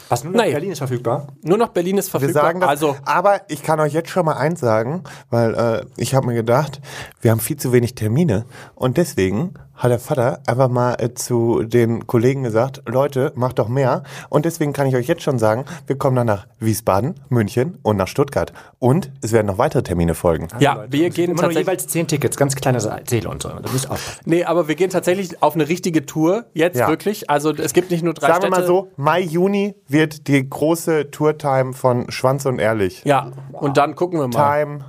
Was 0.09 0.23
nur 0.23 0.33
noch 0.33 0.39
Naja. 0.39 0.53
Berlin 0.53 0.71
ist 0.71 0.79
verfügbar. 0.79 1.27
Nur 1.43 1.59
noch 1.59 1.69
Berlin 1.71 1.99
ist 1.99 2.07
Wir 2.07 2.21
verfügbar. 2.21 2.43
sagen 2.45 2.61
das, 2.61 2.69
also 2.71 2.97
aber 3.05 3.41
ich 3.49 3.65
kann 3.65 3.81
euch 3.81 3.93
jetzt 3.93 4.09
schon 4.11 4.25
mal 4.25 4.35
eins 4.37 4.61
sagen, 4.61 5.03
weil 5.31 5.55
äh, 5.55 5.85
ich 5.97 6.15
habe 6.15 6.29
mir 6.29 6.35
gedacht, 6.35 6.81
wir 7.21 7.33
haben 7.33 7.41
viel 7.41 7.57
zu 7.57 7.73
wenig 7.73 7.97
Termine 7.97 8.45
und 8.77 8.99
deswegen 8.99 9.55
hat 9.75 9.91
der 9.91 9.99
Vater 9.99 10.41
einfach 10.47 10.69
mal 10.69 10.95
äh, 11.01 11.13
zu 11.15 11.65
den 11.65 12.07
Kollegen 12.07 12.45
gesagt, 12.45 12.83
Leute, 12.87 13.33
macht 13.35 13.59
doch 13.59 13.67
mehr 13.69 14.05
und 14.29 14.45
deswegen 14.45 14.73
kann 14.73 14.87
ich 14.87 14.95
euch 14.95 15.09
jetzt 15.09 15.23
schon 15.23 15.41
sagen, 15.41 15.65
wir 15.89 15.99
kommen 15.99 16.15
dann 16.15 16.29
nach 16.29 16.47
Wiesbaden, 16.61 17.17
München 17.29 17.79
und 17.83 17.97
nach 17.97 18.07
Stuttgart 18.09 18.46
und 18.79 19.11
es 19.23 19.33
werden 19.33 19.47
noch 19.47 19.59
weitere 19.59 19.83
Termine 19.83 20.15
folgen. 20.15 20.49
ja, 20.59 20.85
wir 20.89 21.11
gehen 21.11 21.31
Immer 21.33 21.41
tatsächlich. 21.43 21.67
jeweils 21.67 21.87
zehn 21.89 22.07
Tickets, 22.07 22.37
ganz 22.37 22.55
kleine 22.57 22.81
Seele 23.07 23.29
und 23.29 23.43
so. 23.43 23.49
Aufpassen. 23.51 24.21
Nee, 24.25 24.45
aber 24.45 24.69
wir 24.69 24.75
gehen 24.75 24.91
tatsächlich 24.91 25.43
auf 25.43 25.55
eine 25.55 25.69
richtige 25.69 26.07
Tour 26.07 26.47
jetzt 26.55 26.77
Ja. 26.79 26.89
wirklich. 26.89 27.29
Also 27.31 27.53
es 27.53 27.73
gibt 27.73 27.91
nicht 27.91 28.03
nur 28.03 28.15
drei 28.15 28.29
Sagen 28.29 28.43
wir 28.43 28.47
Städte. 28.49 28.61
mal 28.63 28.67
so, 28.67 28.91
Mai, 28.97 29.21
Juni 29.21 29.75
wird 29.89 30.29
die 30.29 30.49
große 30.49 31.11
Tourtime 31.11 31.73
von 31.73 32.11
Schwanz 32.11 32.47
und 32.47 32.59
Ehrlich. 32.59 33.03
Ja, 33.05 33.31
und 33.53 33.77
dann 33.77 33.95
gucken 33.95 34.19
wir 34.21 34.29
mal. 34.29 34.65
Time 34.65 34.85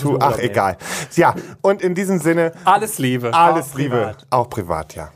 to, 0.00 0.18
ach 0.20 0.38
egal. 0.38 0.76
Ja, 1.16 1.34
und 1.60 1.82
in 1.82 1.94
diesem 1.94 2.18
Sinne, 2.18 2.52
Alles 2.64 2.98
Liebe. 2.98 3.32
alles 3.34 3.72
Auch 3.72 3.78
Liebe, 3.78 3.96
privat. 3.96 4.26
auch 4.30 4.48
privat, 4.50 4.94
ja. 4.94 5.10